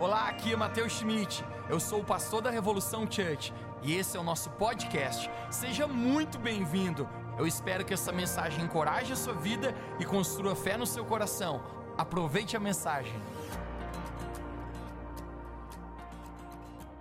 Olá, 0.00 0.30
aqui 0.30 0.54
é 0.54 0.56
Matheus 0.56 0.94
Schmidt. 0.94 1.44
Eu 1.68 1.78
sou 1.78 2.00
o 2.00 2.04
pastor 2.04 2.40
da 2.40 2.48
Revolução 2.48 3.02
Church 3.02 3.52
e 3.82 3.94
esse 3.94 4.16
é 4.16 4.20
o 4.20 4.22
nosso 4.22 4.48
podcast. 4.52 5.30
Seja 5.50 5.86
muito 5.86 6.38
bem-vindo. 6.38 7.06
Eu 7.38 7.46
espero 7.46 7.84
que 7.84 7.92
essa 7.92 8.10
mensagem 8.10 8.64
encoraje 8.64 9.12
a 9.12 9.16
sua 9.16 9.34
vida 9.34 9.74
e 9.98 10.06
construa 10.06 10.56
fé 10.56 10.78
no 10.78 10.86
seu 10.86 11.04
coração. 11.04 11.62
Aproveite 11.98 12.56
a 12.56 12.60
mensagem. 12.60 13.12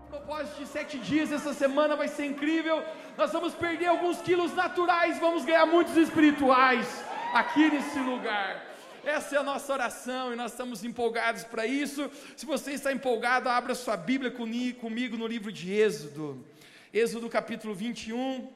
propósito 0.10 0.60
de 0.60 0.68
sete 0.68 1.00
dias, 1.00 1.32
essa 1.32 1.54
semana 1.54 1.96
vai 1.96 2.10
ser 2.10 2.26
incrível. 2.26 2.84
Nós 3.18 3.32
vamos 3.32 3.54
perder 3.54 3.88
alguns 3.88 4.22
quilos 4.22 4.54
naturais, 4.54 5.18
vamos 5.20 5.46
ganhar 5.46 5.66
muitos 5.66 5.96
espirituais 5.96 6.86
aqui 7.34 7.70
nesse 7.70 7.98
lugar. 8.00 8.70
Essa 9.10 9.38
é 9.38 9.40
a 9.40 9.44
nossa 9.44 9.74
oração 9.74 10.32
e 10.32 10.36
nós 10.36 10.52
estamos 10.52 10.84
empolgados 10.84 11.44
para 11.44 11.66
isso. 11.66 12.12
Se 12.38 12.46
você 12.46 12.74
está 12.74 12.94
empolgado, 12.94 13.50
abra 13.50 13.74
sua 13.74 13.98
Bíblia 13.98 14.30
comigo 14.30 15.18
no 15.18 15.26
livro 15.26 15.52
de 15.52 15.74
Êxodo. 15.74 16.46
Êxodo 16.94 17.28
capítulo 17.28 17.74
21. 17.74 18.54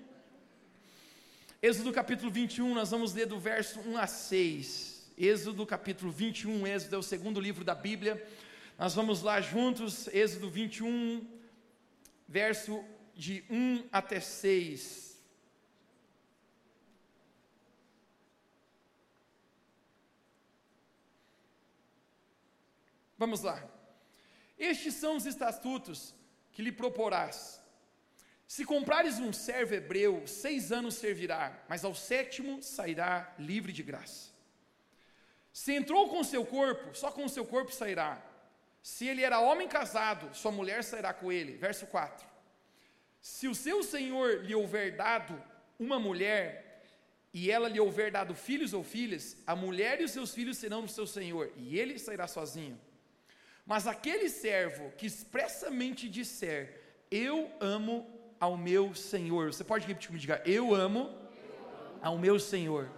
Êxodo 1.60 1.92
capítulo 1.92 2.30
21, 2.30 2.72
nós 2.76 2.92
vamos 2.92 3.16
ler 3.16 3.26
do 3.26 3.40
verso 3.40 3.80
1 3.80 3.98
a 3.98 4.06
6. 4.06 5.12
Êxodo 5.18 5.66
capítulo 5.66 6.12
21, 6.12 6.68
Êxodo 6.68 6.98
é 6.98 7.00
o 7.00 7.04
segundo 7.04 7.42
livro 7.42 7.64
da 7.64 7.74
Bíblia. 7.74 8.24
Nós 8.78 8.94
vamos 8.94 9.24
lá 9.24 9.42
juntos, 9.42 10.08
Êxodo 10.10 10.52
21, 10.52 11.26
verso 12.28 12.84
de 13.16 13.44
1 13.50 13.86
até 13.92 14.20
6. 14.20 15.13
Vamos 23.24 23.42
lá. 23.42 23.58
Estes 24.60 24.96
são 24.96 25.16
os 25.16 25.26
estatutos 25.26 26.14
que 26.52 26.62
lhe 26.62 26.74
proporás. 26.74 27.36
Se 28.46 28.66
comprares 28.66 29.18
um 29.18 29.32
servo 29.32 29.74
hebreu, 29.76 30.28
seis 30.28 30.74
anos 30.74 30.96
servirá, 30.96 31.44
mas 31.70 31.86
ao 31.86 31.96
sétimo 31.96 32.62
sairá 32.62 33.34
livre 33.40 33.72
de 33.72 33.82
graça. 33.82 34.34
Se 35.54 35.72
entrou 35.74 36.10
com 36.10 36.22
seu 36.22 36.46
corpo, 36.46 36.94
só 36.94 37.10
com 37.12 37.26
seu 37.30 37.46
corpo 37.46 37.72
sairá. 37.72 38.22
Se 38.92 39.08
ele 39.08 39.24
era 39.24 39.40
homem 39.40 39.70
casado, 39.70 40.36
sua 40.36 40.52
mulher 40.52 40.84
sairá 40.84 41.14
com 41.14 41.32
ele. 41.32 41.56
Verso 41.56 41.88
4. 41.88 42.28
Se 43.22 43.48
o 43.48 43.56
seu 43.56 43.84
senhor 43.84 44.44
lhe 44.44 44.54
houver 44.54 44.98
dado 44.98 45.42
uma 45.80 45.98
mulher, 45.98 46.84
e 47.34 47.50
ela 47.50 47.70
lhe 47.70 47.80
houver 47.80 48.12
dado 48.12 48.36
filhos 48.36 48.74
ou 48.74 48.84
filhas, 48.84 49.38
a 49.48 49.56
mulher 49.56 50.02
e 50.02 50.04
os 50.04 50.12
seus 50.12 50.34
filhos 50.34 50.58
serão 50.58 50.82
do 50.82 50.92
seu 50.92 51.08
senhor, 51.08 51.54
e 51.56 51.80
ele 51.80 51.98
sairá 51.98 52.28
sozinho. 52.28 52.78
Mas 53.66 53.88
aquele 53.88 54.30
servo 54.30 54.92
que 54.98 55.06
expressamente 55.06 56.10
disser, 56.10 56.82
eu 57.10 57.50
amo 57.60 58.10
ao 58.40 58.58
meu 58.58 58.94
Senhor, 58.94 59.54
você 59.54 59.64
pode 59.64 59.88
repetir 59.88 60.08
comigo, 60.10 60.22
diga, 60.22 60.42
eu 60.46 60.76
amo 60.76 61.18
ao 62.02 62.18
meu 62.18 62.38
Senhor. 62.40 62.90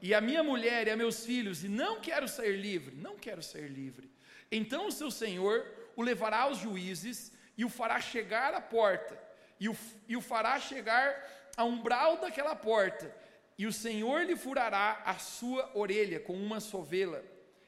E 0.00 0.14
a 0.14 0.20
minha 0.20 0.42
mulher 0.42 0.86
e 0.86 0.90
a 0.90 0.96
meus 0.96 1.26
filhos, 1.26 1.62
e 1.62 1.68
não 1.68 2.00
quero 2.00 2.26
sair 2.26 2.56
livre, 2.56 2.96
não 2.96 3.16
quero 3.16 3.42
sair 3.42 3.68
livre. 3.68 4.10
Então 4.50 4.86
o 4.86 4.92
seu 4.92 5.10
Senhor 5.10 5.66
o 5.94 6.02
levará 6.02 6.42
aos 6.42 6.58
juízes 6.58 7.32
e 7.56 7.64
o 7.64 7.68
fará 7.68 8.00
chegar 8.00 8.54
à 8.54 8.60
porta, 8.60 9.18
e 9.60 9.68
o, 9.68 9.76
e 10.08 10.16
o 10.16 10.20
fará 10.20 10.58
chegar 10.60 11.50
a 11.56 11.64
umbral 11.64 12.18
daquela 12.18 12.54
porta, 12.54 13.14
e 13.58 13.66
o 13.66 13.72
Senhor 13.72 14.24
lhe 14.24 14.36
furará 14.36 15.02
a 15.04 15.18
sua 15.18 15.70
orelha 15.74 16.20
com 16.20 16.34
uma 16.34 16.60
sovela, 16.60 17.24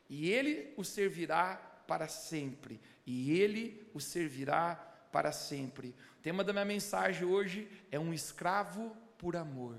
e 0.09 0.31
ele 0.31 0.73
o 0.77 0.85
servirá 0.85 1.68
para 1.89 2.07
sempre, 2.07 2.79
e 3.07 3.33
ele 3.41 3.91
o 3.95 4.01
servirá 4.01 4.75
para 5.11 5.33
sempre. 5.33 5.95
O 6.19 6.23
tema 6.23 6.45
da 6.45 6.53
minha 6.53 6.67
mensagem 6.67 7.27
hoje 7.27 7.67
é 7.91 7.99
um 7.99 8.13
escravo 8.13 8.95
por 9.17 9.35
amor. 9.35 9.79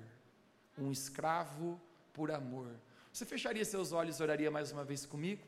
Um 0.76 0.92
escravo 0.92 1.80
por 2.12 2.32
amor. 2.32 2.72
Você 3.14 3.26
fecharia 3.26 3.64
seus 3.64 3.92
olhos 3.92 4.20
e 4.20 4.24
oraria 4.24 4.50
mais 4.50 4.72
uma 4.72 4.84
vez 4.84 5.06
comigo? 5.06 5.46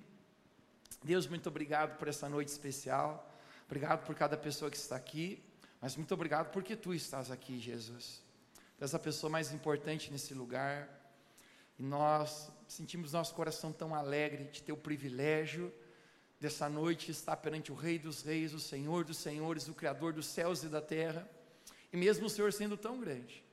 Deus, 1.03 1.25
muito 1.25 1.50
obrigado 1.50 1.97
por 1.97 2.08
essa 2.08 2.30
noite 2.30 2.50
especial. 2.50 3.28
Obrigado 3.66 4.06
por 4.06 4.13
cada 4.13 4.38
pessoa 4.38 4.69
que 4.69 4.78
está 4.78 4.96
aqui. 4.96 5.44
Mas 5.81 5.96
muito 5.96 6.13
obrigado 6.13 6.52
porque 6.52 6.75
tu 6.75 6.94
estás 6.94 7.31
aqui, 7.31 7.57
Jesus. 7.57 8.22
Tu 8.78 8.84
és 8.84 8.94
a 8.94 9.00
pessoa 9.00 9.31
mais 9.31 9.52
importante 9.52 10.12
nesse 10.12 10.36
lugar. 10.36 10.88
E 11.80 11.81
nós 11.81 12.52
sentimos 12.68 13.13
nosso 13.13 13.34
coração 13.34 13.74
tão 13.74 13.96
alegre 13.96 14.44
de 14.44 14.62
ter 14.62 14.72
o 14.72 14.78
privilégio 14.78 15.74
dessa 16.41 16.68
noite 16.68 17.12
está 17.12 17.38
perante 17.38 17.72
o 17.72 17.75
Rei 17.75 18.00
dos 18.00 18.24
Reis, 18.24 18.52
o 18.52 18.59
Senhor 18.59 19.06
dos 19.06 19.18
Senhores, 19.18 19.68
o 19.68 19.75
Criador 19.75 20.12
dos 20.12 20.25
céus 20.25 20.63
e 20.63 20.68
da 20.68 20.81
terra. 20.81 21.29
E 21.94 21.96
mesmo 21.96 22.25
o 22.25 22.29
Senhor 22.29 22.52
sendo 22.52 22.75
tão 22.75 23.00
grande, 23.00 23.44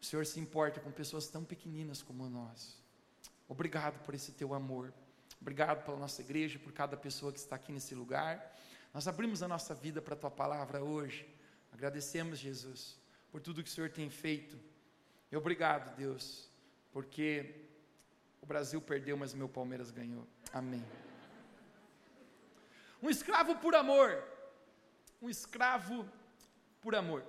o 0.00 0.04
Senhor 0.04 0.24
se 0.24 0.40
importa 0.40 0.80
com 0.80 0.90
pessoas 0.90 1.28
tão 1.28 1.44
pequeninas 1.44 2.02
como 2.02 2.26
nós. 2.30 2.82
Obrigado 3.46 4.02
por 4.02 4.14
esse 4.14 4.32
teu 4.32 4.54
amor. 4.54 4.94
Obrigado 5.42 5.84
pela 5.84 5.98
nossa 5.98 6.22
igreja, 6.22 6.58
por 6.58 6.72
cada 6.72 6.96
pessoa 6.96 7.30
que 7.30 7.38
está 7.38 7.56
aqui 7.56 7.70
nesse 7.70 7.94
lugar. 7.94 8.56
Nós 8.94 9.06
abrimos 9.06 9.42
a 9.42 9.48
nossa 9.48 9.74
vida 9.74 10.00
para 10.00 10.14
a 10.14 10.16
tua 10.16 10.30
palavra 10.30 10.82
hoje. 10.82 11.28
Agradecemos, 11.70 12.38
Jesus, 12.38 12.96
por 13.30 13.42
tudo 13.42 13.62
que 13.62 13.68
o 13.68 13.72
Senhor 13.72 13.90
tem 13.90 14.08
feito. 14.08 14.58
E 15.30 15.36
obrigado, 15.36 15.94
Deus, 15.96 16.48
porque 16.92 17.66
o 18.40 18.46
Brasil 18.46 18.80
perdeu, 18.80 19.18
mas 19.18 19.34
o 19.34 19.36
meu 19.36 19.48
Palmeiras 19.48 19.90
ganhou. 19.90 20.26
Amém. 20.52 20.82
Um 23.02 23.10
escravo 23.10 23.56
por 23.56 23.74
amor. 23.74 24.22
Um 25.20 25.28
escravo 25.28 26.08
por 26.80 26.94
amor. 26.94 27.24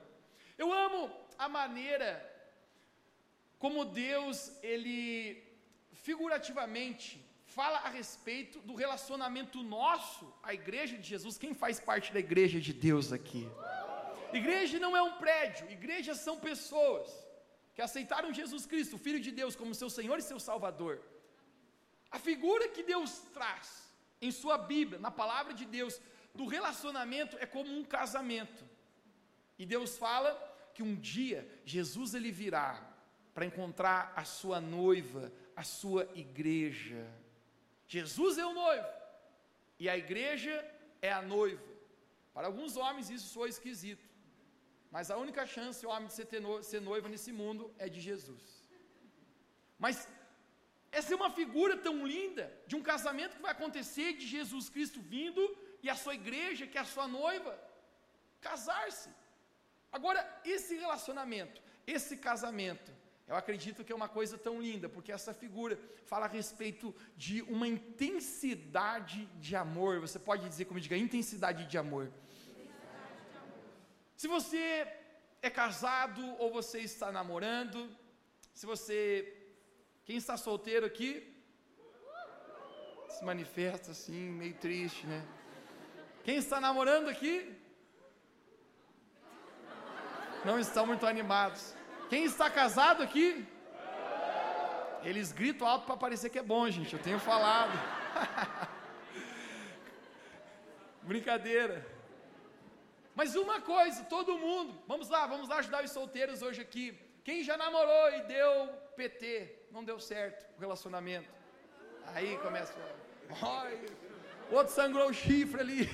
Eu 0.57 0.71
amo 0.71 1.11
a 1.37 1.49
maneira 1.49 2.11
como 3.57 3.85
Deus, 3.85 4.51
ele 4.61 5.41
figurativamente 5.91 7.07
fala 7.45 7.77
a 7.87 7.89
respeito 7.89 8.59
do 8.59 8.73
relacionamento 8.75 9.63
nosso, 9.63 10.25
a 10.43 10.53
igreja 10.53 10.97
de 10.97 11.07
Jesus. 11.07 11.37
Quem 11.37 11.53
faz 11.53 11.79
parte 11.79 12.11
da 12.11 12.19
igreja 12.19 12.59
de 12.59 12.73
Deus 12.73 13.13
aqui? 13.13 13.49
Igreja 14.33 14.79
não 14.79 14.97
é 14.97 15.01
um 15.01 15.13
prédio, 15.13 15.69
igrejas 15.71 16.17
são 16.17 16.39
pessoas 16.39 17.07
que 17.75 17.81
aceitaram 17.81 18.33
Jesus 18.33 18.65
Cristo, 18.65 18.97
Filho 18.97 19.19
de 19.19 19.31
Deus, 19.31 19.55
como 19.55 19.73
seu 19.73 19.89
Senhor 19.89 20.17
e 20.19 20.23
seu 20.23 20.39
Salvador. 20.39 21.01
A 22.11 22.19
figura 22.19 22.67
que 22.67 22.83
Deus 22.83 23.19
traz 23.33 23.92
em 24.25 24.31
sua 24.31 24.57
Bíblia, 24.57 24.99
na 24.99 25.11
palavra 25.11 25.53
de 25.53 25.65
Deus, 25.65 25.99
do 26.33 26.45
relacionamento 26.45 27.37
é 27.39 27.45
como 27.45 27.71
um 27.77 27.83
casamento. 27.83 28.63
E 29.57 29.65
Deus 29.65 29.97
fala 29.97 30.31
que 30.73 30.81
um 30.81 30.95
dia 30.95 31.47
Jesus 31.63 32.13
ele 32.13 32.31
virá 32.31 32.81
para 33.33 33.45
encontrar 33.45 34.13
a 34.15 34.23
sua 34.23 34.59
noiva, 34.59 35.31
a 35.55 35.63
sua 35.63 36.09
igreja. 36.15 37.05
Jesus 37.87 38.37
é 38.37 38.45
o 38.45 38.53
noivo 38.53 38.87
e 39.79 39.89
a 39.89 39.97
igreja 39.97 40.55
é 41.01 41.11
a 41.11 41.21
noiva. 41.21 41.71
Para 42.33 42.47
alguns 42.47 42.77
homens 42.77 43.09
isso 43.09 43.27
soa 43.27 43.49
esquisito, 43.49 44.07
mas 44.89 45.11
a 45.11 45.17
única 45.17 45.45
chance 45.45 45.85
o 45.85 45.89
homem 45.89 46.07
de 46.07 46.65
ser 46.71 46.81
noivo 46.81 47.07
nesse 47.07 47.31
mundo 47.31 47.71
é 47.77 47.87
de 47.87 48.01
Jesus. 48.01 48.63
Mas 49.77 50.07
essa 50.97 51.13
é 51.13 51.15
uma 51.15 51.31
figura 51.31 51.75
tão 51.75 52.05
linda 52.05 52.45
de 52.67 52.75
um 52.75 52.83
casamento 52.91 53.35
que 53.35 53.41
vai 53.41 53.51
acontecer 53.51 54.13
de 54.13 54.25
Jesus 54.27 54.69
Cristo 54.69 55.01
vindo 55.01 55.43
e 55.81 55.89
a 55.89 55.95
sua 55.95 56.13
igreja, 56.13 56.67
que 56.67 56.77
é 56.77 56.81
a 56.81 56.85
sua 56.85 57.07
noiva, 57.07 57.53
casar-se. 58.39 59.09
Agora, 59.91 60.21
esse 60.45 60.75
relacionamento, 60.75 61.61
esse 61.85 62.17
casamento, 62.17 62.91
eu 63.27 63.35
acredito 63.35 63.83
que 63.83 63.91
é 63.91 63.95
uma 63.95 64.09
coisa 64.09 64.37
tão 64.37 64.61
linda, 64.61 64.87
porque 64.87 65.11
essa 65.11 65.33
figura 65.33 65.79
fala 66.05 66.25
a 66.25 66.29
respeito 66.29 66.93
de 67.15 67.41
uma 67.43 67.67
intensidade 67.67 69.25
de 69.39 69.55
amor. 69.55 69.99
Você 69.99 70.19
pode 70.19 70.47
dizer 70.47 70.65
como 70.65 70.79
diga, 70.79 70.97
intensidade 70.97 71.65
de 71.65 71.77
amor. 71.77 72.11
Se 74.15 74.27
você 74.27 74.87
é 75.41 75.49
casado 75.49 76.21
ou 76.37 76.51
você 76.51 76.79
está 76.79 77.11
namorando, 77.11 77.89
se 78.53 78.65
você 78.65 79.42
quem 80.05 80.17
está 80.17 80.35
solteiro 80.37 80.85
aqui? 80.85 81.11
Se 83.09 83.23
manifesta 83.23 83.91
assim, 83.91 84.29
meio 84.41 84.55
triste, 84.55 85.05
né? 85.07 85.25
Quem 86.23 86.35
está 86.37 86.59
namorando 86.59 87.07
aqui? 87.09 87.55
Não 90.43 90.59
estão 90.59 90.85
muito 90.85 91.05
animados. 91.05 91.73
Quem 92.09 92.25
está 92.25 92.49
casado 92.49 93.01
aqui? 93.01 93.47
Eles 95.03 95.31
gritam 95.31 95.67
alto 95.67 95.85
para 95.85 95.97
parecer 95.97 96.29
que 96.29 96.39
é 96.39 96.43
bom, 96.43 96.69
gente. 96.69 96.93
Eu 96.93 97.01
tenho 97.01 97.19
falado. 97.19 97.77
Brincadeira. 101.01 101.85
Mas 103.15 103.35
uma 103.35 103.61
coisa, 103.61 104.03
todo 104.05 104.37
mundo, 104.37 104.81
vamos 104.87 105.07
lá, 105.09 105.25
vamos 105.27 105.47
lá 105.47 105.57
ajudar 105.57 105.83
os 105.83 105.91
solteiros 105.91 106.41
hoje 106.41 106.61
aqui. 106.61 106.97
Quem 107.23 107.43
já 107.43 107.55
namorou 107.55 108.11
e 108.17 108.21
deu 108.23 108.67
PT, 108.97 109.62
não 109.73 109.83
deu 109.83 109.99
certo 109.99 110.45
o 110.55 110.59
relacionamento. 110.59 111.29
Aí 112.13 112.37
começa, 112.37 112.73
ai, 113.41 113.79
O 114.51 114.55
outro 114.55 114.73
sangrou 114.73 115.09
o 115.09 115.13
chifre 115.13 115.59
ali. 115.59 115.89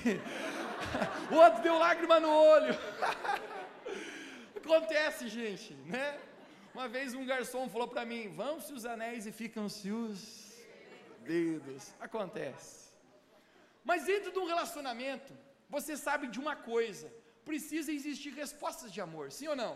O 1.30 1.34
outro 1.34 1.62
deu 1.62 1.78
lágrima 1.78 2.18
no 2.18 2.30
olho. 2.30 2.74
Acontece, 4.56 5.28
gente, 5.28 5.74
né? 5.94 6.18
Uma 6.74 6.88
vez 6.88 7.14
um 7.14 7.24
garçom 7.24 7.68
falou 7.68 7.86
para 7.86 8.04
mim: 8.04 8.22
Vão-se 8.34 8.72
os 8.72 8.84
anéis 8.84 9.26
e 9.26 9.32
ficam-se 9.32 9.90
os 9.92 10.18
dedos. 11.20 11.92
Acontece. 12.00 12.88
Mas 13.84 14.04
dentro 14.04 14.32
de 14.32 14.38
um 14.38 14.46
relacionamento, 14.46 15.32
você 15.68 15.96
sabe 15.96 16.26
de 16.28 16.40
uma 16.40 16.56
coisa: 16.56 17.12
precisa 17.44 17.92
existir 17.92 18.32
respostas 18.32 18.90
de 18.90 19.00
amor, 19.00 19.30
sim 19.30 19.48
ou 19.48 19.54
não? 19.54 19.74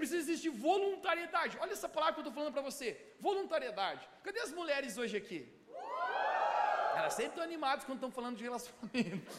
Precisa 0.00 0.20
existir 0.24 0.52
voluntariedade. 0.68 1.58
Olha 1.62 1.74
essa 1.78 1.88
palavra 1.94 2.14
que 2.14 2.20
eu 2.20 2.26
estou 2.26 2.36
falando 2.38 2.54
para 2.56 2.62
você: 2.68 2.88
voluntariedade. 3.28 4.02
Cadê 4.26 4.40
as 4.46 4.52
mulheres 4.58 4.92
hoje 5.00 5.16
aqui? 5.22 5.40
Elas 6.98 7.14
sempre 7.18 7.32
estão 7.32 7.44
animadas 7.48 7.84
quando 7.84 7.98
estão 7.98 8.12
falando 8.18 8.36
de 8.38 8.44
relacionamento. 8.48 9.32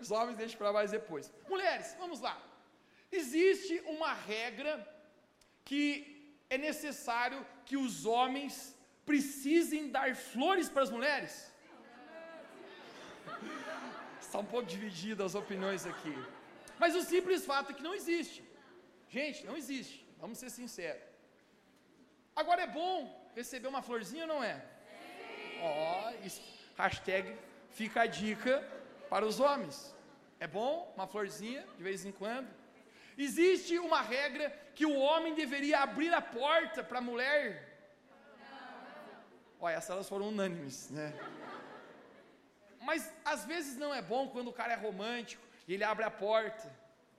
Os 0.02 0.10
homens 0.10 0.36
deixam 0.40 0.58
para 0.58 0.72
mais 0.78 0.90
depois. 0.98 1.24
Mulheres, 1.48 1.94
vamos 2.02 2.18
lá. 2.26 2.36
Existe 3.20 3.74
uma 3.94 4.12
regra 4.12 4.72
que 5.68 5.84
é 6.48 6.58
necessário 6.58 7.40
que 7.68 7.76
os 7.76 8.06
homens 8.06 8.76
precisem 9.10 9.88
dar 9.96 10.16
flores 10.16 10.68
para 10.68 10.82
as 10.82 10.90
mulheres? 10.96 11.34
Está 14.20 14.38
um 14.44 14.50
pouco 14.54 14.66
dividida 14.66 15.24
as 15.24 15.36
opiniões 15.42 15.84
aqui. 15.92 16.14
Mas 16.82 16.94
o 16.96 17.02
simples 17.02 17.44
fato 17.44 17.70
é 17.70 17.74
que 17.74 17.82
não 17.88 17.94
existe. 17.94 18.42
Gente, 19.16 19.44
não 19.44 19.56
existe. 19.62 19.96
Vamos 20.18 20.38
ser 20.38 20.48
sinceros. 20.48 21.02
Agora 22.34 22.62
é 22.62 22.66
bom 22.66 22.94
receber 23.34 23.68
uma 23.68 23.82
florzinha 23.82 24.24
ou 24.24 24.32
não 24.34 24.42
é? 24.42 24.64
Ó, 25.62 25.68
oh, 25.68 26.80
hashtag 26.80 27.36
fica 27.80 28.00
a 28.02 28.06
dica 28.06 28.54
para 29.10 29.26
os 29.26 29.40
homens. 29.40 29.94
É 30.38 30.46
bom 30.46 30.90
uma 30.94 31.06
florzinha 31.06 31.66
de 31.76 31.82
vez 31.82 32.06
em 32.06 32.12
quando. 32.12 32.48
Existe 33.18 33.78
uma 33.78 34.00
regra 34.00 34.48
que 34.74 34.86
o 34.86 34.96
homem 34.96 35.34
deveria 35.34 35.80
abrir 35.80 36.14
a 36.14 36.22
porta 36.22 36.82
para 36.82 36.98
a 36.98 37.02
mulher? 37.10 37.44
Olha, 39.60 39.74
essas 39.74 39.90
elas 39.90 40.08
foram 40.08 40.28
unânimes, 40.28 40.88
né? 40.88 41.12
Mas 42.80 43.12
às 43.22 43.44
vezes 43.44 43.76
não 43.76 43.92
é 43.92 44.00
bom 44.00 44.28
quando 44.28 44.48
o 44.48 44.58
cara 44.60 44.72
é 44.72 44.76
romântico 44.76 45.49
e 45.70 45.74
ele 45.74 45.84
abre 45.84 46.04
a 46.04 46.10
porta 46.10 46.68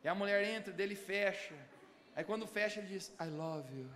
e 0.04 0.08
a 0.10 0.14
mulher 0.22 0.40
entra, 0.56 0.74
dele 0.74 0.94
fecha. 0.94 1.56
Aí 2.14 2.24
quando 2.30 2.46
fecha 2.56 2.80
ele 2.80 2.90
diz, 2.94 3.06
I 3.26 3.28
love 3.42 3.70
you. 3.80 3.90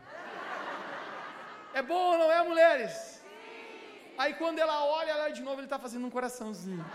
É 1.74 1.82
bom 1.82 2.18
não 2.22 2.30
é, 2.32 2.42
mulheres? 2.52 2.94
Aí 4.18 4.34
quando 4.42 4.60
ela 4.60 4.78
olha, 4.86 5.12
ela 5.12 5.28
de 5.40 5.42
novo, 5.48 5.58
ele 5.60 5.66
está 5.66 5.78
fazendo 5.78 6.08
um 6.08 6.14
coraçãozinho. 6.18 6.86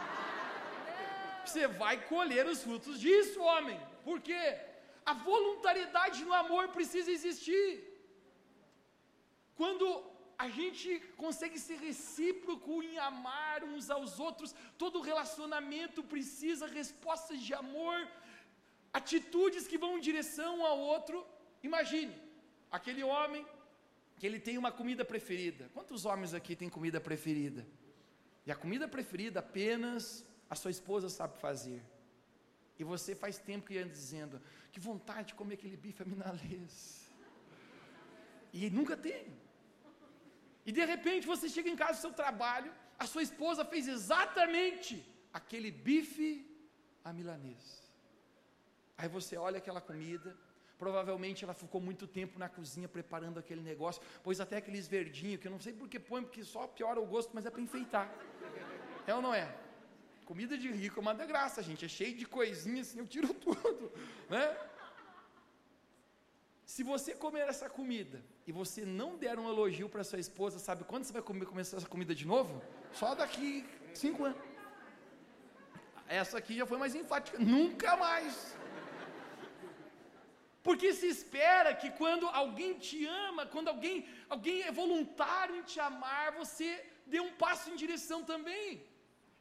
Você 1.45 1.67
vai 1.83 1.97
colher 2.12 2.47
os 2.47 2.62
frutos 2.62 2.99
disso, 2.99 3.43
homem. 3.43 3.79
Por 4.09 4.19
quê? 4.23 4.45
A 5.05 5.12
voluntariedade 5.12 6.25
no 6.25 6.33
amor 6.33 6.69
precisa 6.69 7.11
existir. 7.19 7.69
Quando 9.55 9.85
a 10.44 10.48
gente 10.48 10.88
consegue 11.22 11.58
ser 11.58 11.78
recíproco 11.88 12.82
em 12.82 12.96
amar 13.10 13.62
uns 13.62 13.90
aos 13.96 14.12
outros, 14.26 14.54
todo 14.82 15.06
relacionamento 15.10 16.02
precisa 16.02 16.66
respostas 16.66 17.38
de 17.46 17.52
amor, 17.52 17.96
atitudes 19.00 19.66
que 19.70 19.76
vão 19.82 19.98
em 19.98 20.06
direção 20.08 20.64
ao 20.64 20.78
outro. 20.94 21.26
Imagine, 21.62 22.14
aquele 22.78 23.04
homem 23.04 23.44
que 24.19 24.26
ele 24.26 24.40
tem 24.40 24.56
uma 24.56 24.72
comida 24.72 25.04
preferida. 25.04 25.70
Quantos 25.75 26.06
homens 26.06 26.32
aqui 26.32 26.56
têm 26.56 26.70
comida 26.70 26.98
preferida? 27.08 27.66
E 28.46 28.50
a 28.50 28.56
comida 28.56 28.88
preferida 28.88 29.40
apenas 29.40 30.25
a 30.48 30.54
sua 30.54 30.70
esposa 30.70 31.10
sabe 31.10 31.38
fazer. 31.38 31.82
E 32.78 32.82
você 32.82 33.14
faz 33.14 33.37
tempo 33.37 33.66
que 33.66 33.76
anda 33.76 33.92
dizendo, 33.92 34.40
que 34.72 34.81
vontade 34.81 35.28
de 35.28 35.34
comer 35.34 35.56
aquele 35.56 35.76
bife 35.76 36.02
aminalês. 36.02 36.75
E 38.54 38.70
nunca 38.70 38.96
tem. 38.96 39.50
E 40.67 40.73
de 40.73 40.85
repente 40.85 41.27
você 41.27 41.49
chega 41.49 41.69
em 41.69 41.77
casa 41.77 41.95
do 41.99 42.01
seu 42.01 42.12
trabalho, 42.12 42.73
a 42.99 43.07
sua 43.07 43.23
esposa 43.23 43.65
fez 43.65 43.89
exatamente 43.89 45.05
aquele 45.33 45.71
bife 45.71 46.47
a 47.05 47.12
milanês. 47.12 47.81
Aí 48.99 49.09
você 49.09 49.37
olha 49.37 49.59
aquela 49.59 49.81
comida, 49.81 50.37
provavelmente 50.79 51.45
ela 51.45 51.55
ficou 51.55 51.81
muito 51.81 52.07
tempo 52.07 52.39
na 52.39 52.49
cozinha 52.49 52.89
preparando 52.89 53.39
aquele 53.39 53.62
negócio, 53.62 54.03
pôs 54.23 54.41
até 54.41 54.59
aqueles 54.59 54.87
verdinhos, 54.87 55.41
que 55.41 55.47
eu 55.49 55.53
não 55.53 55.61
sei 55.61 55.73
porque 55.73 55.99
põe, 55.99 56.23
porque 56.23 56.45
só 56.45 56.67
piora 56.67 57.01
o 57.01 57.07
gosto, 57.07 57.31
mas 57.35 57.47
é 57.47 57.51
para 57.51 57.62
enfeitar. 57.62 58.12
É 59.07 59.15
ou 59.15 59.23
não 59.23 59.35
é? 59.35 59.55
Comida 60.25 60.57
de 60.57 60.71
rico 60.71 61.01
é 61.01 61.03
uma 61.03 61.15
desgraça, 61.15 61.62
gente. 61.62 61.85
É 61.85 61.89
cheio 61.89 62.17
de 62.17 62.25
coisinhas 62.25 62.89
assim, 62.89 62.99
eu 62.99 63.07
tiro 63.07 63.33
tudo. 63.47 63.93
Né? 64.29 64.57
Se 66.65 66.83
você 66.83 67.15
comer 67.15 67.49
essa 67.49 67.69
comida 67.69 68.23
e 68.50 68.52
você 68.61 68.81
não 69.00 69.11
der 69.25 69.37
um 69.43 69.49
elogio 69.52 69.88
para 69.93 70.02
sua 70.11 70.20
esposa, 70.26 70.56
sabe 70.58 70.82
quando 70.91 71.05
você 71.05 71.12
vai 71.17 71.25
comer, 71.29 71.47
começar 71.52 71.76
essa 71.76 71.91
comida 71.94 72.12
de 72.20 72.26
novo? 72.32 72.52
Só 73.00 73.11
daqui 73.20 73.49
cinco 74.05 74.25
anos. 74.29 74.38
Essa 76.20 76.35
aqui 76.41 76.55
já 76.61 76.67
foi 76.70 76.79
mais 76.82 76.94
enfática. 77.00 77.38
Nunca 77.56 77.91
mais. 78.05 78.35
Porque 80.67 80.88
se 81.00 81.08
espera 81.17 81.70
que 81.81 81.91
quando 82.00 82.26
alguém 82.43 82.73
te 82.87 82.99
ama, 83.26 83.44
quando 83.55 83.69
alguém, 83.75 83.97
alguém 84.35 84.58
é 84.69 84.73
voluntário 84.82 85.55
em 85.61 85.62
te 85.70 85.79
amar, 85.88 86.26
você 86.43 86.69
dê 87.12 87.20
um 87.29 87.32
passo 87.44 87.70
em 87.70 87.81
direção 87.85 88.20
também. 88.32 88.67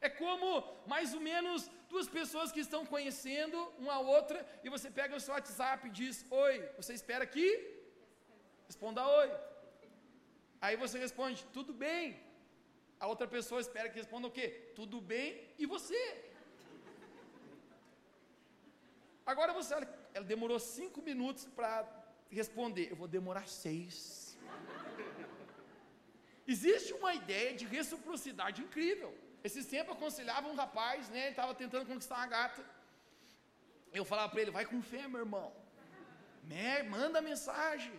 É 0.00 0.08
como 0.22 0.46
mais 0.94 1.10
ou 1.18 1.22
menos 1.30 1.68
duas 1.92 2.08
pessoas 2.18 2.52
que 2.54 2.62
estão 2.66 2.84
conhecendo 2.94 3.58
uma 3.82 3.94
a 3.98 4.06
outra 4.16 4.38
e 4.64 4.70
você 4.76 4.88
pega 5.00 5.18
o 5.18 5.24
seu 5.26 5.34
WhatsApp 5.34 5.88
e 5.88 5.96
diz: 6.00 6.24
Oi, 6.44 6.54
você 6.78 6.94
espera 7.00 7.24
aqui? 7.30 7.50
Responda 8.70 9.04
oi. 9.20 9.30
Aí 10.64 10.76
você 10.82 10.96
responde: 11.06 11.38
Tudo 11.56 11.72
bem. 11.84 12.02
A 13.02 13.06
outra 13.12 13.26
pessoa 13.34 13.60
espera 13.64 13.88
que 13.90 14.00
responda 14.02 14.26
o 14.28 14.34
quê? 14.36 14.46
Tudo 14.78 14.96
bem 15.12 15.28
e 15.62 15.64
você? 15.74 16.00
Agora 19.32 19.52
você 19.58 19.72
olha, 19.78 19.88
ela 20.14 20.26
demorou 20.32 20.58
cinco 20.58 21.00
minutos 21.08 21.44
para 21.58 21.72
responder. 22.38 22.86
Eu 22.90 22.98
vou 23.02 23.08
demorar 23.16 23.46
seis. 23.48 23.94
Existe 26.54 26.92
uma 26.98 27.12
ideia 27.20 27.50
de 27.60 27.64
reciprocidade 27.76 28.62
incrível. 28.66 29.10
Esses 29.48 29.66
tempos 29.74 29.96
aconselhava 29.96 30.46
um 30.52 30.58
rapaz, 30.62 31.08
né? 31.14 31.20
Ele 31.22 31.30
estava 31.38 31.54
tentando 31.62 31.86
conquistar 31.92 32.18
uma 32.20 32.30
gata. 32.36 32.62
Eu 34.00 34.04
falava 34.12 34.30
para 34.30 34.42
ele, 34.42 34.56
vai 34.58 34.66
com 34.72 34.80
fé, 34.92 35.02
meu 35.08 35.22
irmão. 35.26 35.48
Né? 36.52 36.84
Manda 36.96 37.28
mensagem. 37.32 37.96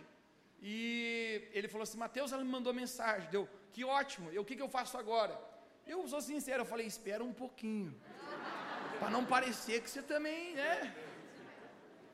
E 0.62 1.48
ele 1.52 1.66
falou 1.66 1.82
assim, 1.82 1.98
Mateus, 1.98 2.32
ela 2.32 2.44
me 2.44 2.50
mandou 2.50 2.72
mensagem. 2.72 3.28
Deu, 3.30 3.48
que 3.72 3.84
ótimo. 3.84 4.30
Eu, 4.30 4.42
o 4.42 4.44
que, 4.44 4.54
que 4.54 4.62
eu 4.62 4.68
faço 4.68 4.96
agora? 4.96 5.36
Eu 5.84 6.06
sou 6.06 6.20
sincero, 6.20 6.62
eu 6.62 6.66
falei, 6.66 6.86
espera 6.86 7.24
um 7.24 7.32
pouquinho. 7.32 8.00
para 9.00 9.10
não 9.10 9.24
parecer 9.26 9.82
que 9.82 9.90
você 9.90 10.00
também, 10.00 10.54
né? 10.54 10.94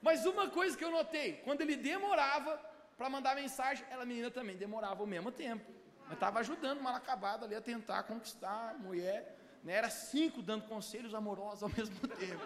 Mas 0.00 0.24
uma 0.24 0.48
coisa 0.48 0.74
que 0.76 0.82
eu 0.82 0.90
notei, 0.90 1.34
quando 1.44 1.60
ele 1.60 1.76
demorava 1.76 2.56
para 2.96 3.10
mandar 3.10 3.36
mensagem, 3.36 3.84
ela 3.90 4.06
menina 4.06 4.30
também 4.30 4.56
demorava 4.56 5.02
ao 5.02 5.06
mesmo 5.06 5.30
tempo. 5.30 5.70
Mas 6.04 6.14
estava 6.14 6.38
ajudando 6.38 6.80
mal 6.80 6.94
acabado 6.94 7.44
ali 7.44 7.54
a 7.54 7.60
tentar 7.60 8.04
conquistar 8.04 8.70
a 8.70 8.78
mulher. 8.78 9.36
Né? 9.62 9.74
Era 9.74 9.90
cinco 9.90 10.40
dando 10.40 10.64
conselhos 10.64 11.14
amorosos 11.14 11.62
ao 11.64 11.68
mesmo 11.68 11.96
tempo. 12.16 12.44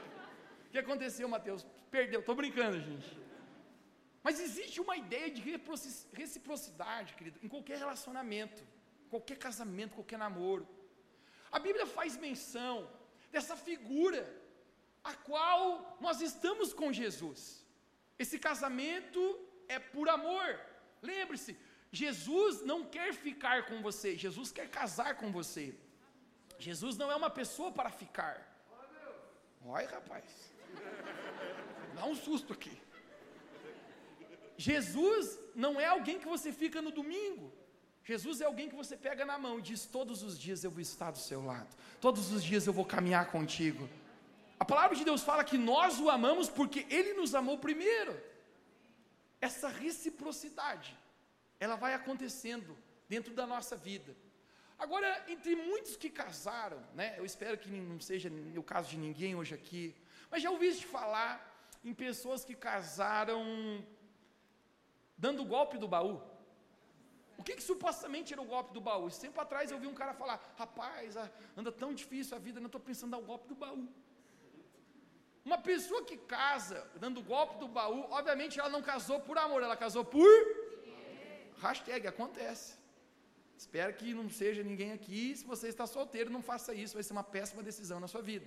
O 0.66 0.70
que 0.72 0.78
aconteceu, 0.78 1.28
Mateus? 1.28 1.64
Perdeu. 1.92 2.20
Estou 2.20 2.34
brincando, 2.34 2.80
gente. 2.80 3.31
Mas 4.22 4.38
existe 4.38 4.80
uma 4.80 4.96
ideia 4.96 5.30
de 5.30 5.42
reciprocidade, 6.12 7.14
querido, 7.14 7.38
em 7.42 7.48
qualquer 7.48 7.78
relacionamento, 7.78 8.62
qualquer 9.10 9.36
casamento, 9.36 9.94
qualquer 9.94 10.18
namoro. 10.18 10.66
A 11.50 11.58
Bíblia 11.58 11.86
faz 11.86 12.16
menção 12.16 12.88
dessa 13.30 13.56
figura 13.56 14.22
a 15.02 15.14
qual 15.14 15.98
nós 16.00 16.20
estamos 16.20 16.72
com 16.72 16.92
Jesus. 16.92 17.66
Esse 18.18 18.38
casamento 18.38 19.20
é 19.68 19.78
por 19.78 20.08
amor. 20.08 20.60
Lembre-se, 21.02 21.56
Jesus 21.90 22.62
não 22.62 22.84
quer 22.84 23.12
ficar 23.12 23.66
com 23.66 23.82
você, 23.82 24.16
Jesus 24.16 24.52
quer 24.52 24.70
casar 24.70 25.16
com 25.16 25.30
você. 25.32 25.74
Jesus 26.58 26.96
não 26.96 27.10
é 27.10 27.16
uma 27.16 27.30
pessoa 27.30 27.72
para 27.72 27.90
ficar. 27.90 28.36
Olha, 29.64 29.88
rapaz. 29.88 30.24
Dá 31.94 32.06
um 32.06 32.14
susto 32.14 32.52
aqui. 32.52 32.81
Jesus 34.56 35.38
não 35.54 35.80
é 35.80 35.86
alguém 35.86 36.18
que 36.18 36.26
você 36.26 36.52
fica 36.52 36.80
no 36.80 36.90
domingo. 36.90 37.52
Jesus 38.04 38.40
é 38.40 38.44
alguém 38.44 38.68
que 38.68 38.74
você 38.74 38.96
pega 38.96 39.24
na 39.24 39.38
mão 39.38 39.58
e 39.58 39.62
diz: 39.62 39.86
Todos 39.86 40.22
os 40.22 40.38
dias 40.38 40.64
eu 40.64 40.70
vou 40.70 40.80
estar 40.80 41.10
do 41.10 41.18
seu 41.18 41.44
lado, 41.44 41.74
todos 42.00 42.32
os 42.32 42.42
dias 42.42 42.66
eu 42.66 42.72
vou 42.72 42.84
caminhar 42.84 43.30
contigo. 43.30 43.88
A 44.58 44.64
palavra 44.64 44.96
de 44.96 45.04
Deus 45.04 45.22
fala 45.22 45.44
que 45.44 45.58
nós 45.58 45.98
o 45.98 46.08
amamos 46.08 46.48
porque 46.48 46.86
Ele 46.88 47.14
nos 47.14 47.34
amou 47.34 47.58
primeiro. 47.58 48.18
Essa 49.40 49.68
reciprocidade 49.68 50.96
ela 51.58 51.76
vai 51.76 51.94
acontecendo 51.94 52.76
dentro 53.08 53.34
da 53.34 53.46
nossa 53.46 53.76
vida. 53.76 54.16
Agora, 54.78 55.24
entre 55.28 55.54
muitos 55.54 55.96
que 55.96 56.10
casaram, 56.10 56.80
né? 56.92 57.14
Eu 57.16 57.24
espero 57.24 57.56
que 57.56 57.68
não 57.70 58.00
seja 58.00 58.28
o 58.56 58.62
caso 58.64 58.90
de 58.90 58.96
ninguém 58.96 59.34
hoje 59.36 59.54
aqui, 59.54 59.94
mas 60.30 60.42
já 60.42 60.50
ouviste 60.50 60.84
falar 60.86 61.32
em 61.84 61.94
pessoas 61.94 62.44
que 62.44 62.54
casaram 62.54 63.40
dando 65.24 65.40
o 65.44 65.48
golpe 65.54 65.76
do 65.82 65.88
baú? 65.94 66.14
O 67.40 67.42
que, 67.46 67.54
que 67.58 67.64
supostamente 67.70 68.32
era 68.34 68.42
o 68.44 68.50
golpe 68.54 68.70
do 68.76 68.80
baú? 68.88 69.04
Esse 69.08 69.20
tempo 69.26 69.38
atrás 69.44 69.70
eu 69.70 69.78
vi 69.82 69.88
um 69.92 69.98
cara 70.00 70.12
falar: 70.22 70.36
rapaz, 70.62 71.16
anda 71.60 71.70
tão 71.82 71.90
difícil 72.00 72.36
a 72.36 72.40
vida, 72.46 72.60
não 72.64 72.70
estou 72.72 72.82
pensando 72.88 73.10
em 73.10 73.14
dar 73.16 73.22
o 73.24 73.28
golpe 73.32 73.46
do 73.52 73.56
baú. 73.64 73.84
Uma 75.48 75.58
pessoa 75.70 76.04
que 76.08 76.16
casa 76.36 76.78
dando 77.04 77.18
o 77.20 77.26
golpe 77.34 77.54
do 77.62 77.68
baú, 77.78 78.00
obviamente 78.18 78.58
ela 78.60 78.72
não 78.76 78.82
casou 78.90 79.18
por 79.28 79.38
amor, 79.44 79.62
ela 79.62 79.78
casou 79.84 80.04
por. 80.04 80.40
Hashtag, 81.64 82.06
acontece. 82.14 82.68
Espero 83.62 83.92
que 83.98 84.12
não 84.20 84.28
seja 84.42 84.62
ninguém 84.70 84.92
aqui. 84.98 85.22
Se 85.36 85.44
você 85.52 85.66
está 85.74 85.86
solteiro, 85.86 86.30
não 86.36 86.42
faça 86.50 86.74
isso, 86.82 86.94
vai 86.98 87.04
ser 87.04 87.14
uma 87.18 87.26
péssima 87.36 87.62
decisão 87.70 87.98
na 88.04 88.08
sua 88.14 88.22
vida. 88.30 88.46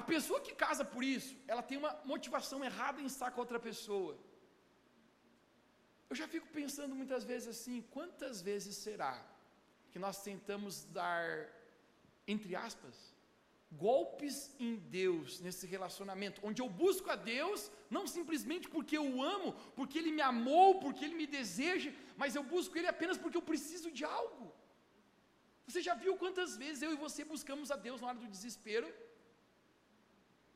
A 0.00 0.02
pessoa 0.14 0.40
que 0.46 0.54
casa 0.64 0.84
por 0.92 1.02
isso, 1.16 1.32
ela 1.52 1.62
tem 1.68 1.76
uma 1.82 1.92
motivação 2.12 2.58
errada 2.68 2.98
em 3.02 3.08
estar 3.14 3.28
com 3.32 3.40
outra 3.44 3.60
pessoa. 3.68 4.12
Eu 6.10 6.16
já 6.20 6.26
fico 6.34 6.46
pensando 6.60 6.94
muitas 7.00 7.22
vezes 7.30 7.48
assim: 7.54 7.76
quantas 7.96 8.36
vezes 8.48 8.74
será 8.84 9.14
que 9.90 9.98
nós 10.04 10.16
tentamos 10.28 10.72
dar, 11.00 11.26
entre 12.34 12.52
aspas, 12.68 12.94
golpes 13.86 14.36
em 14.66 14.72
Deus 15.00 15.38
nesse 15.46 15.66
relacionamento, 15.74 16.40
onde 16.48 16.62
eu 16.64 16.68
busco 16.84 17.10
a 17.16 17.18
Deus, 17.34 17.70
não 17.96 18.06
simplesmente 18.16 18.68
porque 18.76 18.96
eu 19.00 19.06
o 19.16 19.22
amo, 19.36 19.52
porque 19.76 19.98
Ele 20.00 20.12
me 20.18 20.24
amou, 20.32 20.68
porque 20.84 21.04
Ele 21.04 21.20
me 21.22 21.28
deseja, 21.38 21.92
mas 22.22 22.34
eu 22.38 22.44
busco 22.54 22.76
Ele 22.78 22.90
apenas 22.94 23.18
porque 23.18 23.38
eu 23.40 23.46
preciso 23.52 23.90
de 23.98 24.06
algo. 24.20 24.48
Você 25.68 25.82
já 25.88 25.94
viu 26.04 26.16
quantas 26.24 26.56
vezes 26.64 26.82
eu 26.82 26.92
e 26.94 27.02
você 27.06 27.22
buscamos 27.34 27.70
a 27.70 27.76
Deus 27.86 28.00
na 28.00 28.08
hora 28.08 28.20
do 28.24 28.34
desespero? 28.36 28.88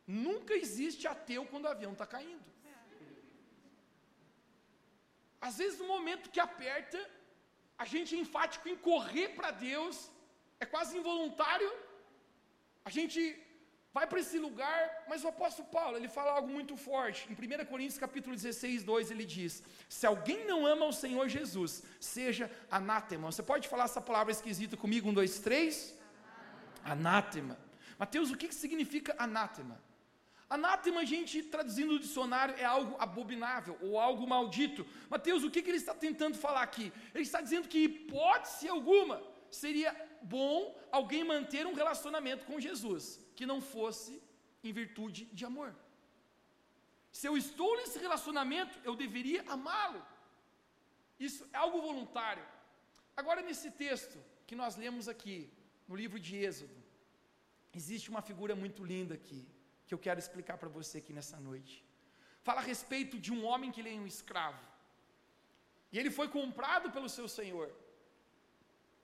Nunca 0.07 0.55
existe 0.55 1.07
ateu 1.07 1.45
quando 1.47 1.65
o 1.65 1.69
avião 1.69 1.93
está 1.93 2.07
caindo. 2.07 2.45
Às 5.41 5.59
vezes, 5.59 5.79
no 5.79 5.87
momento 5.87 6.31
que 6.31 6.41
aperta, 6.41 6.99
a 7.77 7.85
gente 7.85 8.15
é 8.15 8.19
enfático 8.19 8.69
em 8.69 8.77
correr 8.77 9.31
para 9.31 9.51
Deus, 9.51 10.11
é 10.59 10.67
quase 10.67 10.97
involuntário, 10.97 11.71
a 12.85 12.91
gente 12.91 13.21
vai 13.93 14.07
para 14.07 14.21
esse 14.21 14.39
lugar, 14.39 15.05
mas 15.09 15.23
o 15.25 15.29
apóstolo 15.29 15.69
Paulo, 15.69 15.97
ele 15.97 16.09
fala 16.09 16.33
algo 16.33 16.49
muito 16.49 16.77
forte. 16.77 17.29
Em 17.31 17.35
1 17.35 17.65
Coríntios 17.67 17.99
capítulo 17.99 18.35
16, 18.35 18.83
2, 18.83 19.11
ele 19.11 19.25
diz: 19.25 19.63
Se 19.89 20.07
alguém 20.07 20.45
não 20.47 20.67
ama 20.67 20.87
o 20.87 20.93
Senhor 20.93 21.29
Jesus, 21.29 21.83
seja 22.01 22.51
anátema. 22.71 23.31
Você 23.31 23.43
pode 23.43 23.69
falar 23.69 23.85
essa 23.85 24.01
palavra 24.01 24.33
esquisita 24.33 24.77
comigo? 24.77 25.09
Um, 25.09 25.15
dois, 25.15 25.39
três? 25.39 25.95
Anátema. 26.83 27.57
Mateus, 27.99 28.31
o 28.31 28.37
que, 28.37 28.49
que 28.49 28.55
significa 28.55 29.15
anátema? 29.19 29.81
Anátema, 30.49 31.05
gente, 31.07 31.43
traduzindo 31.43 31.95
o 31.95 31.99
dicionário, 31.99 32.55
é 32.57 32.65
algo 32.65 32.97
abominável 32.99 33.79
ou 33.81 33.99
algo 33.99 34.27
maldito. 34.27 34.87
Mateus, 35.09 35.43
o 35.43 35.51
que, 35.51 35.63
que 35.63 35.71
ele 35.71 35.79
está 35.79 35.95
tentando 35.95 36.37
falar 36.37 36.63
aqui? 36.63 36.93
Ele 37.15 37.25
está 37.25 37.41
dizendo 37.41 37.69
que, 37.69 37.79
hipótese 37.79 38.69
alguma, 38.69 39.23
seria 39.51 39.95
bom 40.23 40.79
alguém 40.93 41.25
manter 41.25 41.67
um 41.67 41.75
relacionamento 41.75 42.45
com 42.45 42.61
Jesus 42.61 43.21
que 43.35 43.47
não 43.47 43.61
fosse 43.61 44.23
em 44.63 44.73
virtude 44.73 45.25
de 45.27 45.45
amor. 45.45 45.75
Se 47.11 47.27
eu 47.29 47.37
estou 47.37 47.77
nesse 47.77 47.99
relacionamento, 47.99 48.79
eu 48.85 48.95
deveria 48.95 49.45
amá-lo. 49.49 50.05
Isso 51.19 51.49
é 51.53 51.57
algo 51.57 51.81
voluntário. 51.81 52.45
Agora, 53.17 53.41
nesse 53.41 53.71
texto 53.71 54.19
que 54.47 54.57
nós 54.57 54.77
lemos 54.77 55.09
aqui, 55.09 55.51
no 55.87 55.95
livro 55.95 56.19
de 56.19 56.37
Êxodo, 56.37 56.75
existe 57.73 58.11
uma 58.11 58.23
figura 58.23 58.55
muito 58.57 58.85
linda 58.85 59.15
aqui, 59.15 59.47
eu 59.95 60.03
quero 60.07 60.21
explicar 60.25 60.57
para 60.59 60.69
você 60.79 60.99
aqui 60.99 61.13
nessa 61.19 61.39
noite. 61.49 61.75
Fala 62.47 62.61
a 62.61 62.69
respeito 62.73 63.19
de 63.25 63.33
um 63.33 63.45
homem 63.49 63.73
que 63.73 63.81
ele 63.81 63.95
é 63.95 63.99
um 64.05 64.07
escravo. 64.07 64.65
E 65.93 65.99
ele 65.99 66.11
foi 66.19 66.29
comprado 66.29 66.91
pelo 66.91 67.09
seu 67.09 67.27
senhor. 67.29 67.69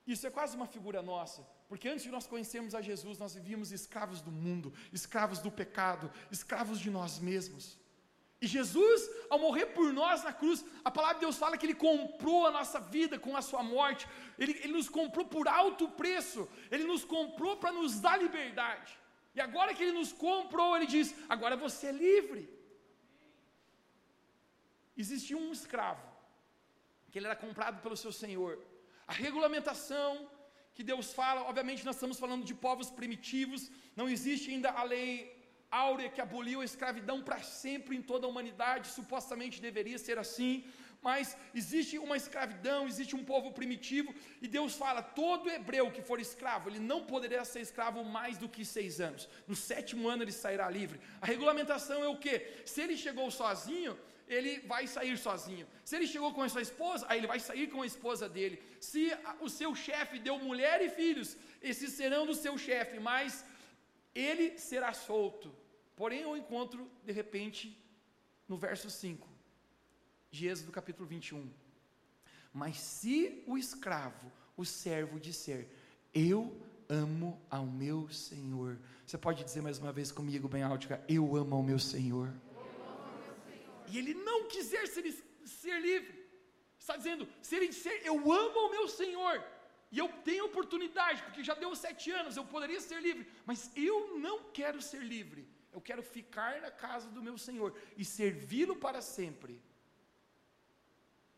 Isso 0.07 0.27
é 0.27 0.31
quase 0.31 0.57
uma 0.57 0.67
figura 0.67 1.01
nossa, 1.01 1.41
porque 1.69 1.89
antes 1.89 2.05
de 2.07 2.11
nós 2.11 2.27
conhecermos 2.27 2.75
a 2.75 2.81
Jesus, 2.81 3.19
nós 3.19 3.35
vivíamos 3.35 3.71
escravos 3.71 4.21
do 4.21 4.33
mundo, 4.33 4.73
escravos 4.93 5.39
do 5.39 5.51
pecado, 5.51 6.11
escravos 6.31 6.81
de 6.81 6.91
nós 6.91 7.19
mesmos. 7.19 7.79
E 8.43 8.47
Jesus, 8.47 9.09
ao 9.29 9.39
morrer 9.39 9.67
por 9.67 9.93
nós 9.93 10.25
na 10.25 10.33
cruz, 10.33 10.65
a 10.83 10.91
palavra 10.91 11.17
de 11.17 11.21
Deus 11.27 11.37
fala 11.37 11.59
que 11.59 11.67
Ele 11.67 11.75
comprou 11.75 12.47
a 12.47 12.51
nossa 12.51 12.81
vida 12.81 13.19
com 13.19 13.37
a 13.37 13.43
Sua 13.43 13.63
morte, 13.63 14.09
Ele, 14.39 14.53
ele 14.65 14.73
nos 14.73 14.89
comprou 14.89 15.27
por 15.27 15.47
alto 15.47 15.89
preço, 15.91 16.49
Ele 16.71 16.85
nos 16.85 17.05
comprou 17.05 17.59
para 17.59 17.71
nos 17.71 18.01
dar 18.01 18.17
liberdade. 18.17 18.99
E 19.35 19.41
agora 19.41 19.75
que 19.75 19.83
Ele 19.85 19.99
nos 20.01 20.13
comprou, 20.13 20.77
Ele 20.77 20.87
diz: 20.87 21.15
agora 21.29 21.57
você 21.57 21.87
é 21.89 21.93
livre. 21.93 22.43
Existia 25.03 25.37
um 25.37 25.53
escravo, 25.59 26.07
que 27.11 27.19
ele 27.19 27.27
era 27.27 27.37
comprado 27.45 27.81
pelo 27.85 27.97
seu 27.97 28.13
senhor, 28.13 28.53
a 29.07 29.15
regulamentação 29.25 30.11
que 30.75 30.85
Deus 30.91 31.07
fala, 31.21 31.43
obviamente 31.51 31.87
nós 31.87 31.97
estamos 31.97 32.19
falando 32.25 32.45
de 32.51 32.55
povos 32.67 32.91
primitivos, 32.99 33.71
não 33.97 34.09
existe 34.15 34.51
ainda 34.51 34.71
a 34.81 34.85
lei 34.95 35.09
áurea 35.71 36.11
que 36.15 36.21
aboliu 36.21 36.61
a 36.61 36.69
escravidão 36.71 37.23
para 37.23 37.41
sempre 37.43 37.97
em 37.97 38.03
toda 38.03 38.27
a 38.27 38.31
humanidade, 38.31 38.89
supostamente 38.89 39.63
deveria 39.69 39.99
ser 39.99 40.19
assim, 40.25 40.53
mas 41.03 41.37
existe 41.55 41.99
uma 41.99 42.17
escravidão, 42.17 42.87
existe 42.87 43.17
um 43.17 43.25
povo 43.25 43.53
primitivo, 43.53 44.15
e 44.41 44.47
Deus 44.47 44.75
fala: 44.75 45.03
todo 45.03 45.51
hebreu 45.51 45.91
que 45.91 46.03
for 46.03 46.21
escravo, 46.21 46.69
ele 46.69 46.79
não 46.79 47.05
poderia 47.07 47.45
ser 47.45 47.61
escravo 47.61 48.05
mais 48.05 48.37
do 48.37 48.49
que 48.49 48.65
seis 48.65 49.01
anos, 49.01 49.29
no 49.47 49.57
sétimo 49.57 50.09
ano 50.09 50.23
ele 50.23 50.33
sairá 50.33 50.69
livre. 50.69 51.01
A 51.21 51.27
regulamentação 51.27 52.03
é 52.05 52.09
o 52.09 52.19
que? 52.19 52.63
Se 52.67 52.83
ele 52.83 52.97
chegou 52.97 53.31
sozinho, 53.31 53.99
ele 54.29 54.61
vai 54.61 54.87
sair 54.87 55.17
sozinho. 55.17 55.67
Se 55.85 55.97
ele 55.97 56.07
chegou 56.07 56.33
com 56.33 56.43
a 56.43 56.49
sua 56.49 56.63
esposa, 56.63 57.07
aí 57.09 57.19
ele 57.19 57.27
vai 57.27 57.41
sair 57.41 57.67
com 57.69 57.83
a 57.83 57.87
esposa 57.87 58.29
dele. 58.29 58.63
Se 58.81 59.11
o 59.41 59.49
seu 59.49 59.75
chefe 59.75 60.19
deu 60.19 60.39
mulher 60.39 60.81
e 60.83 60.91
filhos, 60.91 61.37
esses 61.61 61.93
serão 61.93 62.27
do 62.27 62.35
seu 62.35 62.57
chefe, 62.57 63.01
mas 63.01 63.45
ele 64.15 64.57
será 64.59 64.93
solto. 64.93 65.53
Porém, 65.97 66.21
eu 66.21 66.37
encontro, 66.37 66.89
de 67.05 67.13
repente, 67.13 67.77
no 68.49 68.57
verso 68.57 68.89
5 68.89 69.30
de 70.31 70.47
Êxodo 70.47 70.73
capítulo 70.73 71.09
21. 71.09 71.51
Mas 72.53 72.79
se 72.79 73.43
o 73.47 73.57
escravo, 73.57 74.31
o 74.57 74.65
servo 74.65 75.19
disser, 75.19 75.69
eu 76.13 76.57
amo 76.89 77.41
ao 77.49 77.67
meu 77.67 78.09
Senhor. 78.09 78.79
Você 79.07 79.17
pode 79.17 79.45
dizer 79.45 79.63
mais 79.63 79.79
uma 79.79 79.93
vez 79.93 80.11
comigo, 80.11 80.49
bem 80.49 80.63
alto, 80.63 80.89
eu 81.09 81.37
amo 81.37 81.55
ao 81.55 81.63
meu 81.63 81.79
Senhor 81.79 82.33
e 83.91 83.99
ele 83.99 84.15
não 84.15 84.47
quiser 84.47 84.87
ser, 84.87 85.05
ser 85.45 85.81
livre, 85.81 86.15
está 86.79 86.97
dizendo: 86.97 87.29
se 87.43 87.57
ele 87.57 87.69
disser, 87.69 88.01
eu 88.05 88.17
amo 88.33 88.59
o 88.67 88.71
meu 88.71 88.89
Senhor, 88.89 89.45
e 89.91 89.99
eu 89.99 90.09
tenho 90.25 90.47
oportunidade, 90.47 91.23
porque 91.25 91.43
já 91.43 91.55
deu 91.55 91.75
sete 91.75 92.11
anos, 92.13 92.37
eu 92.37 92.45
poderia 92.45 92.81
ser 92.81 93.01
livre, 93.01 93.27
mas 93.45 93.71
eu 93.77 94.19
não 94.19 94.37
quero 94.59 94.81
ser 94.81 95.03
livre, 95.03 95.47
eu 95.73 95.81
quero 95.81 96.03
ficar 96.03 96.61
na 96.61 96.71
casa 96.71 97.09
do 97.11 97.23
meu 97.23 97.37
Senhor 97.37 97.77
e 97.97 98.05
servi-lo 98.05 98.77
para 98.77 99.03
sempre. 99.03 99.61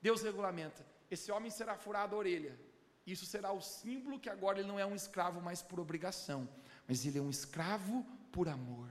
Deus 0.03 0.21
regulamenta: 0.23 0.85
esse 1.11 1.31
homem 1.31 1.51
será 1.51 1.77
furado 1.77 2.15
a 2.15 2.19
orelha. 2.19 2.59
Isso 3.07 3.27
será 3.27 3.51
o 3.53 3.61
símbolo 3.61 4.19
que 4.19 4.31
agora 4.31 4.59
ele 4.59 4.69
não 4.69 4.79
é 4.79 4.87
um 4.87 4.95
escravo 4.95 5.41
mais 5.41 5.61
por 5.61 5.81
obrigação, 5.81 6.49
mas 6.87 7.05
ele 7.07 7.19
é 7.19 7.23
um 7.23 7.31
escravo 7.31 8.05
por 8.31 8.49
amor. 8.49 8.89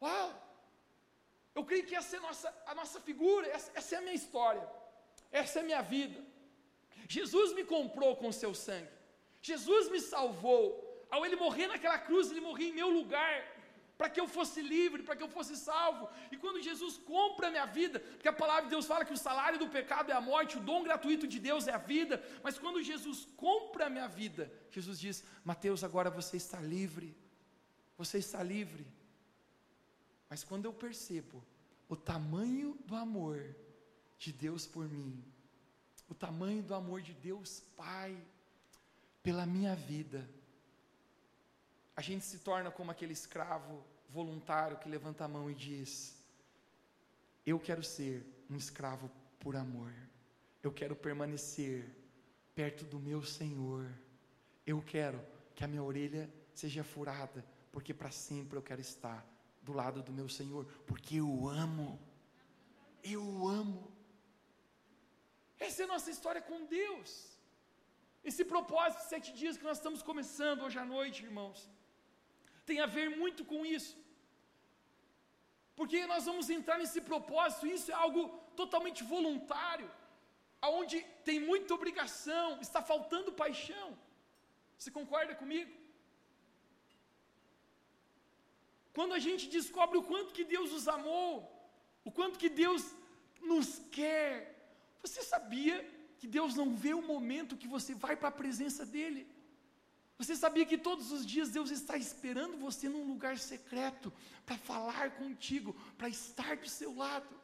Uau! 0.00 0.30
Eu 1.54 1.64
creio 1.64 1.84
que 1.84 1.94
essa 1.94 2.16
é 2.16 2.18
a 2.18 2.22
nossa, 2.22 2.62
a 2.66 2.74
nossa 2.74 3.00
figura, 3.00 3.46
essa, 3.48 3.70
essa 3.74 3.94
é 3.94 3.98
a 3.98 4.00
minha 4.00 4.14
história, 4.14 4.66
essa 5.30 5.58
é 5.58 5.62
a 5.62 5.64
minha 5.64 5.82
vida. 5.82 6.18
Jesus 7.08 7.52
me 7.54 7.64
comprou 7.64 8.16
com 8.16 8.30
seu 8.32 8.54
sangue, 8.54 8.88
Jesus 9.40 9.90
me 9.90 10.00
salvou. 10.00 10.88
Ao 11.10 11.26
ele 11.26 11.36
morrer 11.36 11.66
naquela 11.66 11.98
cruz, 11.98 12.30
ele 12.30 12.40
morreu 12.40 12.68
em 12.68 12.72
meu 12.72 12.88
lugar, 12.88 13.34
para 14.02 14.10
que 14.10 14.20
eu 14.20 14.26
fosse 14.26 14.60
livre, 14.60 15.04
para 15.04 15.14
que 15.14 15.22
eu 15.22 15.28
fosse 15.28 15.56
salvo. 15.56 16.08
E 16.32 16.36
quando 16.36 16.60
Jesus 16.60 16.94
compra 16.98 17.46
a 17.46 17.50
minha 17.52 17.66
vida, 17.66 18.00
porque 18.00 18.26
a 18.26 18.32
palavra 18.32 18.64
de 18.64 18.70
Deus 18.70 18.84
fala 18.84 19.04
que 19.04 19.12
o 19.12 19.16
salário 19.16 19.60
do 19.60 19.68
pecado 19.68 20.10
é 20.10 20.14
a 20.16 20.20
morte, 20.20 20.58
o 20.58 20.60
dom 20.60 20.82
gratuito 20.82 21.24
de 21.34 21.38
Deus 21.38 21.68
é 21.68 21.72
a 21.72 21.78
vida, 21.78 22.20
mas 22.42 22.58
quando 22.58 22.82
Jesus 22.82 23.28
compra 23.36 23.86
a 23.86 23.90
minha 23.96 24.08
vida, 24.08 24.52
Jesus 24.72 24.98
diz: 24.98 25.22
Mateus, 25.44 25.84
agora 25.84 26.10
você 26.10 26.36
está 26.36 26.58
livre, 26.58 27.16
você 27.96 28.18
está 28.18 28.42
livre. 28.42 28.84
Mas 30.28 30.42
quando 30.42 30.64
eu 30.64 30.72
percebo 30.72 31.40
o 31.88 31.94
tamanho 31.94 32.76
do 32.84 32.96
amor 32.96 33.54
de 34.18 34.32
Deus 34.32 34.66
por 34.66 34.88
mim, 34.88 35.24
o 36.08 36.14
tamanho 36.26 36.60
do 36.60 36.74
amor 36.74 37.02
de 37.02 37.14
Deus 37.14 37.60
Pai 37.76 38.20
pela 39.22 39.46
minha 39.46 39.76
vida, 39.76 40.28
a 41.94 42.02
gente 42.02 42.24
se 42.24 42.40
torna 42.40 42.68
como 42.68 42.90
aquele 42.90 43.12
escravo 43.12 43.91
voluntário 44.12 44.78
que 44.78 44.88
levanta 44.88 45.24
a 45.24 45.28
mão 45.28 45.50
e 45.50 45.54
diz: 45.54 45.90
Eu 47.44 47.58
quero 47.58 47.82
ser 47.82 48.24
um 48.50 48.56
escravo 48.56 49.10
por 49.40 49.56
amor. 49.56 49.92
eu 50.62 50.72
quero 50.80 50.94
permanecer 50.94 51.78
perto 52.54 52.84
do 52.84 52.98
meu 53.08 53.22
Senhor. 53.38 53.84
Eu 54.72 54.80
quero 54.92 55.20
que 55.54 55.64
a 55.64 55.68
minha 55.72 55.82
orelha 55.82 56.24
seja 56.54 56.84
furada, 56.84 57.44
porque 57.72 57.92
para 57.92 58.10
sempre 58.10 58.56
eu 58.56 58.62
quero 58.62 58.80
estar 58.80 59.18
do 59.62 59.72
lado 59.72 60.02
do 60.08 60.12
meu 60.12 60.28
Senhor, 60.28 60.64
porque 60.86 61.16
eu 61.16 61.48
amo. 61.48 61.88
Eu 63.02 63.24
amo. 63.60 63.90
Essa 65.58 65.82
é 65.82 65.84
a 65.84 65.92
nossa 65.94 66.10
história 66.10 66.42
com 66.50 66.66
Deus. 66.66 67.10
Esse 68.30 68.44
propósito 68.44 69.00
de 69.02 69.08
sete 69.14 69.30
dias 69.40 69.56
que 69.56 69.68
nós 69.70 69.78
estamos 69.78 70.00
começando 70.10 70.62
hoje 70.62 70.78
à 70.78 70.84
noite, 70.84 71.24
irmãos, 71.24 71.68
tem 72.68 72.78
a 72.80 72.86
ver 72.86 73.08
muito 73.22 73.44
com 73.44 73.66
isso. 73.66 73.96
Porque 75.78 76.06
nós 76.12 76.24
vamos 76.30 76.48
entrar 76.50 76.78
nesse 76.78 77.00
propósito, 77.00 77.66
isso 77.66 77.90
é 77.90 77.94
algo 77.94 78.22
totalmente 78.60 79.02
voluntário, 79.02 79.90
aonde 80.60 80.96
tem 81.28 81.38
muita 81.40 81.74
obrigação, 81.74 82.60
está 82.60 82.82
faltando 82.82 83.38
paixão. 83.44 83.88
Você 84.76 84.90
concorda 84.90 85.34
comigo? 85.34 85.72
Quando 88.96 89.14
a 89.14 89.20
gente 89.26 89.44
descobre 89.48 89.96
o 89.98 90.06
quanto 90.10 90.34
que 90.36 90.44
Deus 90.44 90.70
nos 90.74 90.86
amou, 90.96 91.32
o 92.04 92.10
quanto 92.10 92.38
que 92.42 92.50
Deus 92.64 92.82
nos 93.40 93.68
quer, 93.90 94.32
você 95.02 95.22
sabia 95.22 95.76
que 96.18 96.26
Deus 96.26 96.54
não 96.54 96.68
vê 96.82 96.92
o 96.94 97.06
momento 97.12 97.56
que 97.56 97.66
você 97.76 97.94
vai 97.94 98.14
para 98.16 98.28
a 98.28 98.38
presença 98.42 98.84
dEle? 98.84 99.22
Você 100.22 100.36
sabia 100.36 100.64
que 100.64 100.78
todos 100.78 101.10
os 101.10 101.26
dias 101.26 101.48
Deus 101.50 101.70
está 101.70 101.96
esperando 101.96 102.56
você 102.56 102.88
num 102.88 103.04
lugar 103.04 103.36
secreto 103.38 104.12
para 104.46 104.56
falar 104.56 105.16
contigo, 105.16 105.74
para 105.98 106.08
estar 106.08 106.56
do 106.58 106.68
seu 106.68 106.94
lado? 106.94 107.34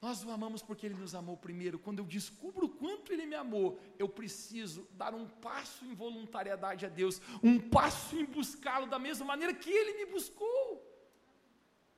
Nós 0.00 0.22
o 0.24 0.30
amamos 0.30 0.62
porque 0.62 0.86
Ele 0.86 0.94
nos 0.94 1.12
amou 1.12 1.36
primeiro. 1.36 1.76
Quando 1.76 1.98
eu 1.98 2.04
descubro 2.04 2.66
o 2.66 2.74
quanto 2.82 3.12
Ele 3.12 3.26
me 3.26 3.34
amou, 3.34 3.80
eu 3.98 4.08
preciso 4.08 4.86
dar 4.92 5.12
um 5.12 5.26
passo 5.26 5.84
em 5.84 5.92
voluntariedade 5.92 6.86
a 6.86 6.88
Deus, 6.88 7.20
um 7.42 7.58
passo 7.58 8.16
em 8.16 8.24
buscá-lo 8.24 8.86
da 8.86 8.98
mesma 8.98 9.26
maneira 9.26 9.52
que 9.52 9.70
Ele 9.70 10.04
me 10.04 10.12
buscou. 10.12 10.64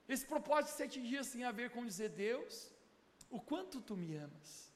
Esse 0.09 0.25
propósito 0.25 0.71
de 0.71 0.79
sete 0.79 1.01
dias 1.03 1.31
tem 1.31 1.45
a 1.45 1.53
ver 1.53 1.69
com 1.71 1.85
dizer: 1.85 2.09
Deus, 2.09 2.73
o 3.29 3.39
quanto 3.39 3.83
tu 3.83 3.97
me 3.97 4.17
amas, 4.17 4.73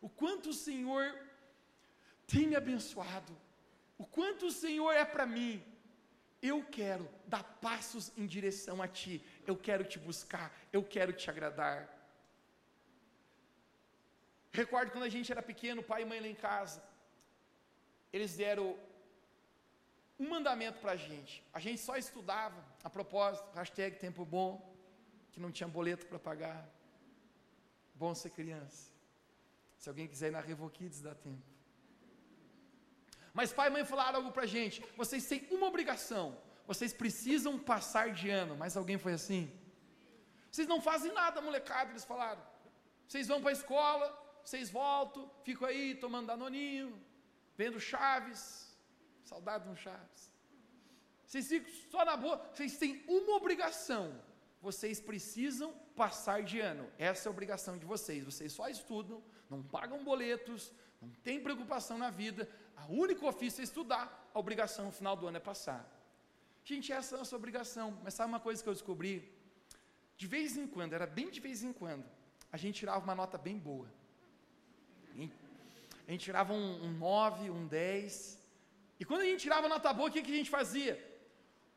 o 0.00 0.08
quanto 0.08 0.50
o 0.50 0.52
Senhor 0.52 1.25
tem 2.26 2.46
me 2.46 2.56
abençoado, 2.56 3.36
o 3.98 4.04
quanto 4.04 4.46
o 4.46 4.50
Senhor 4.50 4.92
é 4.92 5.04
para 5.04 5.26
mim. 5.26 5.62
Eu 6.42 6.62
quero 6.64 7.08
dar 7.26 7.42
passos 7.42 8.12
em 8.16 8.26
direção 8.26 8.82
a 8.82 8.88
Ti, 8.88 9.24
eu 9.46 9.56
quero 9.56 9.84
te 9.84 9.98
buscar, 9.98 10.52
eu 10.72 10.82
quero 10.84 11.12
te 11.12 11.28
agradar. 11.30 11.96
Recordo 14.52 14.90
quando 14.90 15.04
a 15.04 15.08
gente 15.08 15.30
era 15.32 15.42
pequeno, 15.42 15.82
pai 15.82 16.02
e 16.02 16.04
mãe 16.04 16.20
lá 16.20 16.28
em 16.28 16.34
casa, 16.34 16.82
eles 18.12 18.36
deram 18.36 18.78
um 20.18 20.28
mandamento 20.28 20.78
para 20.80 20.92
a 20.92 20.96
gente. 20.96 21.44
A 21.52 21.60
gente 21.60 21.80
só 21.80 21.96
estudava, 21.96 22.64
a 22.82 22.88
propósito, 22.88 23.46
hashtag 23.54 23.98
tempo 23.98 24.24
bom, 24.24 24.74
que 25.32 25.40
não 25.40 25.52
tinha 25.52 25.68
boleto 25.68 26.06
para 26.06 26.18
pagar. 26.18 26.68
Bom 27.94 28.14
ser 28.14 28.30
criança. 28.30 28.90
Se 29.76 29.88
alguém 29.88 30.08
quiser 30.08 30.28
ir 30.28 30.30
na 30.32 30.40
Revoquides, 30.40 31.00
dá 31.00 31.14
tempo. 31.14 31.55
Mas 33.38 33.52
pai 33.52 33.68
e 33.68 33.70
mãe 33.70 33.84
falaram 33.84 34.16
algo 34.20 34.32
para 34.32 34.44
a 34.44 34.52
gente: 34.56 34.82
vocês 34.96 35.26
têm 35.30 35.46
uma 35.56 35.66
obrigação, 35.66 36.24
vocês 36.66 36.92
precisam 37.02 37.58
passar 37.72 38.06
de 38.18 38.30
ano. 38.30 38.56
Mas 38.56 38.76
alguém 38.80 38.98
foi 39.04 39.12
assim? 39.12 39.42
Vocês 40.50 40.66
não 40.66 40.80
fazem 40.80 41.12
nada, 41.12 41.42
molecada, 41.48 41.90
eles 41.90 42.06
falaram. 42.12 42.42
Vocês 43.06 43.28
vão 43.28 43.40
para 43.42 43.50
a 43.50 43.58
escola, 43.60 44.06
vocês 44.42 44.70
voltam, 44.70 45.30
ficam 45.44 45.68
aí 45.68 45.94
tomando 45.94 46.28
danoninho, 46.28 46.88
vendo 47.60 47.78
Chaves, 47.78 48.42
saudade 49.22 49.64
de 49.64 49.70
um 49.70 49.76
Chaves. 49.76 50.22
Vocês 51.26 51.46
ficam 51.46 51.70
só 51.90 52.04
na 52.06 52.16
boa, 52.16 52.38
vocês 52.54 52.78
têm 52.78 53.04
uma 53.06 53.34
obrigação, 53.36 54.18
vocês 54.62 54.98
precisam 54.98 55.72
passar 55.94 56.42
de 56.42 56.58
ano, 56.58 56.90
essa 56.96 57.28
é 57.28 57.28
a 57.28 57.32
obrigação 57.32 57.76
de 57.76 57.84
vocês, 57.84 58.24
vocês 58.24 58.50
só 58.50 58.66
estudam, 58.66 59.22
não 59.50 59.62
pagam 59.62 60.02
boletos, 60.02 60.72
não 61.02 61.10
tem 61.22 61.38
preocupação 61.38 61.98
na 61.98 62.08
vida, 62.08 62.48
a 62.76 62.86
único 62.86 63.26
ofício 63.26 63.60
é 63.60 63.64
estudar, 63.64 64.04
a 64.34 64.38
obrigação 64.38 64.86
no 64.86 64.92
final 64.92 65.16
do 65.16 65.26
ano 65.26 65.38
é 65.38 65.40
passar. 65.40 65.82
Gente, 66.64 66.92
essa 66.92 67.14
é 67.14 67.16
a 67.16 67.18
nossa 67.18 67.36
obrigação, 67.36 67.98
mas 68.02 68.14
sabe 68.14 68.28
uma 68.28 68.40
coisa 68.40 68.62
que 68.62 68.68
eu 68.68 68.74
descobri? 68.74 69.14
De 70.16 70.26
vez 70.26 70.56
em 70.56 70.66
quando, 70.66 70.92
era 70.92 71.06
bem 71.06 71.30
de 71.30 71.40
vez 71.40 71.62
em 71.62 71.72
quando, 71.72 72.04
a 72.50 72.56
gente 72.56 72.80
tirava 72.80 73.02
uma 73.04 73.14
nota 73.14 73.38
bem 73.38 73.58
boa. 73.58 73.88
A 76.06 76.10
gente 76.10 76.24
tirava 76.24 76.52
um, 76.52 76.90
9, 76.92 77.50
um 77.50 77.66
10. 77.66 78.38
E 79.00 79.04
quando 79.04 79.22
a 79.22 79.24
gente 79.24 79.40
tirava 79.40 79.68
nota 79.68 79.92
boa, 79.92 80.08
o 80.08 80.12
que, 80.12 80.22
que 80.22 80.32
a 80.32 80.36
gente 80.36 80.50
fazia? 80.50 80.94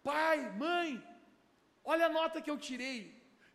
Pai, 0.04 0.38
mãe, 0.52 1.04
olha 1.84 2.06
a 2.06 2.10
nota 2.10 2.42
que 2.42 2.52
eu 2.54 2.58
tirei. 2.58 3.00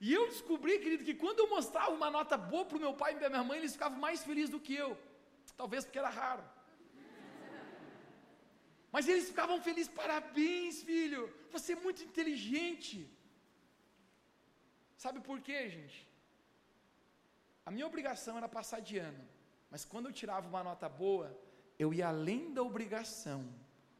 E 0.00 0.12
eu 0.12 0.26
descobri, 0.28 0.78
querido, 0.78 1.04
que 1.04 1.14
quando 1.14 1.38
eu 1.38 1.48
mostrava 1.48 1.92
uma 1.92 2.10
nota 2.10 2.36
boa 2.36 2.64
para 2.64 2.76
o 2.76 2.80
meu 2.80 2.94
pai 2.94 3.12
e 3.12 3.16
para 3.16 3.30
minha 3.30 3.44
mãe, 3.44 3.58
eles 3.58 3.72
ficavam 3.72 3.98
mais 3.98 4.24
felizes 4.24 4.50
do 4.50 4.60
que 4.60 4.74
eu. 4.74 4.98
Talvez 5.56 5.84
porque 5.84 5.98
era 5.98 6.10
raro. 6.10 6.44
Mas 8.94 9.08
eles 9.12 9.26
ficavam 9.30 9.56
felizes, 9.66 9.92
parabéns, 10.02 10.74
filho. 10.90 11.22
Você 11.54 11.70
é 11.72 11.84
muito 11.86 12.02
inteligente. 12.08 12.96
Sabe 15.04 15.18
por 15.28 15.38
quê, 15.46 15.58
gente? 15.76 15.98
A 17.66 17.70
minha 17.74 17.88
obrigação 17.90 18.34
era 18.40 18.48
passar 18.58 18.80
de 18.88 18.96
ano. 19.08 19.22
Mas 19.72 19.84
quando 19.92 20.06
eu 20.08 20.14
tirava 20.20 20.46
uma 20.52 20.62
nota 20.68 20.88
boa, 20.88 21.28
eu 21.84 21.88
ia 21.96 22.06
além 22.14 22.42
da 22.56 22.62
obrigação. 22.70 23.40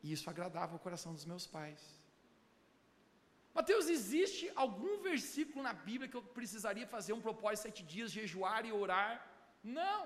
E 0.05 0.13
isso 0.15 0.31
agradava 0.33 0.77
o 0.77 0.83
coração 0.87 1.13
dos 1.17 1.27
meus 1.33 1.47
pais. 1.57 1.83
Mateus, 3.59 3.89
existe 3.97 4.45
algum 4.65 4.95
versículo 5.09 5.61
na 5.69 5.75
Bíblia 5.89 6.11
que 6.13 6.19
eu 6.21 6.25
precisaria 6.39 6.87
fazer 6.95 7.13
um 7.15 7.25
propósito 7.29 7.67
sete 7.69 7.83
dias, 7.95 8.17
jejuar 8.21 8.63
e 8.65 8.73
orar? 8.85 9.13
Não. 9.81 10.01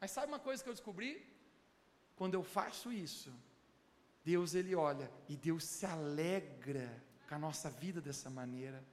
Mas 0.00 0.10
sabe 0.16 0.28
uma 0.32 0.42
coisa 0.48 0.62
que 0.62 0.70
eu 0.72 0.78
descobri? 0.78 1.12
Quando 2.18 2.34
eu 2.38 2.42
faço 2.56 2.88
isso, 3.06 3.30
Deus 4.24 4.54
ele 4.54 4.74
olha 4.74 5.10
e 5.28 5.36
Deus 5.36 5.64
se 5.64 5.86
alegra 5.86 7.02
com 7.28 7.34
a 7.34 7.38
nossa 7.38 7.70
vida 7.70 8.00
dessa 8.00 8.28
maneira. 8.28 8.84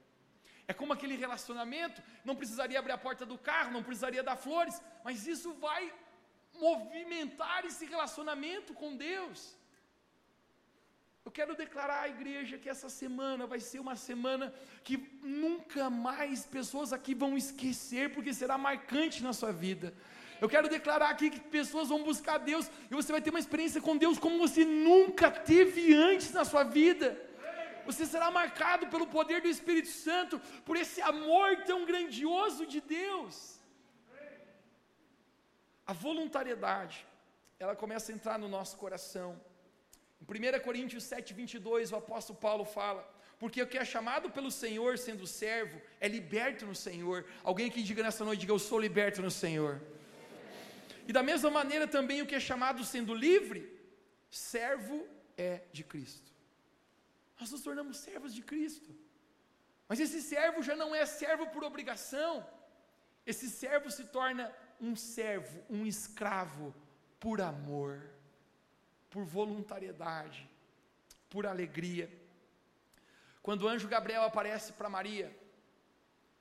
É 0.66 0.72
como 0.72 0.92
aquele 0.92 1.16
relacionamento, 1.16 2.02
não 2.24 2.36
precisaria 2.36 2.78
abrir 2.78 2.92
a 2.92 2.98
porta 2.98 3.24
do 3.24 3.38
carro, 3.38 3.72
não 3.72 3.82
precisaria 3.82 4.22
dar 4.22 4.36
flores, 4.36 4.80
mas 5.04 5.26
isso 5.26 5.54
vai 5.54 5.92
movimentar 6.60 7.64
esse 7.64 7.84
relacionamento 7.86 8.74
com 8.74 8.96
Deus. 8.96 9.56
Eu 11.24 11.30
quero 11.30 11.54
declarar 11.54 12.02
à 12.02 12.08
igreja 12.08 12.58
que 12.58 12.70
essa 12.70 12.88
semana 12.88 13.46
vai 13.46 13.60
ser 13.60 13.80
uma 13.80 13.96
semana 13.96 14.52
que 14.82 14.96
nunca 15.22 15.90
mais 15.90 16.46
pessoas 16.46 16.90
aqui 16.90 17.14
vão 17.14 17.36
esquecer, 17.36 18.14
porque 18.14 18.32
será 18.32 18.56
marcante 18.56 19.22
na 19.22 19.34
sua 19.34 19.52
vida. 19.52 19.94
Eu 20.40 20.48
quero 20.48 20.68
declarar 20.68 21.10
aqui 21.10 21.30
que 21.30 21.40
pessoas 21.40 21.88
vão 21.88 22.02
buscar 22.02 22.38
Deus 22.38 22.70
e 22.90 22.94
você 22.94 23.10
vai 23.12 23.20
ter 23.20 23.30
uma 23.30 23.38
experiência 23.38 23.80
com 23.80 23.96
Deus 23.96 24.18
como 24.18 24.38
você 24.38 24.64
nunca 24.64 25.30
teve 25.30 25.94
antes 25.94 26.32
na 26.32 26.44
sua 26.44 26.64
vida 26.64 27.28
você 27.88 28.04
será 28.12 28.30
marcado 28.30 28.84
pelo 28.92 29.06
poder 29.06 29.38
do 29.44 29.50
Espírito 29.54 29.88
Santo, 29.88 30.34
por 30.66 30.76
esse 30.76 31.00
amor 31.12 31.48
tão 31.70 31.78
grandioso 31.90 32.62
de 32.72 32.80
Deus. 32.82 33.34
A 35.90 35.94
voluntariedade, 36.06 36.96
ela 37.58 37.74
começa 37.82 38.06
a 38.12 38.14
entrar 38.16 38.36
no 38.42 38.48
nosso 38.56 38.74
coração. 38.82 39.30
Em 40.20 40.26
1 40.26 40.60
Coríntios 40.66 41.04
7, 41.04 41.32
22, 41.32 41.92
o 41.92 41.96
apóstolo 41.96 42.38
Paulo 42.38 42.66
fala: 42.78 43.02
Porque 43.38 43.62
o 43.62 43.66
que 43.70 43.78
é 43.78 43.86
chamado 43.94 44.28
pelo 44.36 44.50
Senhor, 44.50 44.98
sendo 44.98 45.26
servo, 45.26 45.80
é 45.98 46.08
liberto 46.16 46.66
no 46.66 46.74
Senhor. 46.74 47.24
Alguém 47.42 47.70
que 47.70 47.82
diga 47.90 48.02
nessa 48.02 48.22
noite, 48.22 48.40
diga: 48.40 48.52
Eu 48.52 48.58
sou 48.58 48.78
liberto 48.78 49.22
no 49.22 49.30
Senhor. 49.30 49.80
E 51.08 51.12
da 51.12 51.22
mesma 51.22 51.50
maneira 51.50 51.88
também 51.88 52.22
o 52.22 52.26
que 52.26 52.34
é 52.34 52.40
chamado 52.40 52.84
sendo 52.84 53.14
livre, 53.14 53.60
servo 54.30 55.06
é 55.36 55.62
de 55.72 55.82
Cristo 55.82 56.28
nós 57.38 57.50
nos 57.52 57.62
tornamos 57.62 57.98
servos 57.98 58.34
de 58.34 58.42
Cristo. 58.42 58.94
Mas 59.88 60.00
esse 60.00 60.20
servo 60.20 60.62
já 60.62 60.74
não 60.74 60.94
é 60.94 61.06
servo 61.06 61.46
por 61.46 61.64
obrigação, 61.64 62.46
esse 63.24 63.48
servo 63.48 63.90
se 63.90 64.04
torna 64.04 64.52
um 64.80 64.94
servo, 64.96 65.62
um 65.70 65.86
escravo 65.86 66.74
por 67.18 67.40
amor, 67.40 68.10
por 69.10 69.24
voluntariedade, 69.24 70.48
por 71.30 71.46
alegria. 71.46 72.10
Quando 73.42 73.62
o 73.62 73.68
anjo 73.68 73.88
Gabriel 73.88 74.24
aparece 74.24 74.72
para 74.72 74.90
Maria, 74.90 75.34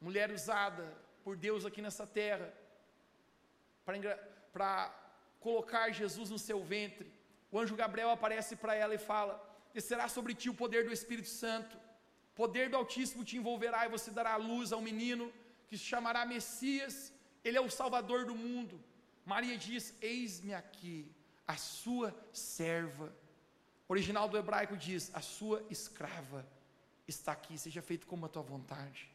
mulher 0.02 0.32
usada 0.32 0.84
por 1.24 1.38
Deus 1.38 1.66
aqui 1.66 1.82
nessa 1.82 2.06
terra, 2.06 2.54
para 3.86 3.98
colocar 5.40 5.92
Jesus 5.92 6.30
no 6.30 6.40
seu 6.40 6.64
ventre, 6.64 7.12
o 7.52 7.60
anjo 7.60 7.76
Gabriel 7.76 8.10
aparece 8.10 8.56
para 8.56 8.76
ela 8.76 8.96
e 8.96 8.98
fala: 8.98 9.34
descerá 9.74 10.08
sobre 10.08 10.34
ti 10.34 10.50
o 10.50 10.54
poder 10.54 10.86
do 10.86 10.94
Espírito 10.94 11.30
Santo, 11.30 11.78
poder 12.36 12.70
do 12.70 12.78
Altíssimo 12.78 13.24
te 13.24 13.38
envolverá 13.38 13.86
e 13.86 13.90
você 13.90 14.12
dará 14.12 14.36
luz 14.36 14.72
ao 14.72 14.82
menino 14.82 15.32
que 15.68 15.78
se 15.78 15.84
chamará 15.84 16.26
Messias, 16.26 17.14
Ele 17.44 17.58
é 17.58 17.62
o 17.62 17.70
Salvador 17.70 18.26
do 18.26 18.36
mundo. 18.36 18.82
Maria 19.26 19.58
diz: 19.58 19.94
Eis-me 20.02 20.54
aqui, 20.54 21.12
a 21.46 21.58
sua 21.58 22.16
serva. 22.32 23.14
O 23.88 23.94
original 23.94 24.28
do 24.30 24.38
hebraico 24.38 24.78
diz: 24.78 25.12
A 25.14 25.22
sua 25.22 25.66
escrava 25.70 26.46
está 27.08 27.32
aqui, 27.34 27.58
seja 27.58 27.82
feito 27.82 28.08
como 28.08 28.26
a 28.26 28.30
tua 28.30 28.42
vontade. 28.42 29.10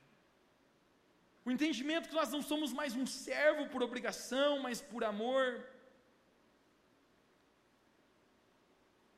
O 1.45 1.51
entendimento 1.51 2.09
que 2.09 2.15
nós 2.15 2.31
não 2.31 2.41
somos 2.41 2.73
mais 2.73 2.95
um 2.95 3.05
servo 3.05 3.69
por 3.69 3.83
obrigação, 3.83 4.61
mas 4.61 4.81
por 4.81 5.03
amor. 5.03 5.67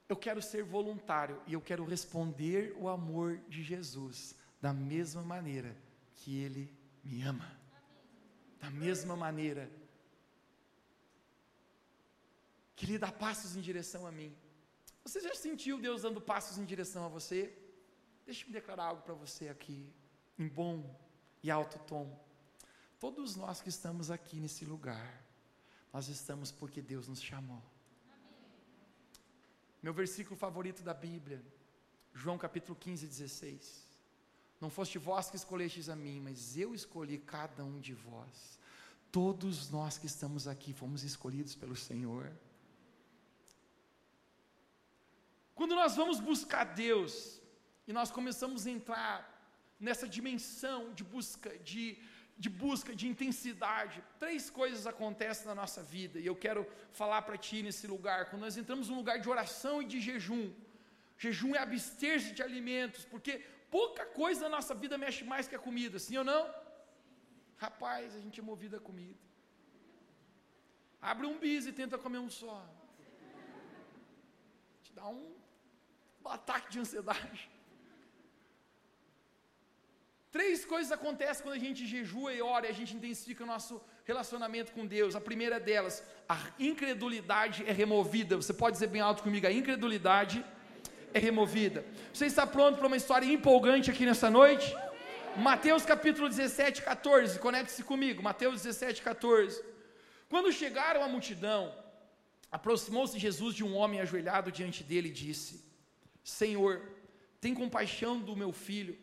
Eu 0.08 0.16
quero 0.16 0.40
ser 0.40 0.62
voluntário 0.62 1.40
e 1.46 1.52
eu 1.52 1.60
quero 1.60 1.84
responder 1.84 2.74
o 2.78 2.88
amor 2.88 3.38
de 3.48 3.62
Jesus 3.62 4.34
da 4.60 4.72
mesma 4.72 5.22
maneira 5.22 5.76
que 6.16 6.38
Ele 6.38 6.72
me 7.02 7.22
ama. 7.22 7.60
Da 8.58 8.70
mesma 8.70 9.14
maneira 9.14 9.70
que 12.74 12.86
Ele 12.86 12.98
dá 12.98 13.12
passos 13.12 13.54
em 13.56 13.60
direção 13.60 14.06
a 14.06 14.12
mim. 14.12 14.34
Você 15.04 15.20
já 15.20 15.34
sentiu 15.34 15.78
Deus 15.78 16.02
dando 16.02 16.20
passos 16.20 16.56
em 16.56 16.64
direção 16.64 17.04
a 17.04 17.08
você? 17.08 17.54
Deixa-me 18.24 18.52
declarar 18.52 18.84
algo 18.84 19.02
para 19.02 19.12
você 19.12 19.50
aqui, 19.50 19.92
em 20.38 20.48
bom 20.48 21.03
e 21.44 21.50
alto 21.50 21.78
tom. 21.80 22.18
Todos 22.98 23.36
nós 23.36 23.60
que 23.60 23.68
estamos 23.68 24.10
aqui 24.10 24.40
nesse 24.40 24.64
lugar, 24.64 25.22
nós 25.92 26.08
estamos 26.08 26.50
porque 26.50 26.80
Deus 26.80 27.06
nos 27.06 27.20
chamou. 27.20 27.62
Meu 29.82 29.92
versículo 29.92 30.36
favorito 30.36 30.82
da 30.82 30.94
Bíblia, 30.94 31.44
João 32.14 32.38
capítulo 32.38 32.74
15, 32.74 33.06
16. 33.06 33.84
Não 34.58 34.70
foste 34.70 34.96
vós 34.96 35.28
que 35.28 35.36
escolhestes 35.36 35.90
a 35.90 35.94
mim, 35.94 36.18
mas 36.18 36.56
eu 36.56 36.74
escolhi 36.74 37.18
cada 37.18 37.62
um 37.62 37.78
de 37.78 37.92
vós. 37.92 38.58
Todos 39.12 39.68
nós 39.68 39.98
que 39.98 40.06
estamos 40.06 40.48
aqui 40.48 40.72
fomos 40.72 41.04
escolhidos 41.04 41.54
pelo 41.54 41.76
Senhor. 41.76 42.32
Quando 45.54 45.74
nós 45.74 45.94
vamos 45.94 46.20
buscar 46.20 46.64
Deus 46.64 47.38
e 47.86 47.92
nós 47.92 48.10
começamos 48.10 48.66
a 48.66 48.70
entrar 48.70 49.33
nessa 49.78 50.08
dimensão 50.08 50.92
de 50.92 51.04
busca, 51.04 51.50
de, 51.58 51.98
de 52.38 52.48
busca, 52.48 52.94
de 52.94 53.06
intensidade, 53.08 54.02
três 54.18 54.48
coisas 54.50 54.86
acontecem 54.86 55.46
na 55.46 55.54
nossa 55.54 55.82
vida 55.82 56.18
e 56.18 56.26
eu 56.26 56.36
quero 56.36 56.66
falar 56.92 57.22
para 57.22 57.36
ti 57.36 57.62
nesse 57.62 57.86
lugar. 57.86 58.30
Quando 58.30 58.42
nós 58.42 58.56
entramos 58.56 58.88
num 58.88 58.96
lugar 58.96 59.18
de 59.20 59.28
oração 59.28 59.82
e 59.82 59.84
de 59.84 60.00
jejum, 60.00 60.52
jejum 61.18 61.54
é 61.54 61.58
abster-se 61.58 62.32
de 62.32 62.42
alimentos, 62.42 63.04
porque 63.04 63.38
pouca 63.70 64.04
coisa 64.06 64.42
na 64.42 64.56
nossa 64.56 64.74
vida 64.74 64.96
mexe 64.96 65.24
mais 65.24 65.48
que 65.48 65.54
a 65.54 65.58
comida, 65.58 65.98
sim 65.98 66.16
ou 66.16 66.24
não? 66.24 66.52
Rapaz, 67.56 68.14
a 68.16 68.20
gente 68.20 68.40
é 68.40 68.42
movido 68.42 68.76
a 68.76 68.80
comida. 68.80 69.18
Abre 71.00 71.26
um 71.26 71.38
bis 71.38 71.66
e 71.66 71.72
tenta 71.72 71.98
comer 71.98 72.18
um 72.18 72.30
só. 72.30 72.66
Te 74.82 74.92
dá 74.92 75.06
um 75.06 75.34
um 76.24 76.30
ataque 76.30 76.70
de 76.70 76.78
ansiedade. 76.80 77.50
Três 80.36 80.64
coisas 80.64 80.90
acontecem 80.90 81.44
quando 81.44 81.54
a 81.54 81.64
gente 81.64 81.86
jejua 81.86 82.30
e 82.34 82.42
ora 82.42 82.66
e 82.66 82.70
a 82.70 82.74
gente 82.78 82.92
intensifica 82.96 83.44
o 83.44 83.46
nosso 83.46 83.80
relacionamento 84.04 84.72
com 84.72 84.84
Deus. 84.84 85.14
A 85.14 85.20
primeira 85.20 85.60
delas, 85.60 86.02
a 86.28 86.36
incredulidade 86.58 87.62
é 87.68 87.72
removida. 87.82 88.34
Você 88.34 88.52
pode 88.52 88.74
dizer 88.74 88.88
bem 88.88 89.00
alto 89.00 89.22
comigo: 89.22 89.46
a 89.46 89.52
incredulidade 89.52 90.44
é 91.12 91.20
removida. 91.20 91.84
Você 92.12 92.26
está 92.26 92.44
pronto 92.44 92.78
para 92.78 92.88
uma 92.88 92.96
história 92.96 93.26
empolgante 93.26 93.92
aqui 93.92 94.04
nessa 94.04 94.28
noite? 94.28 94.76
Mateus 95.36 95.84
capítulo 95.84 96.28
17, 96.28 96.82
14. 96.82 97.38
Conecte-se 97.38 97.84
comigo. 97.84 98.20
Mateus 98.20 98.60
17, 98.60 99.02
14. 99.02 99.62
Quando 100.28 100.50
chegaram 100.50 101.04
a 101.04 101.08
multidão, 101.14 101.72
aproximou-se 102.50 103.16
Jesus 103.20 103.54
de 103.54 103.62
um 103.62 103.76
homem 103.76 104.00
ajoelhado 104.00 104.50
diante 104.50 104.82
dele 104.82 105.10
e 105.10 105.12
disse: 105.12 105.64
Senhor, 106.24 106.82
tem 107.40 107.54
compaixão 107.54 108.18
do 108.18 108.34
meu 108.34 108.52
filho, 108.52 108.98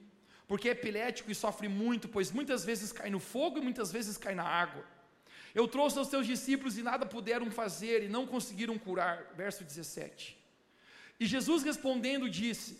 porque 0.52 0.68
é 0.68 0.74
epilético 0.74 1.32
e 1.32 1.34
sofre 1.34 1.70
muito, 1.70 2.10
pois 2.10 2.30
muitas 2.30 2.66
vezes 2.66 2.92
cai 2.92 3.10
no 3.10 3.22
fogo 3.22 3.58
e 3.58 3.62
muitas 3.62 3.90
vezes 3.90 4.18
cai 4.18 4.36
na 4.36 4.44
água. 4.44 4.84
Eu 5.56 5.66
trouxe 5.66 5.98
aos 5.98 6.10
teus 6.10 6.28
discípulos 6.28 6.78
e 6.78 6.84
nada 6.84 7.06
puderam 7.06 7.50
fazer 7.50 8.04
e 8.04 8.10
não 8.10 8.28
conseguiram 8.28 8.78
curar. 8.78 9.32
Verso 9.34 9.64
17. 9.64 10.38
E 11.18 11.26
Jesus 11.26 11.64
respondendo 11.64 12.30
disse: 12.30 12.78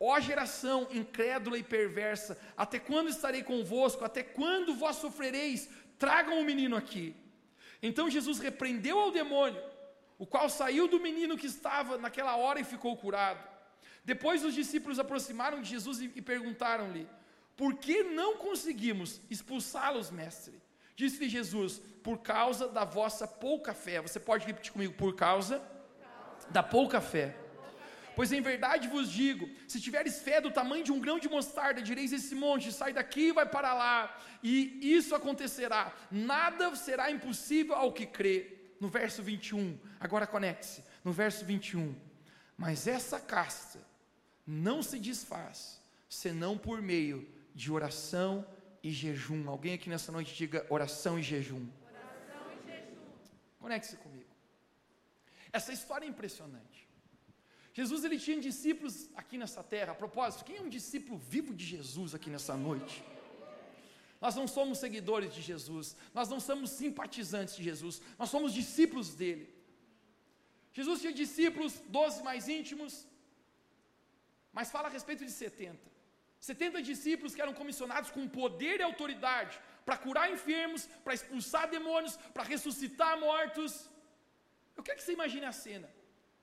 Ó 0.00 0.18
geração 0.18 0.88
incrédula 0.90 1.56
e 1.56 1.62
perversa, 1.62 2.36
até 2.56 2.80
quando 2.80 3.08
estarei 3.08 3.44
convosco? 3.44 4.04
Até 4.04 4.24
quando 4.24 4.74
vós 4.74 4.96
sofrereis? 4.96 5.68
Tragam 6.00 6.40
o 6.40 6.44
menino 6.44 6.74
aqui. 6.74 7.14
Então 7.80 8.10
Jesus 8.10 8.40
repreendeu 8.40 8.98
ao 8.98 9.12
demônio, 9.12 9.62
o 10.18 10.26
qual 10.26 10.50
saiu 10.50 10.88
do 10.88 10.98
menino 10.98 11.38
que 11.38 11.46
estava 11.46 11.96
naquela 11.98 12.34
hora 12.34 12.58
e 12.58 12.64
ficou 12.64 12.96
curado. 12.96 13.51
Depois 14.04 14.44
os 14.44 14.54
discípulos 14.54 14.98
aproximaram 14.98 15.60
de 15.62 15.70
Jesus 15.70 16.00
e, 16.00 16.10
e 16.14 16.22
perguntaram-lhe: 16.22 17.08
Por 17.56 17.74
que 17.74 18.02
não 18.02 18.36
conseguimos 18.36 19.20
expulsá-los, 19.30 20.10
mestre? 20.10 20.60
Disse-lhe 20.96 21.28
Jesus: 21.28 21.80
Por 22.02 22.18
causa 22.18 22.68
da 22.68 22.84
vossa 22.84 23.26
pouca 23.26 23.72
fé. 23.72 24.00
Você 24.00 24.18
pode 24.18 24.46
repetir 24.46 24.72
comigo: 24.72 24.94
Por 24.94 25.14
causa 25.14 25.62
da 26.50 26.62
pouca 26.62 27.00
fé. 27.00 27.36
Pois 28.16 28.32
em 28.32 28.40
verdade 28.40 28.88
vos 28.88 29.10
digo: 29.10 29.48
se 29.68 29.80
tiveres 29.80 30.20
fé 30.20 30.40
do 30.40 30.50
tamanho 30.50 30.84
de 30.84 30.92
um 30.92 31.00
grão 31.00 31.18
de 31.18 31.28
mostarda, 31.28 31.80
direis 31.80 32.12
esse 32.12 32.34
monte, 32.34 32.72
sai 32.72 32.92
daqui 32.92 33.28
e 33.28 33.32
vai 33.32 33.46
para 33.46 33.72
lá, 33.72 34.18
e 34.42 34.80
isso 34.82 35.14
acontecerá. 35.14 35.92
Nada 36.10 36.74
será 36.76 37.10
impossível 37.10 37.74
ao 37.74 37.92
que 37.92 38.06
crê. 38.06 38.58
No 38.80 38.88
verso 38.88 39.22
21, 39.22 39.78
agora 40.00 40.26
conecte-se. 40.26 40.82
No 41.04 41.12
verso 41.12 41.44
21, 41.44 41.94
mas 42.56 42.88
essa 42.88 43.20
casta 43.20 43.91
não 44.46 44.82
se 44.82 44.98
desfaz 44.98 45.80
senão 46.08 46.58
por 46.58 46.82
meio 46.82 47.28
de 47.54 47.70
oração 47.70 48.46
e 48.82 48.90
jejum. 48.90 49.48
Alguém 49.48 49.74
aqui 49.74 49.88
nessa 49.88 50.10
noite 50.10 50.34
diga 50.34 50.66
oração 50.68 51.18
e 51.18 51.22
jejum. 51.22 51.66
Oração 51.84 52.52
e 52.52 52.66
jejum. 52.66 52.96
Conecte-se 53.58 53.96
comigo. 53.96 54.30
Essa 55.52 55.72
história 55.72 56.06
é 56.06 56.08
impressionante. 56.08 56.88
Jesus 57.74 58.04
ele 58.04 58.18
tinha 58.18 58.40
discípulos 58.40 59.08
aqui 59.14 59.38
nessa 59.38 59.62
terra. 59.62 59.92
A 59.92 59.94
propósito, 59.94 60.44
quem 60.44 60.56
é 60.56 60.60
um 60.60 60.68
discípulo 60.68 61.16
vivo 61.18 61.54
de 61.54 61.64
Jesus 61.64 62.14
aqui 62.14 62.28
nessa 62.28 62.56
noite? 62.56 63.02
Nós 64.20 64.36
não 64.36 64.46
somos 64.46 64.78
seguidores 64.78 65.34
de 65.34 65.42
Jesus, 65.42 65.96
nós 66.14 66.28
não 66.28 66.38
somos 66.38 66.70
simpatizantes 66.70 67.56
de 67.56 67.62
Jesus, 67.64 68.00
nós 68.18 68.30
somos 68.30 68.52
discípulos 68.52 69.14
dele. 69.14 69.52
Jesus 70.72 71.00
tinha 71.00 71.12
discípulos, 71.12 71.82
doze 71.88 72.22
mais 72.22 72.48
íntimos, 72.48 73.06
mas 74.52 74.70
fala 74.70 74.88
a 74.88 74.90
respeito 74.90 75.24
de 75.24 75.30
70. 75.30 75.92
70 76.40 76.82
discípulos 76.82 77.34
que 77.34 77.42
eram 77.44 77.54
comissionados 77.54 78.10
com 78.10 78.28
poder 78.28 78.80
e 78.80 78.82
autoridade 78.82 79.58
para 79.84 79.96
curar 79.96 80.30
enfermos, 80.30 80.86
para 81.04 81.14
expulsar 81.14 81.70
demônios, 81.70 82.16
para 82.34 82.42
ressuscitar 82.42 83.18
mortos. 83.18 83.88
Eu 84.76 84.82
quero 84.82 84.98
que 84.98 85.04
você 85.04 85.12
imagine 85.12 85.46
a 85.46 85.52
cena. 85.52 85.88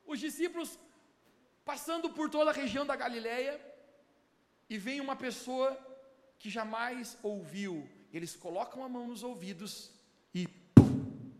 Os 0.06 0.19
discípulos 0.19 0.80
passando 1.65 2.10
por 2.10 2.30
toda 2.30 2.50
a 2.52 2.54
região 2.54 2.86
da 2.86 2.95
Galileia 2.95 3.54
e 4.69 4.78
vem 4.78 5.02
uma 5.02 5.15
pessoa 5.15 5.69
que 6.39 6.50
jamais 6.50 7.17
ouviu. 7.22 7.88
Eles 8.13 8.36
colocam 8.36 8.84
a 8.84 8.89
mão 8.89 9.06
nos 9.08 9.22
ouvidos 9.22 9.91
e 10.34 10.48
pum, 10.48 11.32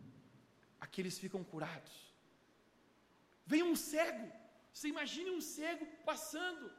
aqueles 0.80 1.18
ficam 1.18 1.42
curados. 1.42 2.14
Vem 3.46 3.62
um 3.62 3.74
cego 3.74 4.30
você 4.72 4.88
imagine 4.88 5.30
um 5.30 5.40
cego 5.40 5.84
passando. 6.04 6.70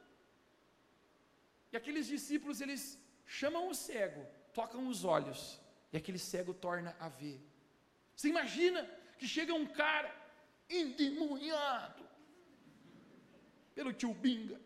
E 1.70 1.76
aqueles 1.76 2.06
discípulos, 2.06 2.60
eles 2.60 2.98
chamam 3.24 3.68
o 3.68 3.74
cego, 3.74 4.26
tocam 4.52 4.88
os 4.88 5.04
olhos, 5.04 5.60
e 5.92 5.96
aquele 5.96 6.18
cego 6.18 6.52
torna 6.52 6.94
a 6.98 7.08
ver. 7.08 7.40
Você 8.14 8.28
imagina 8.28 8.82
que 9.18 9.26
chega 9.26 9.54
um 9.54 9.66
cara 9.66 10.10
endemoniado 10.68 12.04
pelo 13.74 13.92
tio 13.92 14.12
Binga. 14.12 14.60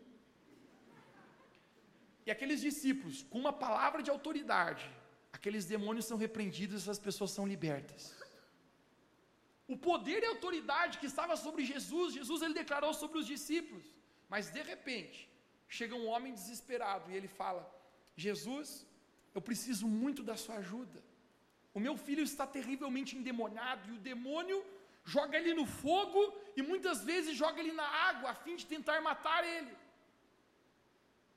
E 2.25 2.31
aqueles 2.31 2.59
discípulos, 2.59 3.23
com 3.23 3.39
uma 3.39 3.53
palavra 3.53 4.03
de 4.03 4.09
autoridade, 4.09 4.89
aqueles 5.31 5.65
demônios 5.65 6.05
são 6.05 6.17
repreendidos 6.17 6.85
e 6.85 6.89
as 6.89 6.99
pessoas 6.99 7.31
são 7.31 7.47
libertas 7.47 8.16
o 9.67 9.75
poder 9.75 10.19
e 10.23 10.27
a 10.27 10.29
autoridade 10.35 10.97
que 10.99 11.09
estava 11.11 11.35
sobre 11.35 11.63
Jesus, 11.71 12.13
Jesus 12.13 12.41
ele 12.41 12.53
declarou 12.53 12.93
sobre 12.93 13.17
os 13.19 13.27
discípulos. 13.27 13.85
Mas 14.29 14.49
de 14.55 14.61
repente, 14.61 15.29
chega 15.67 15.95
um 15.95 16.07
homem 16.07 16.33
desesperado 16.33 17.11
e 17.11 17.15
ele 17.15 17.27
fala: 17.27 17.63
Jesus, 18.15 18.85
eu 19.35 19.41
preciso 19.41 19.87
muito 19.87 20.23
da 20.23 20.37
sua 20.43 20.55
ajuda. 20.63 20.99
O 21.77 21.79
meu 21.79 21.95
filho 22.05 22.23
está 22.23 22.45
terrivelmente 22.47 23.15
endemoniado 23.17 23.83
e 23.89 23.95
o 23.97 24.03
demônio 24.11 24.59
joga 25.03 25.37
ele 25.37 25.53
no 25.53 25.65
fogo 25.65 26.21
e 26.55 26.61
muitas 26.61 27.03
vezes 27.09 27.35
joga 27.35 27.59
ele 27.61 27.73
na 27.81 27.87
água 28.09 28.31
a 28.31 28.39
fim 28.43 28.55
de 28.55 28.65
tentar 28.65 28.99
matar 29.01 29.41
ele. 29.55 29.75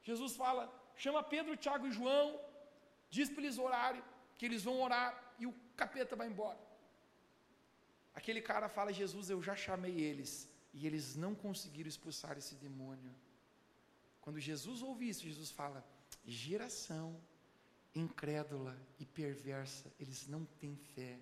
Jesus 0.02 0.34
fala: 0.36 0.64
chama 0.96 1.22
Pedro, 1.22 1.56
Tiago 1.56 1.86
e 1.88 1.92
João, 1.98 2.40
diz 3.10 3.28
para 3.28 3.42
eles 3.42 3.58
orarem, 3.58 4.02
que 4.38 4.46
eles 4.46 4.62
vão 4.62 4.80
orar, 4.80 5.10
e 5.38 5.46
o 5.46 5.54
capeta 5.76 6.16
vai 6.16 6.28
embora. 6.28 6.69
Aquele 8.14 8.40
cara 8.40 8.68
fala: 8.68 8.92
Jesus, 8.92 9.30
eu 9.30 9.42
já 9.42 9.54
chamei 9.54 10.00
eles, 10.00 10.48
e 10.72 10.86
eles 10.86 11.16
não 11.16 11.34
conseguiram 11.34 11.88
expulsar 11.88 12.36
esse 12.36 12.54
demônio. 12.54 13.14
Quando 14.20 14.38
Jesus 14.38 14.82
ouve 14.82 15.08
isso, 15.08 15.22
Jesus 15.22 15.50
fala: 15.50 15.84
geração 16.24 17.20
incrédula 17.94 18.76
e 18.98 19.04
perversa, 19.04 19.92
eles 19.98 20.26
não 20.28 20.44
têm 20.60 20.76
fé. 20.94 21.18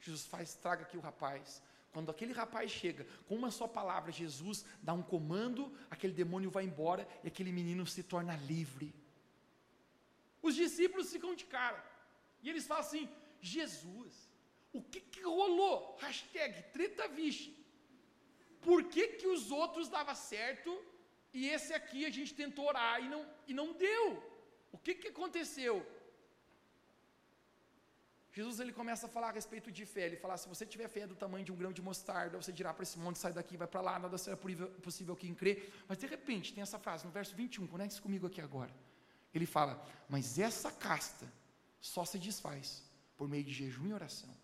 Jesus 0.00 0.24
faz, 0.26 0.54
traga 0.54 0.82
aqui 0.82 0.96
o 0.96 1.00
rapaz. 1.00 1.62
Quando 1.92 2.10
aquele 2.10 2.32
rapaz 2.32 2.70
chega, 2.70 3.06
com 3.28 3.36
uma 3.36 3.50
só 3.50 3.68
palavra, 3.68 4.10
Jesus 4.10 4.64
dá 4.82 4.94
um 4.94 5.02
comando, 5.02 5.70
aquele 5.90 6.12
demônio 6.12 6.50
vai 6.50 6.64
embora 6.64 7.06
e 7.22 7.28
aquele 7.28 7.52
menino 7.52 7.86
se 7.86 8.02
torna 8.02 8.34
livre. 8.36 8.94
Os 10.40 10.54
discípulos 10.54 11.12
ficam 11.12 11.34
de 11.34 11.44
cara. 11.44 11.84
E 12.42 12.48
eles 12.48 12.66
falam 12.66 12.82
assim: 12.82 13.08
Jesus, 13.40 14.28
o 14.72 14.82
que, 14.82 15.00
que 15.00 15.22
rolou? 15.22 15.96
Hashtag 16.00 16.62
treta 16.72 17.06
vixe. 17.08 17.50
Por 18.60 18.84
que, 18.84 19.08
que 19.18 19.26
os 19.26 19.50
outros 19.50 19.88
davam 19.88 20.14
certo 20.14 20.70
e 21.32 21.48
esse 21.48 21.72
aqui 21.74 22.04
a 22.06 22.10
gente 22.10 22.34
tentou 22.34 22.66
orar 22.66 23.02
e 23.04 23.08
não, 23.08 23.26
e 23.48 23.54
não 23.54 23.72
deu? 23.72 24.22
O 24.70 24.78
que, 24.78 24.94
que 24.94 25.08
aconteceu? 25.08 25.84
Jesus 28.32 28.60
ele 28.60 28.72
começa 28.72 29.06
a 29.06 29.08
falar 29.08 29.28
a 29.28 29.32
respeito 29.32 29.70
de 29.70 29.84
fé. 29.84 30.06
Ele 30.06 30.16
fala: 30.16 30.36
se 30.38 30.48
você 30.48 30.64
tiver 30.64 30.88
fé 30.88 31.06
do 31.06 31.14
tamanho 31.14 31.44
de 31.44 31.52
um 31.52 31.56
grão 31.56 31.72
de 31.72 31.82
mostarda, 31.82 32.40
você 32.40 32.50
dirá 32.50 32.72
para 32.72 32.82
esse 32.82 32.98
monte: 32.98 33.18
sai 33.18 33.32
daqui, 33.32 33.58
vai 33.58 33.68
para 33.68 33.82
lá, 33.82 33.98
nada 33.98 34.16
será 34.16 34.38
possível 34.82 35.14
quem 35.14 35.34
crê. 35.34 35.68
Mas 35.86 35.98
de 35.98 36.06
repente 36.06 36.54
tem 36.54 36.62
essa 36.62 36.78
frase 36.78 37.04
no 37.04 37.10
verso 37.10 37.36
21, 37.36 37.66
conecte-se 37.66 38.00
comigo 38.00 38.26
aqui 38.26 38.40
agora. 38.40 38.74
Ele 39.34 39.44
fala: 39.44 39.84
mas 40.08 40.38
essa 40.38 40.70
casta 40.70 41.30
só 41.78 42.04
se 42.06 42.18
desfaz 42.18 42.82
por 43.18 43.28
meio 43.28 43.44
de 43.44 43.52
jejum 43.52 43.88
e 43.88 43.92
oração. 43.92 44.34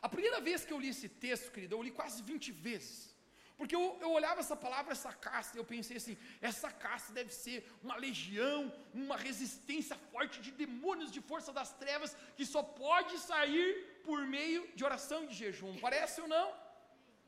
A 0.00 0.08
primeira 0.08 0.40
vez 0.40 0.64
que 0.64 0.72
eu 0.72 0.80
li 0.80 0.88
esse 0.88 1.08
texto, 1.08 1.50
querido, 1.50 1.74
eu 1.74 1.82
li 1.82 1.90
quase 1.90 2.22
20 2.22 2.52
vezes. 2.52 3.16
Porque 3.58 3.74
eu, 3.74 3.84
eu 4.00 4.10
olhava 4.12 4.38
essa 4.40 4.56
palavra, 4.64 4.92
essa 4.92 5.12
casta, 5.12 5.56
e 5.56 5.60
eu 5.60 5.64
pensei 5.64 5.96
assim: 5.96 6.16
essa 6.40 6.70
casta 6.70 7.12
deve 7.12 7.32
ser 7.34 7.68
uma 7.82 7.96
legião, 7.96 8.72
uma 8.94 9.16
resistência 9.16 9.96
forte 10.12 10.40
de 10.40 10.52
demônios 10.52 11.10
de 11.10 11.20
força 11.20 11.52
das 11.52 11.72
trevas, 11.72 12.16
que 12.36 12.46
só 12.46 12.62
pode 12.62 13.18
sair 13.18 14.00
por 14.04 14.24
meio 14.24 14.62
de 14.76 14.84
oração 14.84 15.24
e 15.24 15.28
de 15.28 15.34
jejum. 15.34 15.76
Parece 15.80 16.20
ou 16.20 16.28
não? 16.28 16.48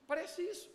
Parece 0.07 0.41
isso. 0.43 0.71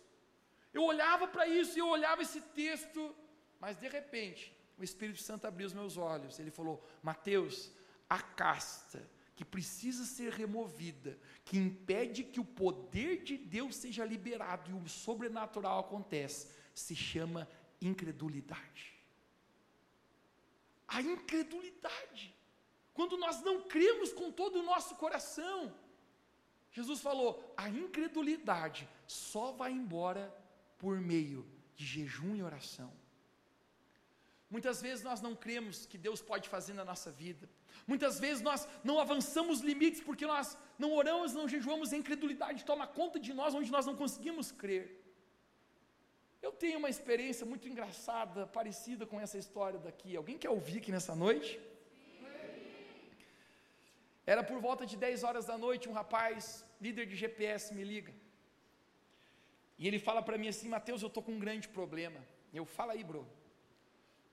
Eu 0.74 0.84
olhava 0.84 1.26
para 1.26 1.46
isso 1.48 1.74
e 1.78 1.80
eu 1.80 1.88
olhava 1.88 2.20
esse 2.20 2.42
texto, 2.62 3.16
mas 3.58 3.78
de 3.78 3.88
repente, 3.88 4.54
o 4.76 4.84
Espírito 4.84 5.22
Santo 5.22 5.46
abriu 5.46 5.66
os 5.66 5.72
meus 5.72 5.96
olhos. 5.96 6.38
Ele 6.38 6.50
falou: 6.50 6.86
Mateus, 7.02 7.72
a 8.10 8.20
casta 8.20 9.15
que 9.36 9.44
precisa 9.44 10.06
ser 10.06 10.32
removida, 10.32 11.18
que 11.44 11.58
impede 11.58 12.24
que 12.24 12.40
o 12.40 12.44
poder 12.44 13.22
de 13.22 13.36
Deus 13.36 13.76
seja 13.76 14.02
liberado 14.02 14.70
e 14.70 14.74
o 14.74 14.88
sobrenatural 14.88 15.80
acontece, 15.80 16.48
se 16.74 16.96
chama 16.96 17.46
incredulidade. 17.80 18.94
A 20.88 21.02
incredulidade. 21.02 22.34
Quando 22.94 23.18
nós 23.18 23.42
não 23.42 23.68
cremos 23.68 24.10
com 24.10 24.32
todo 24.32 24.60
o 24.60 24.62
nosso 24.62 24.94
coração. 24.96 25.74
Jesus 26.72 27.00
falou: 27.00 27.52
a 27.56 27.68
incredulidade 27.68 28.88
só 29.06 29.52
vai 29.52 29.72
embora 29.72 30.34
por 30.78 30.98
meio 30.98 31.46
de 31.74 31.84
jejum 31.84 32.34
e 32.34 32.42
oração. 32.42 32.90
Muitas 34.48 34.80
vezes 34.80 35.02
nós 35.02 35.20
não 35.20 35.34
cremos 35.34 35.86
que 35.86 35.98
Deus 35.98 36.20
pode 36.22 36.48
fazer 36.48 36.72
na 36.72 36.84
nossa 36.84 37.10
vida. 37.10 37.48
Muitas 37.86 38.18
vezes 38.20 38.42
nós 38.42 38.68
não 38.84 39.00
avançamos 39.00 39.60
limites 39.60 40.00
porque 40.00 40.26
nós 40.26 40.56
não 40.78 40.92
oramos, 40.92 41.32
não 41.32 41.48
jejuamos, 41.48 41.92
a 41.92 41.96
incredulidade 41.96 42.64
toma 42.64 42.86
conta 42.86 43.18
de 43.18 43.32
nós 43.32 43.54
onde 43.54 43.70
nós 43.70 43.86
não 43.86 43.96
conseguimos 43.96 44.52
crer. 44.52 45.02
Eu 46.40 46.52
tenho 46.52 46.78
uma 46.78 46.88
experiência 46.88 47.44
muito 47.44 47.68
engraçada, 47.68 48.46
parecida 48.46 49.04
com 49.04 49.20
essa 49.20 49.36
história 49.36 49.80
daqui. 49.80 50.14
Alguém 50.14 50.38
quer 50.38 50.50
ouvir 50.50 50.78
aqui 50.78 50.92
nessa 50.92 51.14
noite? 51.14 51.60
Era 54.24 54.42
por 54.44 54.60
volta 54.60 54.84
de 54.84 54.96
10 54.96 55.24
horas 55.24 55.44
da 55.44 55.58
noite, 55.58 55.88
um 55.88 55.92
rapaz, 55.92 56.64
líder 56.80 57.06
de 57.06 57.16
GPS, 57.16 57.74
me 57.74 57.84
liga. 57.84 58.12
E 59.78 59.86
ele 59.88 59.98
fala 59.98 60.22
para 60.22 60.38
mim 60.38 60.48
assim: 60.48 60.68
Mateus, 60.68 61.02
eu 61.02 61.08
estou 61.08 61.22
com 61.22 61.32
um 61.32 61.38
grande 61.38 61.68
problema. 61.68 62.20
Eu 62.52 62.64
falo 62.64 62.92
aí, 62.92 63.04
bro. 63.04 63.26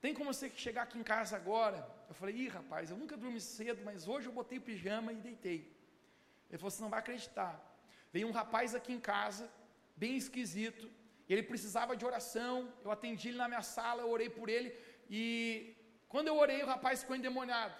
Tem 0.03 0.13
como 0.13 0.33
você 0.33 0.49
chegar 0.63 0.81
aqui 0.83 0.97
em 0.99 1.03
casa 1.11 1.33
agora? 1.41 1.77
Eu 2.09 2.15
falei, 2.19 2.35
ih, 2.35 2.49
rapaz, 2.49 2.89
eu 2.91 2.97
nunca 3.01 3.15
dormi 3.15 3.39
cedo, 3.39 3.81
mas 3.85 4.05
hoje 4.05 4.25
eu 4.27 4.33
botei 4.39 4.57
o 4.57 4.61
pijama 4.69 5.13
e 5.13 5.15
deitei. 5.27 5.59
Ele 6.49 6.57
falou, 6.57 6.71
você 6.71 6.81
não 6.81 6.89
vai 6.89 6.99
acreditar. 6.99 7.53
Veio 8.11 8.27
um 8.27 8.33
rapaz 8.39 8.75
aqui 8.75 8.91
em 8.91 8.99
casa, 8.99 9.49
bem 9.95 10.17
esquisito, 10.17 10.91
ele 11.29 11.41
precisava 11.41 11.95
de 11.95 12.05
oração, 12.05 12.69
eu 12.83 12.91
atendi 12.91 13.29
ele 13.29 13.37
na 13.37 13.47
minha 13.47 13.61
sala, 13.61 14.01
eu 14.01 14.09
orei 14.09 14.29
por 14.29 14.49
ele, 14.49 14.75
e 15.09 15.73
quando 16.09 16.27
eu 16.27 16.35
orei, 16.37 16.61
o 16.61 16.65
rapaz 16.65 16.99
ficou 16.99 17.15
endemoniado. 17.15 17.77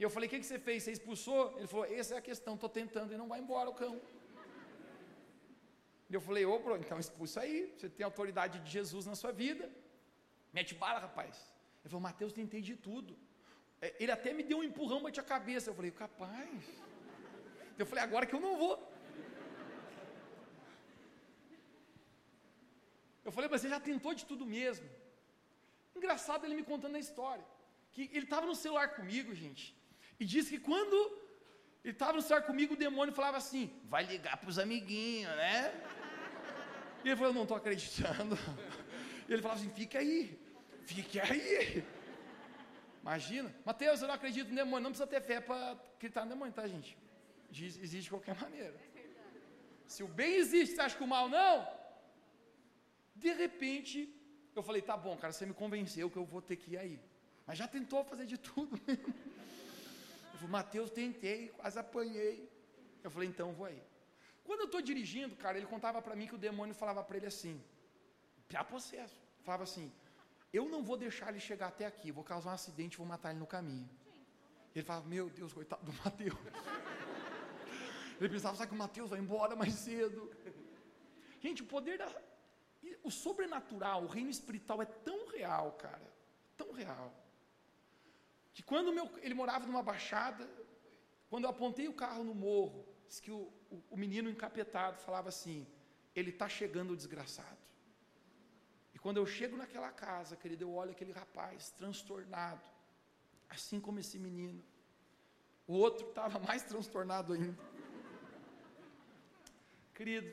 E 0.00 0.02
eu 0.02 0.10
falei, 0.10 0.26
o 0.26 0.30
que, 0.30 0.40
que 0.40 0.46
você 0.46 0.58
fez? 0.58 0.82
Você 0.82 0.90
expulsou? 0.90 1.56
Ele 1.58 1.68
falou, 1.68 1.86
essa 1.86 2.16
é 2.16 2.18
a 2.18 2.20
questão, 2.30 2.54
estou 2.54 2.68
tentando, 2.68 3.14
e 3.14 3.16
não 3.16 3.28
vai 3.28 3.38
embora 3.38 3.70
o 3.70 3.74
cão. 3.74 4.00
E 6.10 6.12
eu 6.12 6.20
falei, 6.20 6.44
ô, 6.44 6.58
bro, 6.58 6.76
então 6.76 6.98
expulsa 6.98 7.42
aí, 7.42 7.72
você 7.78 7.88
tem 7.88 8.04
autoridade 8.04 8.58
de 8.58 8.68
Jesus 8.68 9.06
na 9.06 9.14
sua 9.14 9.30
vida. 9.30 9.70
Mete 10.52 10.74
bala, 10.74 11.00
rapaz. 11.00 11.34
Ele 11.80 11.90
falou, 11.90 12.00
Mateus, 12.00 12.32
tentei 12.32 12.60
de 12.60 12.76
tudo. 12.76 13.16
É, 13.80 13.94
ele 14.00 14.12
até 14.12 14.32
me 14.32 14.42
deu 14.42 14.58
um 14.58 14.64
empurrão, 14.70 15.02
bate 15.02 15.20
a 15.20 15.22
cabeça. 15.34 15.70
Eu 15.70 15.74
falei, 15.74 15.90
capaz. 15.90 16.64
Eu 17.78 17.86
falei, 17.86 18.04
agora 18.04 18.26
que 18.26 18.34
eu 18.34 18.40
não 18.40 18.56
vou. 18.62 18.74
Eu 23.24 23.32
falei, 23.32 23.48
mas 23.50 23.60
você 23.60 23.68
já 23.68 23.80
tentou 23.80 24.12
de 24.20 24.24
tudo 24.30 24.44
mesmo. 24.44 24.88
Engraçado 25.94 26.44
ele 26.44 26.54
me 26.60 26.62
contando 26.62 26.96
a 26.96 26.98
história. 27.06 27.44
Que 27.92 28.02
ele 28.12 28.24
estava 28.24 28.46
no 28.46 28.54
celular 28.54 28.88
comigo, 28.96 29.34
gente. 29.34 29.64
E 30.18 30.24
disse 30.24 30.50
que 30.50 30.60
quando 30.60 30.96
ele 31.84 31.94
estava 31.94 32.14
no 32.14 32.22
celular 32.22 32.44
comigo, 32.46 32.74
o 32.74 32.76
demônio 32.76 33.14
falava 33.14 33.36
assim: 33.36 33.64
vai 33.84 34.04
ligar 34.04 34.36
para 34.36 34.50
os 34.50 34.58
amiguinhos, 34.58 35.34
né? 35.36 35.58
E 37.04 37.08
ele 37.08 37.16
falou: 37.16 37.32
não 37.32 37.42
estou 37.42 37.56
acreditando. 37.56 38.36
E 39.30 39.32
ele 39.32 39.42
falava 39.42 39.60
assim: 39.60 39.70
fica 39.70 40.00
aí, 40.00 40.36
fique 40.84 41.20
aí. 41.20 41.84
Imagina, 43.00 43.54
Mateus, 43.64 44.02
eu 44.02 44.08
não 44.08 44.16
acredito 44.16 44.48
no 44.48 44.56
demônio, 44.56 44.82
não 44.82 44.90
precisa 44.90 45.06
ter 45.06 45.22
fé 45.22 45.40
para 45.40 45.70
acreditar 45.94 46.24
no 46.24 46.30
demônio, 46.30 46.52
tá, 46.52 46.66
gente? 46.66 46.98
Diz, 47.48 47.78
existe 47.78 48.06
de 48.06 48.10
qualquer 48.10 48.34
maneira. 48.34 48.74
Se 49.86 50.02
o 50.02 50.08
bem 50.08 50.34
existe, 50.34 50.74
você 50.74 50.80
acha 50.80 50.96
que 50.96 51.04
o 51.04 51.06
mal 51.06 51.28
não? 51.28 51.66
De 53.14 53.32
repente, 53.32 54.12
eu 54.56 54.64
falei: 54.64 54.82
tá 54.82 54.96
bom, 54.96 55.16
cara, 55.16 55.32
você 55.32 55.46
me 55.46 55.54
convenceu 55.54 56.10
que 56.10 56.16
eu 56.16 56.24
vou 56.24 56.42
ter 56.42 56.56
que 56.56 56.72
ir 56.72 56.78
aí. 56.78 57.00
Mas 57.46 57.56
já 57.56 57.68
tentou 57.68 58.02
fazer 58.02 58.26
de 58.26 58.36
tudo 58.36 58.80
mesmo. 58.84 59.14
Eu 60.32 60.38
falei: 60.40 60.50
Mateus, 60.58 60.90
tentei, 60.90 61.50
quase 61.50 61.78
apanhei. 61.78 62.50
Eu 63.04 63.12
falei: 63.12 63.28
então 63.28 63.52
vou 63.52 63.66
aí. 63.66 63.80
Quando 64.42 64.62
eu 64.62 64.66
estou 64.66 64.82
dirigindo, 64.82 65.36
cara, 65.36 65.56
ele 65.56 65.66
contava 65.66 66.02
para 66.02 66.16
mim 66.16 66.26
que 66.26 66.34
o 66.34 66.44
demônio 66.48 66.74
falava 66.74 67.04
para 67.04 67.16
ele 67.16 67.26
assim: 67.26 67.62
já 68.50 68.64
possesso. 68.64 69.18
Falava 69.42 69.62
assim: 69.62 69.90
eu 70.52 70.68
não 70.68 70.82
vou 70.82 70.96
deixar 70.96 71.30
ele 71.30 71.40
chegar 71.40 71.68
até 71.68 71.86
aqui, 71.86 72.10
vou 72.10 72.24
causar 72.24 72.50
um 72.50 72.54
acidente, 72.54 72.98
vou 72.98 73.06
matar 73.06 73.30
ele 73.30 73.38
no 73.38 73.46
caminho. 73.46 73.88
Ele 74.74 74.84
falava: 74.84 75.08
meu 75.08 75.30
Deus, 75.30 75.52
coitado 75.52 75.84
do 75.84 75.92
Mateus. 76.04 76.36
Ele 78.20 78.28
pensava: 78.28 78.56
sabe 78.56 78.68
que 78.68 78.74
o 78.74 78.78
Mateus 78.78 79.08
vai 79.10 79.18
embora 79.18 79.56
mais 79.56 79.72
cedo? 79.72 80.30
Gente, 81.40 81.62
o 81.62 81.66
poder 81.66 81.96
da. 81.96 82.06
O 83.02 83.10
sobrenatural, 83.10 84.04
o 84.04 84.06
reino 84.06 84.30
espiritual 84.30 84.82
é 84.82 84.84
tão 84.84 85.28
real, 85.28 85.72
cara. 85.72 86.12
Tão 86.56 86.72
real. 86.72 87.14
Que 88.52 88.62
quando 88.62 88.92
meu, 88.92 89.08
ele 89.22 89.32
morava 89.32 89.66
numa 89.66 89.82
baixada, 89.82 90.48
quando 91.30 91.44
eu 91.44 91.50
apontei 91.50 91.88
o 91.88 91.94
carro 91.94 92.22
no 92.24 92.34
morro, 92.34 92.86
disse 93.06 93.22
que 93.22 93.30
o, 93.30 93.50
o, 93.70 93.82
o 93.90 93.96
menino 93.96 94.28
encapetado 94.28 94.98
falava 94.98 95.30
assim: 95.30 95.66
ele 96.14 96.30
está 96.30 96.48
chegando 96.48 96.92
o 96.92 96.96
desgraçado 96.96 97.59
quando 99.02 99.16
eu 99.16 99.26
chego 99.26 99.56
naquela 99.56 99.90
casa, 99.90 100.36
querido, 100.36 100.64
eu 100.64 100.72
olho 100.72 100.90
aquele 100.90 101.12
rapaz 101.12 101.70
transtornado, 101.70 102.66
assim 103.48 103.80
como 103.80 103.98
esse 103.98 104.18
menino. 104.18 104.62
O 105.66 105.74
outro 105.74 106.08
estava 106.08 106.38
mais 106.38 106.62
transtornado 106.62 107.32
ainda. 107.32 107.62
Querido, 109.94 110.30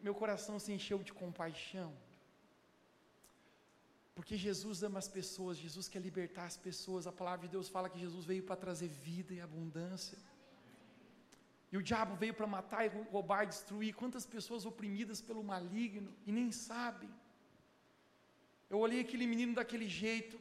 meu 0.00 0.14
coração 0.14 0.58
se 0.58 0.72
encheu 0.72 0.98
de 1.08 1.12
compaixão. 1.12 1.92
Porque 4.14 4.36
Jesus 4.36 4.82
ama 4.82 4.98
as 4.98 5.08
pessoas, 5.08 5.56
Jesus 5.56 5.88
quer 5.88 6.00
libertar 6.00 6.44
as 6.44 6.56
pessoas. 6.56 7.06
A 7.06 7.12
palavra 7.12 7.46
de 7.46 7.52
Deus 7.52 7.68
fala 7.68 7.88
que 7.88 7.98
Jesus 7.98 8.24
veio 8.26 8.42
para 8.42 8.56
trazer 8.56 8.88
vida 8.88 9.32
e 9.32 9.40
abundância. 9.40 10.18
E 11.72 11.76
o 11.78 11.82
diabo 11.82 12.16
veio 12.16 12.34
para 12.34 12.46
matar 12.46 12.86
roubar 13.10 13.44
e 13.44 13.46
destruir. 13.46 13.94
Quantas 13.94 14.26
pessoas 14.26 14.66
oprimidas 14.66 15.20
pelo 15.22 15.42
maligno 15.42 16.12
e 16.26 16.32
nem 16.32 16.50
sabem. 16.50 17.10
Eu 18.72 18.78
olhei 18.84 19.00
aquele 19.00 19.26
menino 19.32 19.54
daquele 19.58 19.88
jeito, 20.02 20.36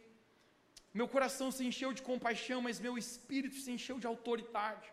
meu 0.99 1.07
coração 1.15 1.47
se 1.55 1.63
encheu 1.69 1.91
de 1.97 2.01
compaixão, 2.09 2.59
mas 2.65 2.79
meu 2.85 2.95
espírito 3.03 3.57
se 3.63 3.71
encheu 3.75 3.97
de 3.99 4.07
autoridade. 4.13 4.87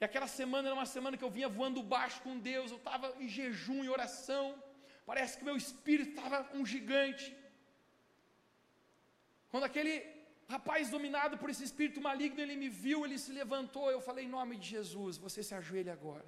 E 0.00 0.04
aquela 0.04 0.26
semana 0.26 0.68
era 0.68 0.78
uma 0.78 0.90
semana 0.94 1.16
que 1.18 1.26
eu 1.26 1.34
vinha 1.36 1.48
voando 1.58 1.82
baixo 1.94 2.20
com 2.24 2.38
Deus, 2.50 2.70
eu 2.70 2.80
estava 2.82 3.14
em 3.22 3.28
jejum 3.36 3.80
e 3.84 3.88
oração. 3.88 4.44
Parece 5.10 5.36
que 5.38 5.48
meu 5.48 5.56
espírito 5.56 6.10
estava 6.10 6.38
um 6.58 6.64
gigante. 6.72 7.26
Quando 9.50 9.64
aquele 9.70 9.94
rapaz 10.54 10.90
dominado 10.90 11.38
por 11.38 11.48
esse 11.52 11.64
espírito 11.68 12.00
maligno, 12.08 12.40
ele 12.44 12.56
me 12.62 12.68
viu, 12.68 13.04
ele 13.04 13.18
se 13.24 13.32
levantou, 13.40 13.86
eu 13.90 14.00
falei 14.08 14.24
em 14.24 14.34
nome 14.38 14.56
de 14.62 14.68
Jesus, 14.76 15.16
você 15.16 15.42
se 15.42 15.54
ajoelha 15.54 15.92
agora. 15.92 16.26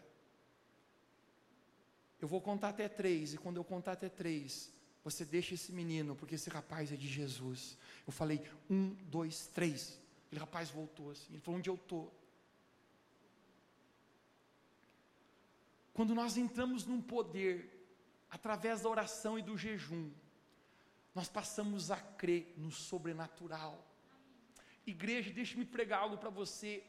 Eu 2.20 2.28
vou 2.28 2.40
contar 2.40 2.70
até 2.70 2.88
três, 2.88 3.34
e 3.34 3.38
quando 3.38 3.56
eu 3.56 3.64
contar 3.64 3.92
até 3.92 4.08
três, 4.08 4.72
você 5.04 5.24
deixa 5.24 5.54
esse 5.54 5.70
menino, 5.70 6.16
porque 6.16 6.34
esse 6.34 6.50
rapaz 6.50 6.90
é 6.90 6.96
de 6.96 7.06
Jesus. 7.06 7.78
Eu 8.06 8.12
falei, 8.12 8.42
um, 8.68 8.94
dois, 9.04 9.46
três. 9.48 10.00
Aquele 10.26 10.40
rapaz 10.40 10.70
voltou 10.70 11.10
assim, 11.10 11.34
ele 11.34 11.40
falou, 11.40 11.58
onde 11.58 11.70
eu 11.70 11.74
estou? 11.74 12.12
Quando 15.92 16.14
nós 16.14 16.36
entramos 16.36 16.84
num 16.84 17.00
poder, 17.00 17.88
através 18.30 18.82
da 18.82 18.88
oração 18.88 19.38
e 19.38 19.42
do 19.42 19.56
jejum, 19.56 20.10
nós 21.14 21.28
passamos 21.28 21.90
a 21.90 21.96
crer 21.96 22.52
no 22.56 22.70
sobrenatural. 22.70 23.82
Igreja, 24.86 25.32
deixe-me 25.32 25.64
pregar 25.64 26.00
algo 26.00 26.18
para 26.18 26.30
você. 26.30 26.84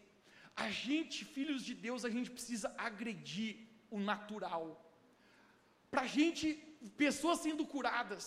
A 0.56 0.70
gente, 0.70 1.24
filhos 1.24 1.64
de 1.64 1.74
Deus, 1.74 2.04
a 2.04 2.10
gente 2.10 2.30
precisa 2.30 2.74
agredir 2.78 3.68
o 3.90 4.00
natural. 4.00 4.87
Para 5.92 6.06
gente, 6.06 6.48
pessoas 7.04 7.40
sendo 7.40 7.66
curadas, 7.66 8.26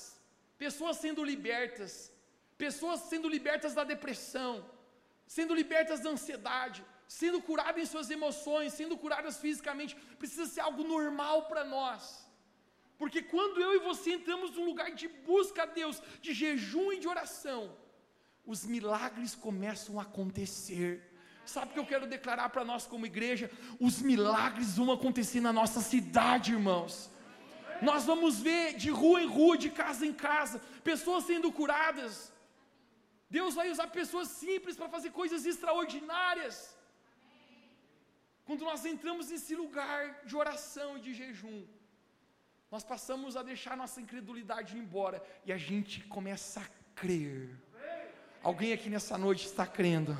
pessoas 0.59 0.97
sendo 0.97 1.23
libertas, 1.25 2.13
pessoas 2.57 3.01
sendo 3.11 3.29
libertas 3.29 3.75
da 3.75 3.85
depressão, 3.85 4.53
sendo 5.27 5.55
libertas 5.55 6.01
da 6.01 6.11
ansiedade, 6.11 6.85
sendo 7.07 7.41
curadas 7.43 7.83
em 7.83 7.87
suas 7.87 8.09
emoções, 8.11 8.73
sendo 8.73 8.97
curadas 8.97 9.39
fisicamente, 9.39 9.97
precisa 10.19 10.47
ser 10.47 10.61
algo 10.61 10.83
normal 10.85 11.47
para 11.51 11.65
nós. 11.65 12.03
Porque 13.01 13.23
quando 13.23 13.61
eu 13.61 13.75
e 13.75 13.79
você 13.79 14.13
entramos 14.13 14.51
num 14.57 14.65
lugar 14.65 14.91
de 14.93 15.09
busca 15.09 15.63
a 15.63 15.67
Deus, 15.67 16.03
de 16.21 16.33
jejum 16.35 16.93
e 16.93 17.01
de 17.01 17.09
oração, 17.09 17.75
os 18.45 18.65
milagres 18.65 19.35
começam 19.35 19.99
a 19.99 20.03
acontecer. 20.03 21.11
Sabe 21.45 21.71
o 21.71 21.75
que 21.75 21.81
eu 21.81 21.87
quero 21.87 22.07
declarar 22.07 22.49
para 22.51 22.65
nós 22.65 22.87
como 22.87 23.07
igreja? 23.07 23.51
Os 23.81 24.03
milagres 24.03 24.77
vão 24.77 24.93
acontecer 24.93 25.41
na 25.41 25.53
nossa 25.53 25.81
cidade, 25.81 26.53
irmãos. 26.53 27.11
Nós 27.83 28.05
vamos 28.05 28.41
ver 28.41 28.75
de 28.75 28.91
rua 28.91 29.23
em 29.23 29.27
rua, 29.27 29.57
de 29.57 29.71
casa 29.71 30.05
em 30.07 30.13
casa, 30.13 30.61
pessoas 30.83 31.25
sendo 31.25 31.51
curadas. 31.53 32.33
Deus 33.39 33.55
vai 33.55 33.71
usar 33.71 33.87
pessoas 33.89 34.29
simples 34.29 34.77
para 34.77 34.89
fazer 34.89 35.11
coisas 35.11 35.47
extraordinárias. 35.47 36.77
Quando 38.45 38.65
nós 38.65 38.85
entramos 38.85 39.31
nesse 39.31 39.55
lugar 39.55 40.23
de 40.25 40.37
oração 40.37 40.99
e 40.99 41.01
de 41.01 41.15
jejum, 41.15 41.65
nós 42.71 42.83
passamos 42.83 43.37
a 43.37 43.43
deixar 43.43 43.77
nossa 43.77 44.01
incredulidade 44.01 44.77
embora 44.77 45.23
e 45.47 45.53
a 45.53 45.57
gente 45.57 46.03
começa 46.05 46.61
a 46.61 46.69
crer. 46.95 47.51
Alguém 48.43 48.73
aqui 48.73 48.89
nessa 48.89 49.17
noite 49.19 49.47
está 49.47 49.67
crendo. 49.67 50.17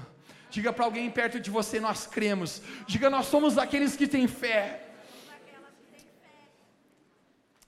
Diga 0.51 0.73
para 0.73 0.85
alguém 0.85 1.11
perto 1.11 1.41
de 1.41 1.51
você: 1.51 1.81
Nós 1.81 2.07
cremos. 2.07 2.61
Diga, 2.87 3.09
nós 3.09 3.27
somos 3.27 3.57
aqueles 3.57 3.97
que 3.97 4.07
têm 4.07 4.27
fé. 4.27 4.90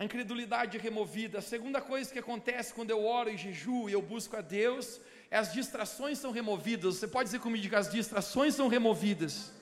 A 0.03 0.05
incredulidade 0.05 0.79
removida. 0.79 1.39
A 1.39 1.41
segunda 1.55 1.81
coisa 1.81 2.13
que 2.13 2.19
acontece 2.19 2.75
quando 2.75 2.91
eu 2.91 3.05
oro 3.05 3.31
e 3.31 3.37
jejuo 3.37 3.89
e 3.89 3.93
eu 3.93 4.03
busco 4.03 4.37
a 4.37 4.41
Deus 4.41 5.01
é 5.31 5.37
as 5.39 5.53
distrações 5.53 6.19
são 6.19 6.33
removidas. 6.33 6.97
Você 6.97 7.07
pode 7.07 7.29
dizer 7.29 7.39
comigo, 7.39 7.63
diga, 7.63 7.79
as 7.79 7.89
distrações 7.89 8.57
são 8.57 8.67
removidas. 8.67 9.53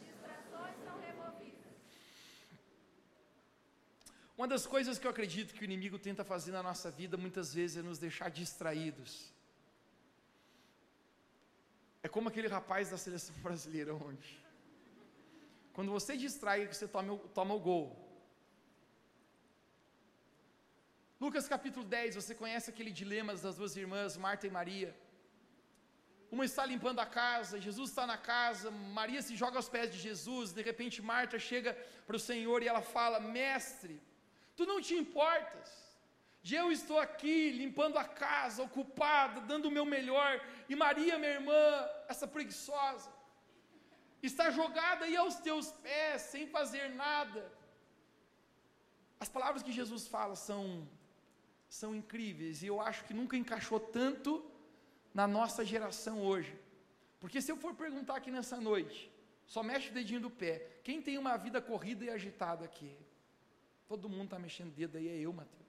Uma 4.38 4.48
das 4.48 4.64
coisas 4.64 4.98
que 4.98 5.06
eu 5.06 5.10
acredito 5.10 5.52
que 5.52 5.60
o 5.60 5.68
inimigo 5.70 5.98
tenta 5.98 6.24
fazer 6.24 6.52
na 6.52 6.62
nossa 6.62 6.90
vida 6.90 7.18
muitas 7.18 7.52
vezes 7.52 7.76
é 7.76 7.82
nos 7.82 7.98
deixar 7.98 8.30
distraídos. 8.30 9.30
É 12.02 12.08
como 12.08 12.30
aquele 12.30 12.48
rapaz 12.48 12.88
da 12.88 12.96
seleção 12.96 13.34
brasileira 13.44 13.94
onde 13.94 14.40
quando 15.74 15.92
você 15.92 16.16
distrai, 16.16 16.66
você 16.66 16.88
toma, 16.88 17.18
toma 17.34 17.54
o 17.54 17.60
gol. 17.60 18.09
Lucas 21.20 21.46
capítulo 21.54 21.84
10, 21.84 22.14
você 22.20 22.34
conhece 22.34 22.70
aquele 22.70 22.92
dilema 23.00 23.34
das 23.34 23.56
duas 23.56 23.76
irmãs, 23.76 24.16
Marta 24.16 24.46
e 24.46 24.50
Maria. 24.58 24.90
Uma 26.34 26.44
está 26.44 26.64
limpando 26.72 27.00
a 27.00 27.06
casa, 27.06 27.60
Jesus 27.60 27.90
está 27.90 28.06
na 28.06 28.16
casa, 28.16 28.70
Maria 28.70 29.20
se 29.20 29.34
joga 29.42 29.56
aos 29.58 29.68
pés 29.68 29.90
de 29.94 29.98
Jesus, 29.98 30.52
de 30.52 30.62
repente 30.62 31.02
Marta 31.02 31.38
chega 31.38 31.72
para 32.06 32.16
o 32.16 32.24
Senhor 32.30 32.62
e 32.62 32.68
ela 32.68 32.80
fala: 32.80 33.18
Mestre, 33.20 33.96
Tu 34.60 34.66
não 34.70 34.80
te 34.86 34.94
importas. 35.02 35.68
De 36.46 36.54
eu 36.60 36.66
estou 36.76 36.98
aqui 37.04 37.36
limpando 37.60 37.96
a 38.02 38.04
casa, 38.24 38.62
ocupada, 38.62 39.38
dando 39.50 39.66
o 39.68 39.74
meu 39.76 39.86
melhor, 39.94 40.32
e 40.70 40.74
Maria, 40.82 41.18
minha 41.22 41.36
irmã, 41.38 41.62
essa 42.12 42.26
preguiçosa, 42.34 43.10
está 44.28 44.46
jogada 44.58 45.04
aí 45.06 45.16
aos 45.22 45.36
teus 45.46 45.66
pés, 45.86 46.20
sem 46.32 46.44
fazer 46.56 46.86
nada. 47.04 47.42
As 49.24 49.30
palavras 49.36 49.62
que 49.66 49.78
Jesus 49.80 50.06
fala 50.14 50.36
são, 50.48 50.64
são 51.70 51.94
incríveis, 51.94 52.62
e 52.62 52.66
eu 52.66 52.80
acho 52.80 53.04
que 53.04 53.14
nunca 53.14 53.36
encaixou 53.36 53.78
tanto 53.78 54.44
na 55.14 55.26
nossa 55.26 55.64
geração 55.64 56.20
hoje. 56.20 56.58
Porque 57.20 57.40
se 57.40 57.52
eu 57.52 57.56
for 57.56 57.74
perguntar 57.74 58.16
aqui 58.16 58.30
nessa 58.30 58.60
noite, 58.60 59.10
só 59.46 59.62
mexe 59.62 59.90
o 59.90 59.94
dedinho 59.94 60.20
do 60.20 60.30
pé, 60.30 60.80
quem 60.82 61.00
tem 61.00 61.16
uma 61.16 61.36
vida 61.36 61.62
corrida 61.62 62.04
e 62.04 62.10
agitada 62.10 62.64
aqui? 62.64 62.92
Todo 63.86 64.08
mundo 64.08 64.24
está 64.24 64.38
mexendo 64.38 64.74
dedo 64.74 64.98
aí, 64.98 65.08
é 65.08 65.16
eu, 65.18 65.32
Mateus. 65.32 65.60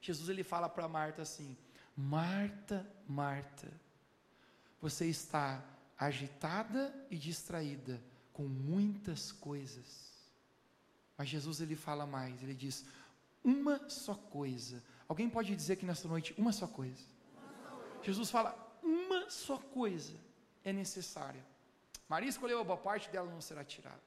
Jesus 0.00 0.28
ele 0.28 0.42
fala 0.42 0.68
para 0.68 0.88
Marta 0.88 1.22
assim: 1.22 1.56
Marta, 1.96 2.84
Marta, 3.06 3.72
você 4.80 5.06
está 5.06 5.64
agitada 5.96 6.92
e 7.08 7.16
distraída 7.16 8.02
com 8.32 8.44
muitas 8.44 9.30
coisas. 9.30 10.12
Mas 11.16 11.28
Jesus 11.28 11.60
ele 11.60 11.76
fala 11.76 12.04
mais, 12.04 12.42
ele 12.42 12.54
diz: 12.54 12.84
uma 13.46 13.88
só 13.88 14.14
coisa. 14.14 14.82
Alguém 15.08 15.30
pode 15.30 15.54
dizer 15.54 15.74
aqui 15.74 15.86
nessa 15.86 16.08
noite 16.08 16.34
uma 16.36 16.52
só 16.52 16.66
coisa? 16.66 17.04
Jesus 18.02 18.28
fala: 18.28 18.50
uma 18.82 19.30
só 19.30 19.56
coisa 19.58 20.16
é 20.64 20.72
necessária. 20.72 21.44
Maria 22.08 22.28
escolheu 22.28 22.60
a 22.60 22.64
boa 22.64 22.76
parte 22.88 23.08
dela 23.08 23.30
não 23.30 23.40
será 23.40 23.64
tirada. 23.64 24.02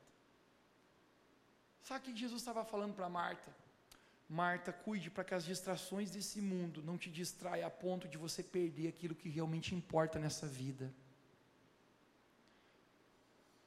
Sabe 1.82 2.00
o 2.00 2.04
que 2.04 2.20
Jesus 2.20 2.42
estava 2.42 2.64
falando 2.66 2.94
para 2.94 3.10
Marta? 3.10 3.50
Marta, 4.28 4.72
cuide 4.72 5.10
para 5.10 5.24
que 5.24 5.34
as 5.34 5.44
distrações 5.44 6.12
desse 6.12 6.40
mundo 6.40 6.84
não 6.84 6.98
te 6.98 7.10
distraia 7.10 7.66
a 7.66 7.70
ponto 7.70 8.08
de 8.08 8.18
você 8.18 8.44
perder 8.44 8.88
aquilo 8.90 9.16
que 9.16 9.28
realmente 9.28 9.74
importa 9.74 10.20
nessa 10.20 10.46
vida. 10.46 10.94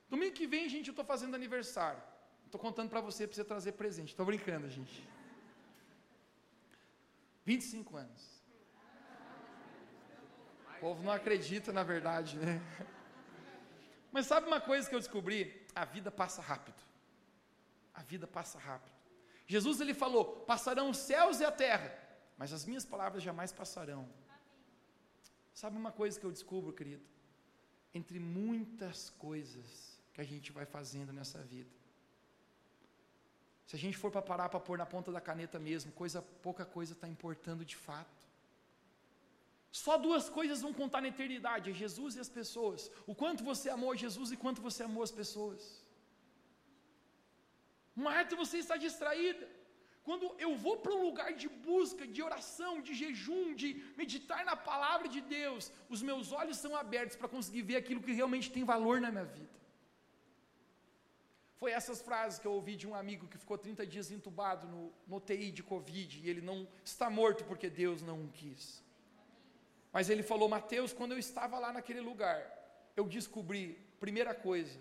Domingo 0.08 0.35
que 0.35 0.46
vem, 0.46 0.68
gente, 0.68 0.88
eu 0.88 0.92
estou 0.92 1.04
fazendo 1.04 1.35
aniversário. 1.35 2.00
Estou 2.46 2.61
contando 2.61 2.90
para 2.90 3.00
você, 3.00 3.26
para 3.26 3.35
você 3.35 3.44
trazer 3.44 3.72
presente. 3.72 4.11
Estou 4.11 4.26
brincando, 4.26 4.68
gente. 4.68 5.02
25 7.44 7.96
anos. 7.96 8.42
O 10.76 10.81
povo 10.81 11.02
não 11.02 11.12
acredita, 11.12 11.72
na 11.72 11.83
verdade, 11.83 12.37
né? 12.37 12.61
Mas 14.11 14.26
sabe 14.26 14.46
uma 14.46 14.61
coisa 14.61 14.88
que 14.88 14.94
eu 14.94 15.00
descobri? 15.00 15.66
A 15.74 15.85
vida 15.85 16.11
passa 16.11 16.42
rápido 16.42 16.83
a 17.94 18.02
vida 18.02 18.26
passa 18.26 18.59
rápido. 18.59 18.94
Jesus 19.46 19.81
ele 19.81 19.94
falou: 19.94 20.24
passarão 20.24 20.90
os 20.90 20.98
céus 20.98 21.40
e 21.40 21.44
a 21.44 21.52
terra, 21.52 21.92
mas 22.37 22.52
as 22.52 22.64
minhas 22.64 22.85
palavras 22.85 23.22
jamais 23.22 23.52
passarão. 23.52 24.09
Sabe 25.52 25.76
uma 25.76 25.92
coisa 25.92 26.19
que 26.19 26.25
eu 26.25 26.33
descubro, 26.33 26.73
querido? 26.73 27.04
Entre 27.94 28.19
muitas 28.19 29.10
coisas 29.10 30.00
que 30.14 30.21
a 30.21 30.25
gente 30.25 30.50
vai 30.50 30.64
fazendo 30.64 31.12
nessa 31.12 31.42
vida. 31.42 31.71
Se 33.73 33.77
a 33.77 33.83
gente 33.83 33.96
for 34.00 34.10
para 34.14 34.20
parar 34.31 34.48
para 34.52 34.60
pôr 34.64 34.77
na 34.81 34.85
ponta 34.85 35.10
da 35.16 35.20
caneta 35.29 35.58
mesmo, 35.58 35.90
coisa 36.00 36.20
pouca 36.46 36.64
coisa 36.75 36.92
está 36.94 37.06
importando 37.12 37.64
de 37.70 37.77
fato. 37.85 38.16
Só 39.83 39.94
duas 40.06 40.25
coisas 40.38 40.60
vão 40.64 40.73
contar 40.81 41.00
na 41.04 41.08
eternidade: 41.12 41.70
é 41.70 41.73
Jesus 41.83 42.16
e 42.16 42.20
as 42.25 42.31
pessoas. 42.38 42.90
O 43.12 43.14
quanto 43.20 43.42
você 43.50 43.70
amou 43.77 43.92
Jesus 44.02 44.31
e 44.31 44.37
quanto 44.42 44.60
você 44.66 44.83
amou 44.88 45.02
as 45.02 45.14
pessoas. 45.20 45.62
Marta, 48.08 48.37
você 48.42 48.58
está 48.58 48.77
distraída. 48.77 49.48
Quando 50.08 50.27
eu 50.46 50.52
vou 50.66 50.77
para 50.83 50.94
um 50.98 51.02
lugar 51.08 51.33
de 51.42 51.48
busca, 51.70 52.06
de 52.06 52.23
oração, 52.29 52.75
de 52.87 52.92
jejum, 53.02 53.54
de 53.62 53.70
meditar 54.02 54.44
na 54.50 54.56
palavra 54.70 55.08
de 55.16 55.23
Deus, 55.38 55.73
os 55.88 56.02
meus 56.10 56.31
olhos 56.42 56.58
são 56.58 56.75
abertos 56.85 57.16
para 57.16 57.35
conseguir 57.37 57.62
ver 57.70 57.77
aquilo 57.77 58.04
que 58.06 58.20
realmente 58.20 58.52
tem 58.52 58.70
valor 58.75 59.00
na 59.00 59.10
minha 59.16 59.29
vida. 59.38 59.62
Foi 61.63 61.71
essas 61.71 62.02
frases 62.02 62.40
que 62.40 62.46
eu 62.48 62.54
ouvi 62.54 62.75
de 62.75 62.88
um 62.88 62.94
amigo 63.02 63.29
que 63.29 63.38
ficou 63.38 63.56
30 63.56 63.87
dias 63.87 64.10
entubado 64.10 64.67
no, 64.67 64.92
no 65.06 65.21
TI 65.21 65.52
de 65.52 65.63
Covid 65.63 66.21
e 66.21 66.29
ele 66.29 66.40
não 66.40 66.67
está 66.85 67.08
morto 67.08 67.44
porque 67.44 67.71
Deus 67.71 68.02
não 68.02 68.25
o 68.25 68.29
quis. 68.31 68.83
Mas 69.92 70.10
ele 70.10 70.25
falou: 70.25 70.48
Mateus, 70.48 70.92
quando 70.92 71.13
eu 71.13 71.21
estava 71.21 71.60
lá 71.60 71.73
naquele 71.73 72.00
lugar, 72.00 72.40
eu 72.96 73.06
descobri, 73.06 73.79
primeira 74.00 74.35
coisa, 74.35 74.77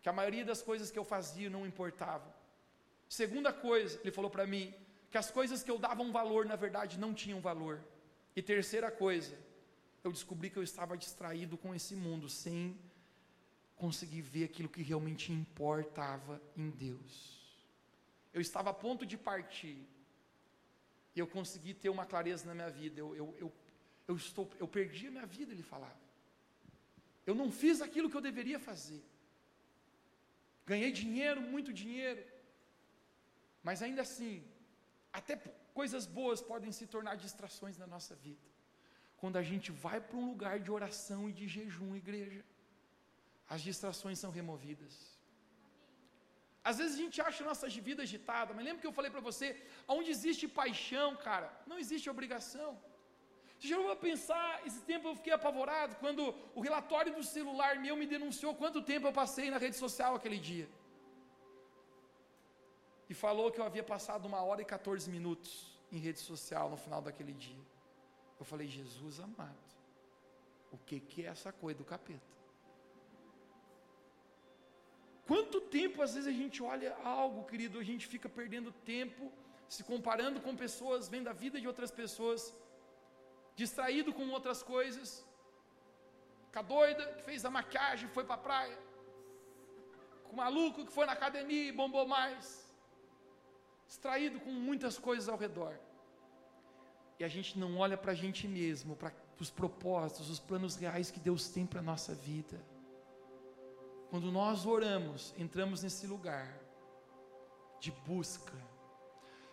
que 0.00 0.08
a 0.08 0.12
maioria 0.12 0.44
das 0.44 0.62
coisas 0.62 0.92
que 0.92 0.98
eu 1.02 1.02
fazia 1.02 1.50
não 1.50 1.66
importava. 1.66 2.32
Segunda 3.08 3.52
coisa, 3.52 3.98
ele 4.00 4.12
falou 4.12 4.30
para 4.30 4.46
mim 4.46 4.72
que 5.10 5.18
as 5.18 5.28
coisas 5.28 5.64
que 5.64 5.72
eu 5.72 5.76
dava 5.76 6.04
um 6.04 6.12
valor, 6.12 6.46
na 6.46 6.54
verdade, 6.54 7.00
não 7.00 7.12
tinham 7.12 7.40
valor. 7.40 7.82
E 8.36 8.40
terceira 8.40 8.92
coisa, 8.92 9.36
eu 10.04 10.12
descobri 10.12 10.50
que 10.50 10.56
eu 10.56 10.62
estava 10.62 10.96
distraído 10.96 11.58
com 11.58 11.74
esse 11.74 11.96
mundo, 11.96 12.28
sem 12.28 12.78
conseguir 13.82 14.22
ver 14.34 14.44
aquilo 14.44 14.68
que 14.74 14.82
realmente 14.90 15.32
importava 15.32 16.40
em 16.56 16.68
Deus. 16.70 17.14
Eu 18.32 18.40
estava 18.40 18.70
a 18.70 18.74
ponto 18.84 19.04
de 19.12 19.16
partir, 19.30 19.78
e 21.14 21.18
eu 21.22 21.26
consegui 21.36 21.72
ter 21.74 21.90
uma 21.96 22.06
clareza 22.12 22.46
na 22.46 22.54
minha 22.58 22.70
vida. 22.70 23.00
Eu, 23.00 23.08
eu, 23.20 23.26
eu, 23.40 23.52
eu, 24.10 24.16
estou, 24.24 24.44
eu 24.60 24.68
perdi 24.68 25.08
a 25.08 25.14
minha 25.16 25.26
vida, 25.26 25.50
ele 25.52 25.64
falava. 25.64 26.00
Eu 27.26 27.34
não 27.34 27.48
fiz 27.50 27.82
aquilo 27.86 28.08
que 28.08 28.16
eu 28.16 28.20
deveria 28.20 28.60
fazer. 28.60 29.02
Ganhei 30.64 30.92
dinheiro, 30.92 31.40
muito 31.40 31.72
dinheiro, 31.72 32.24
mas 33.64 33.82
ainda 33.82 34.02
assim, 34.02 34.44
até 35.12 35.34
coisas 35.74 36.06
boas 36.06 36.40
podem 36.40 36.70
se 36.70 36.86
tornar 36.86 37.16
distrações 37.16 37.76
na 37.76 37.88
nossa 37.94 38.14
vida. 38.14 38.46
Quando 39.16 39.38
a 39.38 39.42
gente 39.42 39.72
vai 39.72 40.00
para 40.00 40.16
um 40.16 40.28
lugar 40.32 40.60
de 40.60 40.70
oração 40.70 41.28
e 41.28 41.32
de 41.32 41.48
jejum, 41.48 41.96
igreja, 41.96 42.44
as 43.54 43.60
distrações 43.68 44.18
são 44.22 44.30
removidas. 44.38 44.94
Às 46.68 46.78
vezes 46.80 46.94
a 46.96 47.02
gente 47.04 47.18
acha 47.26 47.40
a 47.42 47.48
nossa 47.50 47.68
vida 47.88 48.02
agitada, 48.06 48.50
mas 48.54 48.64
lembra 48.66 48.80
que 48.82 48.90
eu 48.90 48.98
falei 48.98 49.10
para 49.14 49.24
você, 49.28 49.48
onde 49.96 50.10
existe 50.16 50.44
paixão, 50.60 51.08
cara, 51.28 51.48
não 51.70 51.78
existe 51.84 52.08
obrigação. 52.14 52.70
Você 53.56 53.68
já 53.72 53.78
vai 53.88 53.96
pensar, 54.08 54.46
esse 54.68 54.80
tempo 54.90 55.08
eu 55.08 55.16
fiquei 55.18 55.34
apavorado 55.38 55.96
quando 56.02 56.22
o 56.58 56.60
relatório 56.68 57.12
do 57.18 57.24
celular 57.36 57.72
meu 57.86 57.96
me 58.02 58.06
denunciou 58.14 58.52
quanto 58.62 58.86
tempo 58.92 59.06
eu 59.06 59.12
passei 59.22 59.48
na 59.54 59.58
rede 59.64 59.76
social 59.84 60.14
aquele 60.14 60.38
dia 60.50 60.68
e 63.12 63.14
falou 63.14 63.50
que 63.52 63.60
eu 63.60 63.66
havia 63.70 63.84
passado 63.94 64.26
uma 64.30 64.40
hora 64.42 64.62
e 64.62 64.64
14 64.64 65.10
minutos 65.10 65.50
em 65.94 65.98
rede 65.98 66.20
social 66.20 66.70
no 66.70 66.78
final 66.84 67.02
daquele 67.02 67.34
dia. 67.46 67.64
Eu 68.40 68.44
falei, 68.52 68.66
Jesus 68.66 69.20
amado, 69.20 69.68
o 70.70 70.78
que, 70.78 70.98
que 70.98 71.26
é 71.26 71.28
essa 71.36 71.52
coisa 71.52 71.78
do 71.80 71.84
capeta? 71.84 72.41
Quanto 75.26 75.60
tempo 75.60 76.02
às 76.02 76.14
vezes 76.14 76.28
a 76.28 76.36
gente 76.42 76.62
olha 76.62 76.96
algo, 77.04 77.44
querido, 77.44 77.78
a 77.78 77.86
gente 77.90 78.06
fica 78.06 78.28
perdendo 78.28 78.72
tempo, 78.94 79.30
se 79.68 79.82
comparando 79.84 80.40
com 80.40 80.54
pessoas, 80.56 81.08
vendo 81.08 81.28
a 81.28 81.32
vida 81.32 81.60
de 81.60 81.68
outras 81.72 81.90
pessoas, 81.90 82.54
distraído 83.54 84.12
com 84.12 84.28
outras 84.30 84.62
coisas, 84.62 85.24
com 86.52 86.58
a 86.58 86.62
doida 86.62 87.04
que 87.14 87.22
fez 87.22 87.44
a 87.44 87.50
maquiagem, 87.50 88.08
foi 88.08 88.24
para 88.24 88.34
a 88.34 88.44
praia, 88.48 88.78
com 90.24 90.32
o 90.32 90.36
maluco 90.36 90.84
que 90.84 90.92
foi 90.92 91.06
na 91.06 91.12
academia 91.12 91.68
e 91.68 91.72
bombou 91.72 92.06
mais, 92.06 92.44
distraído 93.86 94.40
com 94.40 94.50
muitas 94.50 94.98
coisas 94.98 95.28
ao 95.28 95.38
redor. 95.38 95.78
E 97.18 97.24
a 97.24 97.28
gente 97.28 97.58
não 97.58 97.78
olha 97.78 97.96
para 97.96 98.12
a 98.12 98.14
gente 98.14 98.48
mesmo, 98.48 98.96
para 98.96 99.12
os 99.38 99.50
propósitos, 99.50 100.28
os 100.28 100.40
planos 100.40 100.74
reais 100.76 101.10
que 101.10 101.20
Deus 101.20 101.48
tem 101.48 101.64
para 101.64 101.80
a 101.80 101.82
nossa 101.82 102.14
vida. 102.14 102.60
Quando 104.12 104.30
nós 104.30 104.66
oramos, 104.66 105.32
entramos 105.38 105.82
nesse 105.82 106.06
lugar 106.06 106.46
de 107.80 107.90
busca. 108.06 108.52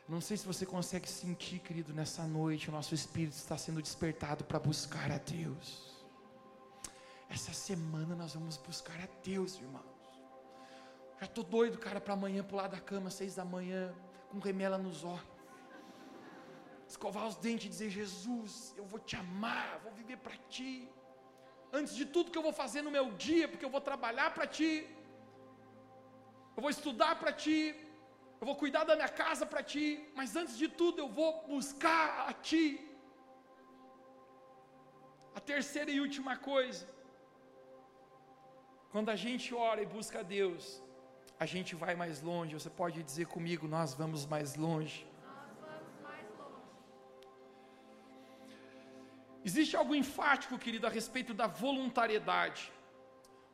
Não 0.06 0.20
sei 0.20 0.36
se 0.36 0.46
você 0.46 0.66
consegue 0.66 1.08
sentir, 1.08 1.60
querido, 1.60 1.94
nessa 1.94 2.24
noite, 2.28 2.68
o 2.68 2.72
nosso 2.74 2.94
espírito 2.94 3.36
está 3.36 3.58
sendo 3.58 3.82
despertado 3.82 4.44
para 4.44 4.60
buscar 4.60 5.10
a 5.14 5.18
Deus. 5.18 6.04
Essa 7.30 7.54
semana 7.54 8.14
nós 8.18 8.34
vamos 8.34 8.58
buscar 8.58 9.00
a 9.00 9.08
Deus, 9.24 9.56
irmãos. 9.56 9.86
Já 11.22 11.26
estou 11.26 11.46
doido, 11.46 11.78
cara, 11.78 12.02
para 12.02 12.14
amanhã 12.14 12.44
pular 12.44 12.68
da 12.68 12.82
cama, 12.82 13.10
seis 13.10 13.36
da 13.36 13.46
manhã, 13.46 13.96
com 14.30 14.40
remela 14.40 14.78
nos 14.78 15.06
olhos. 15.06 15.24
Escovar 16.86 17.26
os 17.26 17.38
dentes 17.38 17.68
e 17.68 17.70
dizer: 17.70 17.90
Jesus, 17.92 18.74
eu 18.76 18.84
vou 18.84 19.00
te 19.00 19.16
amar, 19.16 19.80
vou 19.86 19.94
viver 19.94 20.18
para 20.18 20.36
ti. 20.50 20.92
Antes 21.72 21.94
de 22.00 22.06
tudo 22.14 22.32
que 22.32 22.38
eu 22.38 22.48
vou 22.48 22.54
fazer 22.62 22.82
no 22.82 22.92
meu 22.98 23.08
dia, 23.12 23.48
porque 23.48 23.66
eu 23.68 23.74
vou 23.76 23.82
trabalhar 23.90 24.30
para 24.34 24.48
ti, 24.58 24.72
eu 26.56 26.62
vou 26.66 26.72
estudar 26.78 27.14
para 27.22 27.32
ti, 27.44 27.60
eu 28.40 28.46
vou 28.50 28.56
cuidar 28.56 28.84
da 28.90 28.96
minha 28.96 29.12
casa 29.24 29.46
para 29.46 29.62
ti, 29.72 29.86
mas 30.16 30.36
antes 30.42 30.58
de 30.58 30.68
tudo 30.68 31.00
eu 31.04 31.10
vou 31.20 31.32
buscar 31.48 32.28
a 32.30 32.34
ti. 32.34 32.66
A 35.40 35.40
terceira 35.40 35.92
e 35.92 36.02
última 36.06 36.36
coisa, 36.52 36.86
quando 38.94 39.10
a 39.16 39.18
gente 39.26 39.54
ora 39.54 39.82
e 39.82 39.86
busca 39.98 40.20
a 40.20 40.24
Deus, 40.24 40.82
a 41.40 41.46
gente 41.46 41.76
vai 41.76 41.96
mais 41.96 42.22
longe. 42.22 42.58
Você 42.60 42.70
pode 42.70 43.04
dizer 43.04 43.28
comigo, 43.28 43.68
nós 43.68 43.94
vamos 43.94 44.26
mais 44.26 44.56
longe. 44.56 45.09
Existe 49.50 49.76
algo 49.82 49.94
enfático, 50.04 50.60
querido, 50.64 50.86
a 50.86 50.92
respeito 50.98 51.34
da 51.40 51.48
voluntariedade. 51.66 52.64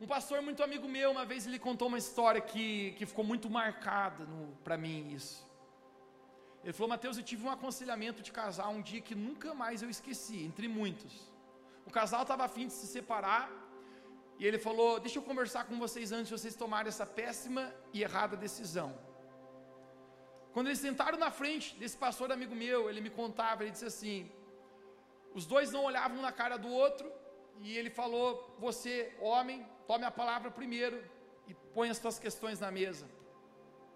Um 0.03 0.07
pastor 0.13 0.39
muito 0.47 0.61
amigo 0.67 0.87
meu, 0.95 1.09
uma 1.15 1.25
vez 1.31 1.41
ele 1.47 1.59
contou 1.67 1.87
uma 1.91 2.01
história 2.05 2.41
que, 2.49 2.65
que 2.97 3.05
ficou 3.11 3.23
muito 3.31 3.47
marcada 3.49 4.23
para 4.65 4.75
mim 4.83 4.97
isso. 5.19 5.37
Ele 6.63 6.73
falou, 6.73 6.89
Mateus, 6.95 7.15
eu 7.17 7.23
tive 7.31 7.45
um 7.47 7.51
aconselhamento 7.57 8.21
de 8.27 8.31
casal 8.41 8.71
um 8.73 8.81
dia 8.89 8.99
que 9.07 9.15
nunca 9.15 9.49
mais 9.63 9.81
eu 9.83 9.89
esqueci, 9.95 10.39
entre 10.49 10.67
muitos. 10.67 11.13
O 11.89 11.91
casal 11.99 12.23
estava 12.23 12.43
afim 12.49 12.67
de 12.67 12.73
se 12.73 12.87
separar, 12.97 13.45
e 14.37 14.45
ele 14.45 14.59
falou: 14.67 14.99
Deixa 14.99 15.17
eu 15.19 15.23
conversar 15.31 15.63
com 15.63 15.77
vocês 15.85 16.11
antes 16.11 16.27
de 16.27 16.37
vocês 16.37 16.55
tomarem 16.63 16.89
essa 16.93 17.05
péssima 17.05 17.63
e 17.93 18.01
errada 18.07 18.35
decisão. 18.35 18.89
Quando 20.51 20.67
eles 20.67 20.79
sentaram 20.87 21.17
na 21.25 21.31
frente 21.41 21.67
desse 21.81 21.97
pastor 22.05 22.33
amigo 22.33 22.55
meu, 22.65 22.89
ele 22.89 22.99
me 23.07 23.11
contava, 23.21 23.63
ele 23.63 23.71
disse 23.71 23.91
assim: 23.93 24.17
os 25.35 25.45
dois 25.45 25.69
não 25.71 25.83
olhavam 25.83 26.21
na 26.21 26.31
cara 26.31 26.57
do 26.57 26.69
outro, 26.69 27.11
e 27.59 27.77
ele 27.77 27.89
falou: 27.89 28.55
Você, 28.57 29.13
homem, 29.19 29.67
tome 29.85 30.05
a 30.05 30.11
palavra 30.11 30.49
primeiro 30.49 31.03
e 31.47 31.53
põe 31.75 31.89
as 31.89 31.97
suas 31.97 32.17
questões 32.17 32.59
na 32.61 32.71
mesa. 32.71 33.05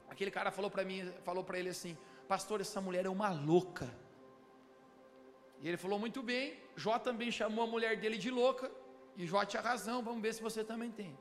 Aquele 0.09 0.31
cara 0.31 0.51
falou 0.51 0.69
para 0.69 0.83
mim, 0.83 1.11
falou 1.23 1.43
para 1.43 1.57
ele 1.57 1.69
assim: 1.69 1.97
Pastor, 2.27 2.59
essa 2.59 2.81
mulher 2.81 3.05
é 3.05 3.09
uma 3.09 3.29
louca. 3.29 3.89
E 5.61 5.67
ele 5.67 5.77
falou 5.77 5.97
muito 5.97 6.21
bem. 6.21 6.59
Jó 6.75 6.99
também 6.99 7.31
chamou 7.31 7.63
a 7.63 7.67
mulher 7.67 7.97
dele 7.97 8.17
de 8.17 8.29
louca. 8.29 8.69
E 9.15 9.25
Jó 9.25 9.43
tinha 9.45 9.61
razão, 9.61 10.03
vamos 10.03 10.21
ver 10.21 10.33
se 10.33 10.41
você 10.41 10.61
também 10.63 10.91
tem. 10.91 11.17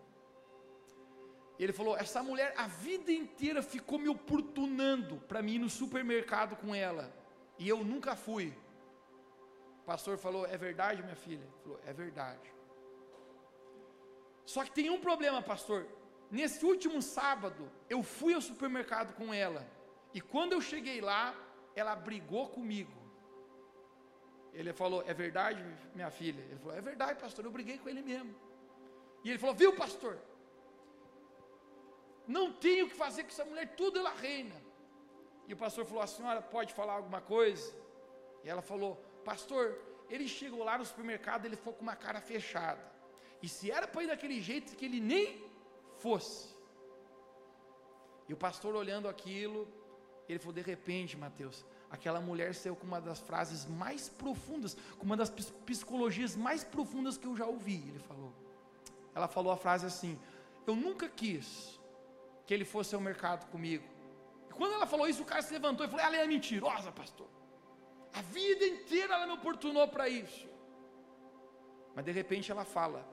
Ele 1.60 1.72
falou: 1.72 1.96
Essa 1.96 2.24
mulher 2.24 2.54
a 2.56 2.66
vida 2.66 3.12
inteira 3.12 3.62
ficou 3.62 4.00
me 4.00 4.08
oportunando 4.08 5.18
para 5.28 5.42
mim 5.42 5.54
ir 5.54 5.58
no 5.60 5.70
supermercado 5.70 6.56
com 6.56 6.74
ela. 6.74 7.12
E 7.56 7.68
eu 7.68 7.84
nunca 7.84 8.16
fui. 8.16 8.52
Pastor 9.90 10.18
falou: 10.18 10.44
É 10.54 10.58
verdade, 10.58 11.02
minha 11.02 11.16
filha? 11.16 11.46
Falou: 11.62 11.80
É 11.90 11.92
verdade. 11.94 12.48
Só 14.44 14.62
que 14.64 14.72
tem 14.78 14.90
um 14.90 15.00
problema, 15.00 15.40
pastor. 15.40 15.86
Nesse 16.30 16.62
último 16.72 17.00
sábado, 17.00 17.62
eu 17.88 18.02
fui 18.02 18.34
ao 18.34 18.42
supermercado 18.42 19.14
com 19.14 19.32
ela. 19.32 19.66
E 20.12 20.20
quando 20.20 20.52
eu 20.52 20.60
cheguei 20.60 21.00
lá, 21.00 21.34
ela 21.74 21.94
brigou 21.96 22.44
comigo. 22.50 22.98
Ele 24.52 24.74
falou: 24.74 25.02
É 25.06 25.14
verdade, 25.14 25.64
minha 25.94 26.10
filha? 26.10 26.42
Ele 26.42 26.58
falou: 26.58 26.76
É 26.76 26.82
verdade, 26.82 27.18
pastor. 27.18 27.46
Eu 27.46 27.50
briguei 27.50 27.78
com 27.78 27.88
ele 27.88 28.02
mesmo. 28.02 28.34
E 29.24 29.30
ele 29.30 29.38
falou: 29.38 29.56
Viu, 29.56 29.74
pastor? 29.74 30.18
Não 32.26 32.52
tenho 32.52 32.84
o 32.84 32.90
que 32.90 32.94
fazer 32.94 33.22
com 33.22 33.30
essa 33.30 33.46
mulher, 33.46 33.74
tudo 33.74 33.98
ela 33.98 34.10
reina. 34.10 34.56
E 35.46 35.54
o 35.54 35.56
pastor 35.56 35.86
falou: 35.86 36.02
A 36.02 36.06
senhora 36.06 36.42
pode 36.42 36.74
falar 36.74 36.92
alguma 36.92 37.22
coisa? 37.22 37.74
E 38.44 38.50
ela 38.50 38.60
falou: 38.60 39.07
Pastor, 39.30 39.64
ele 40.08 40.26
chegou 40.26 40.64
lá 40.64 40.78
no 40.78 40.86
supermercado, 40.90 41.44
ele 41.44 41.58
foi 41.64 41.74
com 41.74 41.82
uma 41.82 41.94
cara 42.04 42.18
fechada. 42.18 42.82
E 43.42 43.48
se 43.54 43.70
era 43.70 43.86
para 43.86 44.04
ir 44.04 44.06
daquele 44.06 44.40
jeito, 44.40 44.74
que 44.74 44.86
ele 44.86 45.00
nem 45.00 45.26
fosse. 45.98 46.48
E 48.26 48.32
o 48.32 48.38
pastor 48.38 48.74
olhando 48.74 49.06
aquilo, 49.06 49.68
ele 50.26 50.38
falou: 50.38 50.54
De 50.54 50.62
repente, 50.62 51.14
Mateus, 51.14 51.62
aquela 51.90 52.22
mulher 52.22 52.54
saiu 52.54 52.74
com 52.74 52.86
uma 52.86 53.02
das 53.02 53.20
frases 53.20 53.66
mais 53.66 54.08
profundas, 54.08 54.74
com 54.98 55.04
uma 55.04 55.16
das 55.22 55.30
psicologias 55.70 56.34
mais 56.34 56.64
profundas 56.64 57.18
que 57.18 57.26
eu 57.26 57.36
já 57.36 57.44
ouvi. 57.44 57.80
Ele 57.86 57.98
falou. 57.98 58.32
Ela 59.14 59.28
falou 59.28 59.52
a 59.52 59.58
frase 59.58 59.84
assim: 59.84 60.18
Eu 60.66 60.74
nunca 60.74 61.06
quis 61.06 61.78
que 62.46 62.54
ele 62.54 62.64
fosse 62.64 62.94
ao 62.94 63.00
mercado 63.10 63.46
comigo. 63.50 63.84
E 64.48 64.54
quando 64.54 64.72
ela 64.72 64.86
falou 64.86 65.06
isso, 65.06 65.22
o 65.22 65.26
cara 65.26 65.42
se 65.42 65.52
levantou 65.52 65.84
e 65.84 65.90
falou: 65.90 66.06
Ela 66.06 66.16
é 66.16 66.26
mentirosa, 66.26 66.90
pastor. 66.90 67.28
A 68.12 68.22
vida 68.22 68.64
inteira 68.64 69.14
ela 69.14 69.26
me 69.26 69.32
oportunou 69.32 69.86
para 69.88 70.08
isso. 70.08 70.48
Mas 71.94 72.04
de 72.04 72.12
repente 72.12 72.50
ela 72.50 72.64
fala: 72.64 73.06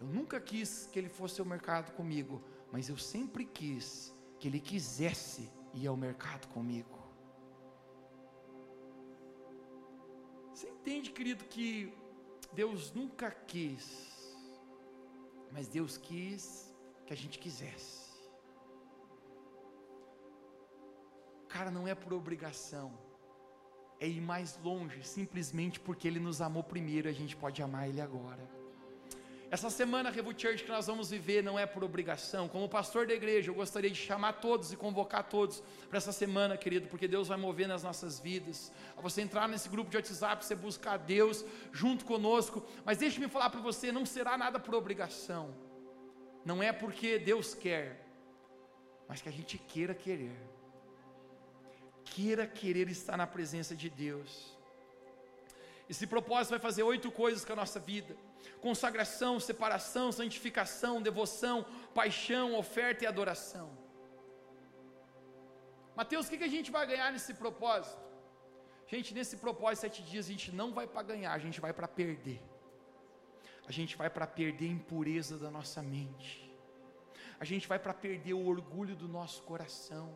Eu 0.00 0.06
nunca 0.06 0.40
quis 0.40 0.86
que 0.86 0.98
ele 0.98 1.08
fosse 1.08 1.40
ao 1.40 1.46
mercado 1.46 1.92
comigo, 1.92 2.42
mas 2.72 2.88
eu 2.88 2.96
sempre 2.96 3.44
quis 3.44 4.14
que 4.38 4.48
ele 4.48 4.60
quisesse 4.60 5.50
ir 5.74 5.86
ao 5.86 5.96
mercado 5.96 6.48
comigo. 6.48 6.98
Você 10.52 10.68
entende, 10.68 11.10
querido, 11.10 11.44
que 11.44 11.92
Deus 12.52 12.92
nunca 12.92 13.30
quis, 13.30 14.36
mas 15.52 15.68
Deus 15.68 15.96
quis 15.96 16.74
que 17.06 17.12
a 17.12 17.16
gente 17.16 17.38
quisesse. 17.38 18.10
Cara, 21.48 21.70
não 21.70 21.86
é 21.88 21.94
por 21.94 22.12
obrigação, 22.12 22.96
é 24.00 24.08
ir 24.08 24.20
mais 24.20 24.58
longe, 24.64 25.04
simplesmente 25.04 25.78
porque 25.78 26.08
Ele 26.08 26.18
nos 26.18 26.40
amou 26.40 26.64
primeiro, 26.64 27.08
a 27.08 27.12
gente 27.12 27.36
pode 27.36 27.62
amar 27.62 27.88
Ele 27.88 28.00
agora. 28.00 28.48
Essa 29.50 29.68
semana 29.68 30.10
Revo 30.10 30.30
Church 30.30 30.62
que 30.62 30.70
nós 30.70 30.86
vamos 30.86 31.10
viver 31.10 31.42
não 31.42 31.58
é 31.58 31.66
por 31.66 31.82
obrigação. 31.82 32.48
Como 32.48 32.68
pastor 32.68 33.04
da 33.04 33.12
igreja, 33.12 33.50
eu 33.50 33.54
gostaria 33.54 33.90
de 33.90 33.96
chamar 33.96 34.34
todos 34.34 34.72
e 34.72 34.76
convocar 34.76 35.24
todos 35.24 35.60
para 35.88 35.98
essa 35.98 36.12
semana, 36.12 36.56
querido, 36.56 36.86
porque 36.86 37.08
Deus 37.08 37.26
vai 37.26 37.36
mover 37.36 37.66
nas 37.66 37.82
nossas 37.82 38.20
vidas. 38.20 38.72
A 38.96 39.00
você 39.00 39.22
entrar 39.22 39.48
nesse 39.48 39.68
grupo 39.68 39.90
de 39.90 39.96
WhatsApp, 39.96 40.44
você 40.44 40.54
buscar 40.54 40.98
Deus 40.98 41.44
junto 41.72 42.04
conosco. 42.04 42.64
Mas 42.84 42.98
deixe-me 42.98 43.28
falar 43.28 43.50
para 43.50 43.60
você, 43.60 43.90
não 43.90 44.06
será 44.06 44.38
nada 44.38 44.60
por 44.60 44.72
obrigação. 44.72 45.52
Não 46.44 46.62
é 46.62 46.72
porque 46.72 47.18
Deus 47.18 47.52
quer, 47.52 48.06
mas 49.08 49.20
que 49.20 49.28
a 49.28 49.32
gente 49.32 49.58
queira 49.58 49.94
querer. 49.94 50.59
Queira 52.12 52.46
querer 52.60 52.88
estar 52.88 53.16
na 53.22 53.26
presença 53.36 53.74
de 53.82 53.88
Deus. 54.04 54.32
Esse 55.92 56.06
propósito 56.14 56.52
vai 56.56 56.62
fazer 56.68 56.84
oito 56.92 57.08
coisas 57.22 57.44
com 57.44 57.54
a 57.54 57.62
nossa 57.62 57.80
vida 57.92 58.14
consagração, 58.60 59.32
separação, 59.40 60.06
santificação, 60.12 61.02
devoção, 61.08 61.56
paixão, 61.94 62.46
oferta 62.62 63.04
e 63.04 63.06
adoração. 63.06 63.68
Mateus, 65.96 66.26
o 66.26 66.30
que 66.30 66.44
a 66.50 66.54
gente 66.56 66.70
vai 66.70 66.86
ganhar 66.86 67.10
nesse 67.12 67.34
propósito? 67.34 68.02
Gente, 68.92 69.14
nesse 69.14 69.36
propósito, 69.36 69.82
sete 69.82 70.02
dias, 70.02 70.26
a 70.26 70.30
gente 70.30 70.52
não 70.52 70.72
vai 70.72 70.86
para 70.86 71.02
ganhar, 71.02 71.32
a 71.32 71.38
gente 71.38 71.60
vai 71.60 71.72
para 71.72 71.88
perder. 71.88 72.40
A 73.68 73.72
gente 73.72 73.96
vai 73.96 74.10
para 74.10 74.26
perder 74.26 74.66
a 74.66 74.76
impureza 74.78 75.38
da 75.38 75.50
nossa 75.50 75.80
mente. 75.82 76.30
A 77.38 77.44
gente 77.44 77.68
vai 77.68 77.78
para 77.78 77.94
perder 77.94 78.34
o 78.34 78.46
orgulho 78.46 78.96
do 78.96 79.08
nosso 79.08 79.42
coração. 79.42 80.06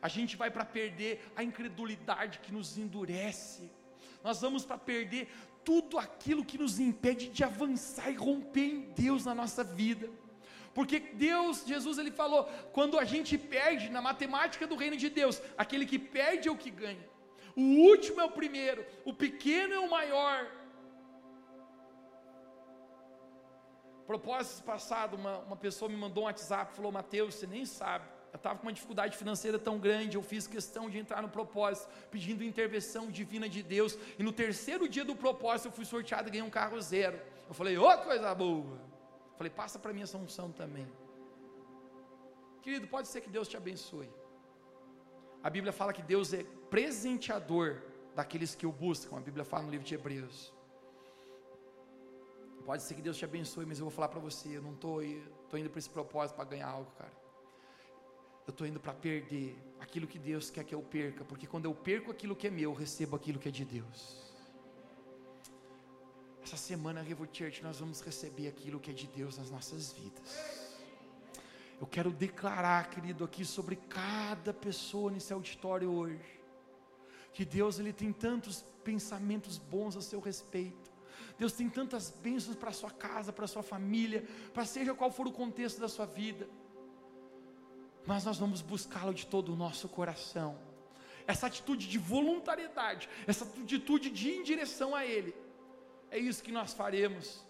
A 0.00 0.08
gente 0.08 0.36
vai 0.36 0.50
para 0.50 0.64
perder 0.64 1.32
a 1.34 1.42
incredulidade 1.42 2.38
que 2.40 2.52
nos 2.52 2.76
endurece. 2.76 3.70
Nós 4.22 4.40
vamos 4.40 4.64
para 4.64 4.78
perder 4.78 5.28
tudo 5.64 5.98
aquilo 5.98 6.44
que 6.44 6.58
nos 6.58 6.78
impede 6.78 7.28
de 7.28 7.42
avançar 7.42 8.10
e 8.10 8.14
romper 8.14 8.66
em 8.66 8.80
Deus 8.92 9.24
na 9.24 9.34
nossa 9.34 9.64
vida. 9.64 10.08
Porque 10.74 11.00
Deus, 11.00 11.64
Jesus, 11.66 11.98
ele 11.98 12.10
falou: 12.10 12.44
quando 12.72 12.98
a 12.98 13.04
gente 13.04 13.38
perde, 13.38 13.88
na 13.88 14.02
matemática 14.02 14.66
do 14.66 14.76
reino 14.76 14.96
de 14.96 15.08
Deus, 15.08 15.40
aquele 15.56 15.86
que 15.86 15.98
perde 15.98 16.48
é 16.48 16.52
o 16.52 16.56
que 16.56 16.70
ganha. 16.70 17.08
O 17.56 17.62
último 17.90 18.20
é 18.20 18.24
o 18.24 18.30
primeiro, 18.30 18.84
o 19.04 19.12
pequeno 19.12 19.74
é 19.74 19.78
o 19.78 19.90
maior. 19.90 20.46
Propósito 24.06 24.62
passado, 24.62 25.16
uma, 25.16 25.38
uma 25.38 25.56
pessoa 25.56 25.88
me 25.88 25.96
mandou 25.96 26.24
um 26.24 26.26
WhatsApp, 26.26 26.76
falou: 26.76 26.92
Mateus, 26.92 27.34
você 27.34 27.46
nem 27.46 27.64
sabe 27.64 28.15
eu 28.36 28.38
estava 28.38 28.58
com 28.58 28.66
uma 28.66 28.72
dificuldade 28.72 29.16
financeira 29.16 29.58
tão 29.58 29.78
grande, 29.78 30.16
eu 30.16 30.22
fiz 30.22 30.46
questão 30.46 30.90
de 30.90 30.98
entrar 30.98 31.22
no 31.22 31.28
propósito, 31.28 31.88
pedindo 32.10 32.44
intervenção 32.44 33.10
divina 33.10 33.48
de 33.48 33.62
Deus, 33.62 33.98
e 34.18 34.22
no 34.22 34.30
terceiro 34.30 34.86
dia 34.86 35.06
do 35.06 35.16
propósito 35.16 35.68
eu 35.68 35.72
fui 35.72 35.86
sorteado 35.86 36.28
e 36.28 36.30
ganhei 36.32 36.46
um 36.46 36.50
carro 36.50 36.78
zero. 36.80 37.18
Eu 37.48 37.54
falei, 37.54 37.78
ô 37.78 37.88
oh, 37.88 37.98
coisa 37.98 38.34
boa! 38.34 38.78
Eu 39.32 39.36
falei, 39.38 39.50
passa 39.50 39.78
para 39.78 39.92
mim 39.94 40.02
essa 40.02 40.18
unção 40.18 40.52
também. 40.52 40.86
Querido, 42.60 42.86
pode 42.86 43.08
ser 43.08 43.22
que 43.22 43.30
Deus 43.30 43.48
te 43.48 43.56
abençoe. 43.56 44.10
A 45.42 45.48
Bíblia 45.48 45.72
fala 45.72 45.94
que 45.94 46.02
Deus 46.02 46.34
é 46.34 46.44
presenteador 46.68 47.80
daqueles 48.14 48.54
que 48.54 48.66
o 48.66 48.72
buscam, 48.72 49.16
a 49.16 49.20
Bíblia 49.20 49.46
fala 49.46 49.62
no 49.62 49.70
livro 49.70 49.86
de 49.86 49.94
Hebreus. 49.94 50.52
Pode 52.66 52.82
ser 52.82 52.94
que 52.94 53.02
Deus 53.02 53.16
te 53.16 53.24
abençoe, 53.24 53.64
mas 53.64 53.78
eu 53.78 53.86
vou 53.86 53.92
falar 53.92 54.08
para 54.08 54.20
você, 54.20 54.58
eu 54.58 54.62
não 54.62 54.74
estou 54.74 55.02
indo 55.02 55.70
para 55.70 55.78
esse 55.78 55.88
propósito 55.88 56.36
para 56.36 56.44
ganhar 56.44 56.68
algo, 56.68 56.90
cara 56.98 57.25
eu 58.46 58.52
estou 58.52 58.66
indo 58.66 58.78
para 58.78 58.94
perder 58.94 59.56
aquilo 59.80 60.06
que 60.06 60.18
Deus 60.18 60.50
quer 60.50 60.64
que 60.64 60.74
eu 60.74 60.80
perca, 60.80 61.24
porque 61.24 61.46
quando 61.46 61.64
eu 61.64 61.74
perco 61.74 62.12
aquilo 62.12 62.36
que 62.36 62.46
é 62.46 62.50
meu, 62.50 62.70
eu 62.70 62.74
recebo 62.74 63.16
aquilo 63.16 63.40
que 63.40 63.48
é 63.48 63.52
de 63.52 63.64
Deus. 63.64 64.24
Essa 66.44 66.56
semana, 66.56 67.02
Revo 67.02 67.26
Church, 67.30 67.60
nós 67.64 67.80
vamos 67.80 68.00
receber 68.00 68.46
aquilo 68.46 68.78
que 68.78 68.92
é 68.92 68.94
de 68.94 69.08
Deus 69.08 69.36
nas 69.36 69.50
nossas 69.50 69.92
vidas. 69.92 70.76
Eu 71.80 71.88
quero 71.88 72.10
declarar, 72.10 72.88
querido, 72.88 73.24
aqui 73.24 73.44
sobre 73.44 73.74
cada 73.74 74.54
pessoa 74.54 75.10
nesse 75.10 75.32
auditório 75.32 75.90
hoje, 75.90 76.40
que 77.32 77.44
Deus 77.44 77.80
ele 77.80 77.92
tem 77.92 78.12
tantos 78.12 78.64
pensamentos 78.84 79.58
bons 79.58 79.96
a 79.96 80.00
seu 80.00 80.20
respeito. 80.20 80.88
Deus 81.36 81.52
tem 81.52 81.68
tantas 81.68 82.10
bênçãos 82.10 82.56
para 82.56 82.70
sua 82.70 82.92
casa, 82.92 83.32
para 83.32 83.48
sua 83.48 83.62
família, 83.64 84.24
para 84.54 84.64
seja 84.64 84.94
qual 84.94 85.10
for 85.10 85.26
o 85.26 85.32
contexto 85.32 85.80
da 85.80 85.88
sua 85.88 86.06
vida 86.06 86.48
mas 88.06 88.24
nós 88.24 88.38
vamos 88.38 88.62
buscá-lo 88.62 89.12
de 89.12 89.26
todo 89.26 89.52
o 89.52 89.56
nosso 89.56 89.88
coração. 89.88 90.56
Essa 91.26 91.48
atitude 91.48 91.88
de 91.88 91.98
voluntariedade, 91.98 93.08
essa 93.26 93.44
atitude 93.44 94.10
de 94.10 94.28
ir 94.28 94.36
em 94.36 94.42
direção 94.44 94.94
a 94.94 95.04
Ele, 95.04 95.34
é 96.10 96.18
isso 96.18 96.42
que 96.42 96.52
nós 96.52 96.72
faremos. 96.72 97.44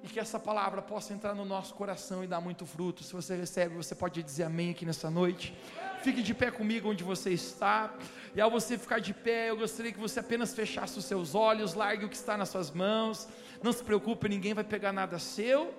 E 0.00 0.06
que 0.06 0.20
essa 0.20 0.38
palavra 0.38 0.80
possa 0.80 1.12
entrar 1.12 1.34
no 1.34 1.44
nosso 1.44 1.74
coração 1.74 2.22
e 2.22 2.26
dar 2.28 2.40
muito 2.40 2.64
fruto. 2.64 3.02
Se 3.02 3.12
você 3.12 3.34
recebe, 3.34 3.74
você 3.74 3.96
pode 3.96 4.22
dizer 4.22 4.44
amém 4.44 4.70
aqui 4.70 4.86
nessa 4.86 5.10
noite. 5.10 5.52
Fique 6.02 6.22
de 6.22 6.32
pé 6.32 6.52
comigo 6.52 6.88
onde 6.88 7.02
você 7.02 7.30
está. 7.30 7.92
E 8.32 8.40
ao 8.40 8.48
você 8.48 8.78
ficar 8.78 9.00
de 9.00 9.12
pé, 9.12 9.50
eu 9.50 9.56
gostaria 9.56 9.90
que 9.90 9.98
você 9.98 10.20
apenas 10.20 10.54
fechasse 10.54 10.96
os 10.96 11.04
seus 11.04 11.34
olhos, 11.34 11.74
largue 11.74 12.04
o 12.04 12.08
que 12.08 12.14
está 12.14 12.36
nas 12.36 12.48
suas 12.50 12.70
mãos. 12.70 13.28
Não 13.60 13.72
se 13.72 13.82
preocupe, 13.82 14.28
ninguém 14.28 14.54
vai 14.54 14.62
pegar 14.62 14.92
nada 14.92 15.18
seu. 15.18 15.74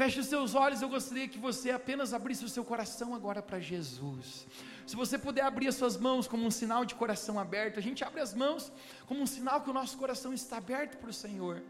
Feche 0.00 0.20
os 0.20 0.28
seus 0.28 0.54
olhos, 0.54 0.80
eu 0.80 0.88
gostaria 0.88 1.28
que 1.28 1.38
você 1.38 1.70
apenas 1.70 2.14
abrisse 2.14 2.42
o 2.42 2.48
seu 2.48 2.64
coração 2.64 3.14
agora 3.14 3.42
para 3.42 3.60
Jesus. 3.60 4.46
Se 4.86 4.96
você 4.96 5.18
puder 5.18 5.44
abrir 5.44 5.68
as 5.68 5.74
suas 5.74 5.98
mãos 5.98 6.26
como 6.26 6.42
um 6.46 6.50
sinal 6.50 6.86
de 6.86 6.94
coração 6.94 7.38
aberto, 7.38 7.78
a 7.78 7.82
gente 7.82 8.02
abre 8.02 8.18
as 8.22 8.32
mãos 8.32 8.72
como 9.06 9.20
um 9.20 9.26
sinal 9.26 9.60
que 9.60 9.68
o 9.68 9.74
nosso 9.74 9.98
coração 9.98 10.32
está 10.32 10.56
aberto 10.56 10.96
para 10.96 11.10
o 11.10 11.12
Senhor. 11.12 11.62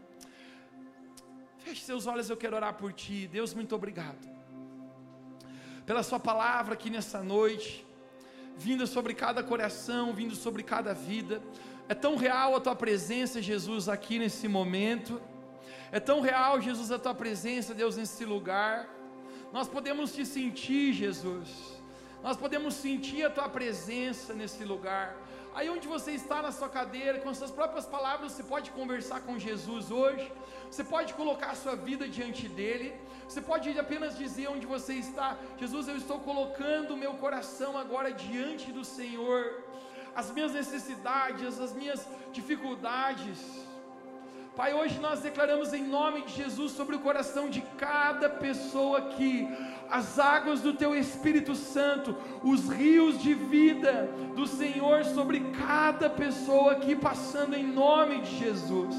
Feche 1.59 1.81
seus 1.81 2.07
olhos, 2.07 2.29
eu 2.29 2.37
quero 2.37 2.55
orar 2.55 2.73
por 2.75 2.93
ti. 2.93 3.27
Deus, 3.29 3.53
muito 3.53 3.75
obrigado. 3.75 4.25
Pela 5.85 6.01
Sua 6.01 6.17
palavra 6.17 6.75
aqui 6.75 6.89
nessa 6.89 7.21
noite, 7.21 7.85
vinda 8.55 8.85
sobre 8.85 9.13
cada 9.13 9.43
coração, 9.43 10.13
vindo 10.13 10.37
sobre 10.37 10.63
cada 10.63 10.93
vida. 10.93 11.41
É 11.89 11.93
tão 11.93 12.15
real 12.15 12.55
a 12.55 12.61
Tua 12.61 12.77
presença, 12.77 13.41
Jesus, 13.41 13.89
aqui 13.89 14.17
nesse 14.17 14.47
momento. 14.47 15.21
É 15.91 15.99
tão 15.99 16.21
real, 16.21 16.61
Jesus, 16.61 16.89
a 16.89 16.97
tua 16.97 17.13
presença, 17.13 17.73
Deus, 17.73 17.97
nesse 17.97 18.23
lugar. 18.23 18.87
Nós 19.51 19.67
podemos 19.67 20.13
te 20.13 20.25
sentir, 20.25 20.93
Jesus. 20.93 21.49
Nós 22.23 22.37
podemos 22.37 22.75
sentir 22.75 23.23
a 23.25 23.29
tua 23.29 23.49
presença 23.49 24.33
nesse 24.33 24.63
lugar. 24.63 25.17
Aí 25.53 25.69
onde 25.69 25.89
você 25.89 26.11
está 26.11 26.41
na 26.41 26.49
sua 26.49 26.69
cadeira, 26.69 27.19
com 27.19 27.33
suas 27.33 27.51
próprias 27.51 27.85
palavras, 27.85 28.31
você 28.31 28.43
pode 28.43 28.71
conversar 28.71 29.19
com 29.21 29.37
Jesus 29.37 29.91
hoje. 29.91 30.31
Você 30.69 30.81
pode 30.81 31.13
colocar 31.13 31.49
a 31.51 31.55
sua 31.55 31.75
vida 31.75 32.07
diante 32.07 32.47
dele. 32.47 32.93
Você 33.27 33.41
pode 33.41 33.77
apenas 33.77 34.17
dizer 34.17 34.47
onde 34.47 34.65
você 34.65 34.93
está: 34.93 35.37
Jesus, 35.57 35.89
eu 35.89 35.97
estou 35.97 36.19
colocando 36.19 36.93
o 36.93 36.97
meu 36.97 37.15
coração 37.15 37.77
agora 37.77 38.13
diante 38.13 38.71
do 38.71 38.85
Senhor. 38.85 39.61
As 40.15 40.31
minhas 40.31 40.53
necessidades, 40.53 41.59
as 41.59 41.73
minhas 41.73 42.07
dificuldades 42.31 43.39
Pai, 44.55 44.73
hoje 44.73 44.99
nós 44.99 45.21
declaramos 45.21 45.73
em 45.73 45.81
nome 45.81 46.23
de 46.23 46.33
Jesus 46.33 46.73
sobre 46.73 46.97
o 46.97 46.99
coração 46.99 47.49
de 47.49 47.61
cada 47.77 48.29
pessoa 48.29 48.97
aqui, 48.97 49.47
as 49.89 50.19
águas 50.19 50.59
do 50.59 50.73
Teu 50.73 50.93
Espírito 50.93 51.55
Santo, 51.55 52.17
os 52.43 52.67
rios 52.67 53.21
de 53.21 53.33
vida 53.33 54.09
do 54.35 54.45
Senhor 54.45 55.05
sobre 55.05 55.39
cada 55.67 56.09
pessoa 56.09 56.73
aqui, 56.73 56.97
passando 56.97 57.55
em 57.55 57.63
nome 57.65 58.19
de 58.19 58.39
Jesus. 58.39 58.93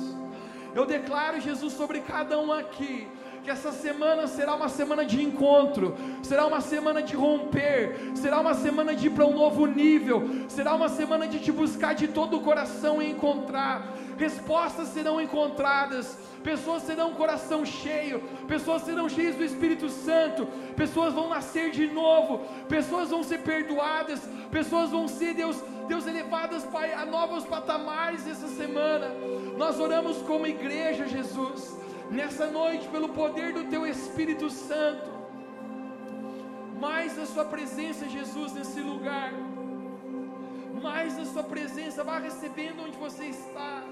Eu 0.74 0.86
declaro, 0.86 1.38
Jesus, 1.38 1.74
sobre 1.74 2.00
cada 2.00 2.38
um 2.38 2.50
aqui, 2.50 3.06
que 3.42 3.50
essa 3.50 3.72
semana 3.72 4.26
será 4.28 4.54
uma 4.54 4.68
semana 4.68 5.04
de 5.04 5.20
encontro, 5.22 5.96
será 6.22 6.46
uma 6.46 6.60
semana 6.60 7.02
de 7.02 7.16
romper, 7.16 8.12
será 8.14 8.40
uma 8.40 8.54
semana 8.54 8.94
de 8.94 9.08
ir 9.08 9.10
para 9.10 9.26
um 9.26 9.34
novo 9.34 9.66
nível, 9.66 10.22
será 10.48 10.74
uma 10.74 10.88
semana 10.88 11.26
de 11.26 11.40
te 11.40 11.50
buscar 11.50 11.94
de 11.94 12.06
todo 12.06 12.36
o 12.36 12.40
coração 12.40 13.02
e 13.02 13.10
encontrar. 13.10 13.94
Respostas 14.16 14.88
serão 14.88 15.20
encontradas, 15.20 16.16
pessoas 16.44 16.84
serão 16.84 17.10
um 17.10 17.14
coração 17.14 17.64
cheio, 17.64 18.20
pessoas 18.46 18.82
serão 18.82 19.08
cheias 19.08 19.34
do 19.34 19.44
Espírito 19.44 19.88
Santo, 19.88 20.46
pessoas 20.76 21.12
vão 21.12 21.28
nascer 21.28 21.72
de 21.72 21.88
novo, 21.88 22.42
pessoas 22.68 23.10
vão 23.10 23.24
ser 23.24 23.38
perdoadas, 23.38 24.20
pessoas 24.52 24.90
vão 24.90 25.08
ser, 25.08 25.34
Deus, 25.34 25.56
Deus, 25.88 26.06
elevadas, 26.06 26.62
Pai, 26.64 26.92
a 26.92 27.04
novos 27.04 27.44
patamares 27.44 28.24
essa 28.28 28.46
semana. 28.46 29.08
Nós 29.56 29.80
oramos 29.80 30.18
como 30.18 30.46
igreja, 30.46 31.08
Jesus 31.08 31.82
nessa 32.10 32.46
noite, 32.46 32.88
pelo 32.88 33.08
poder 33.10 33.52
do 33.52 33.64
Teu 33.64 33.86
Espírito 33.86 34.50
Santo, 34.50 35.10
mais 36.80 37.18
a 37.18 37.26
Sua 37.26 37.44
presença, 37.44 38.08
Jesus, 38.08 38.52
nesse 38.52 38.80
lugar, 38.80 39.32
mais 40.82 41.18
a 41.18 41.24
Sua 41.24 41.42
presença, 41.42 42.04
vá 42.04 42.18
recebendo 42.18 42.82
onde 42.82 42.96
você 42.96 43.26
está. 43.26 43.82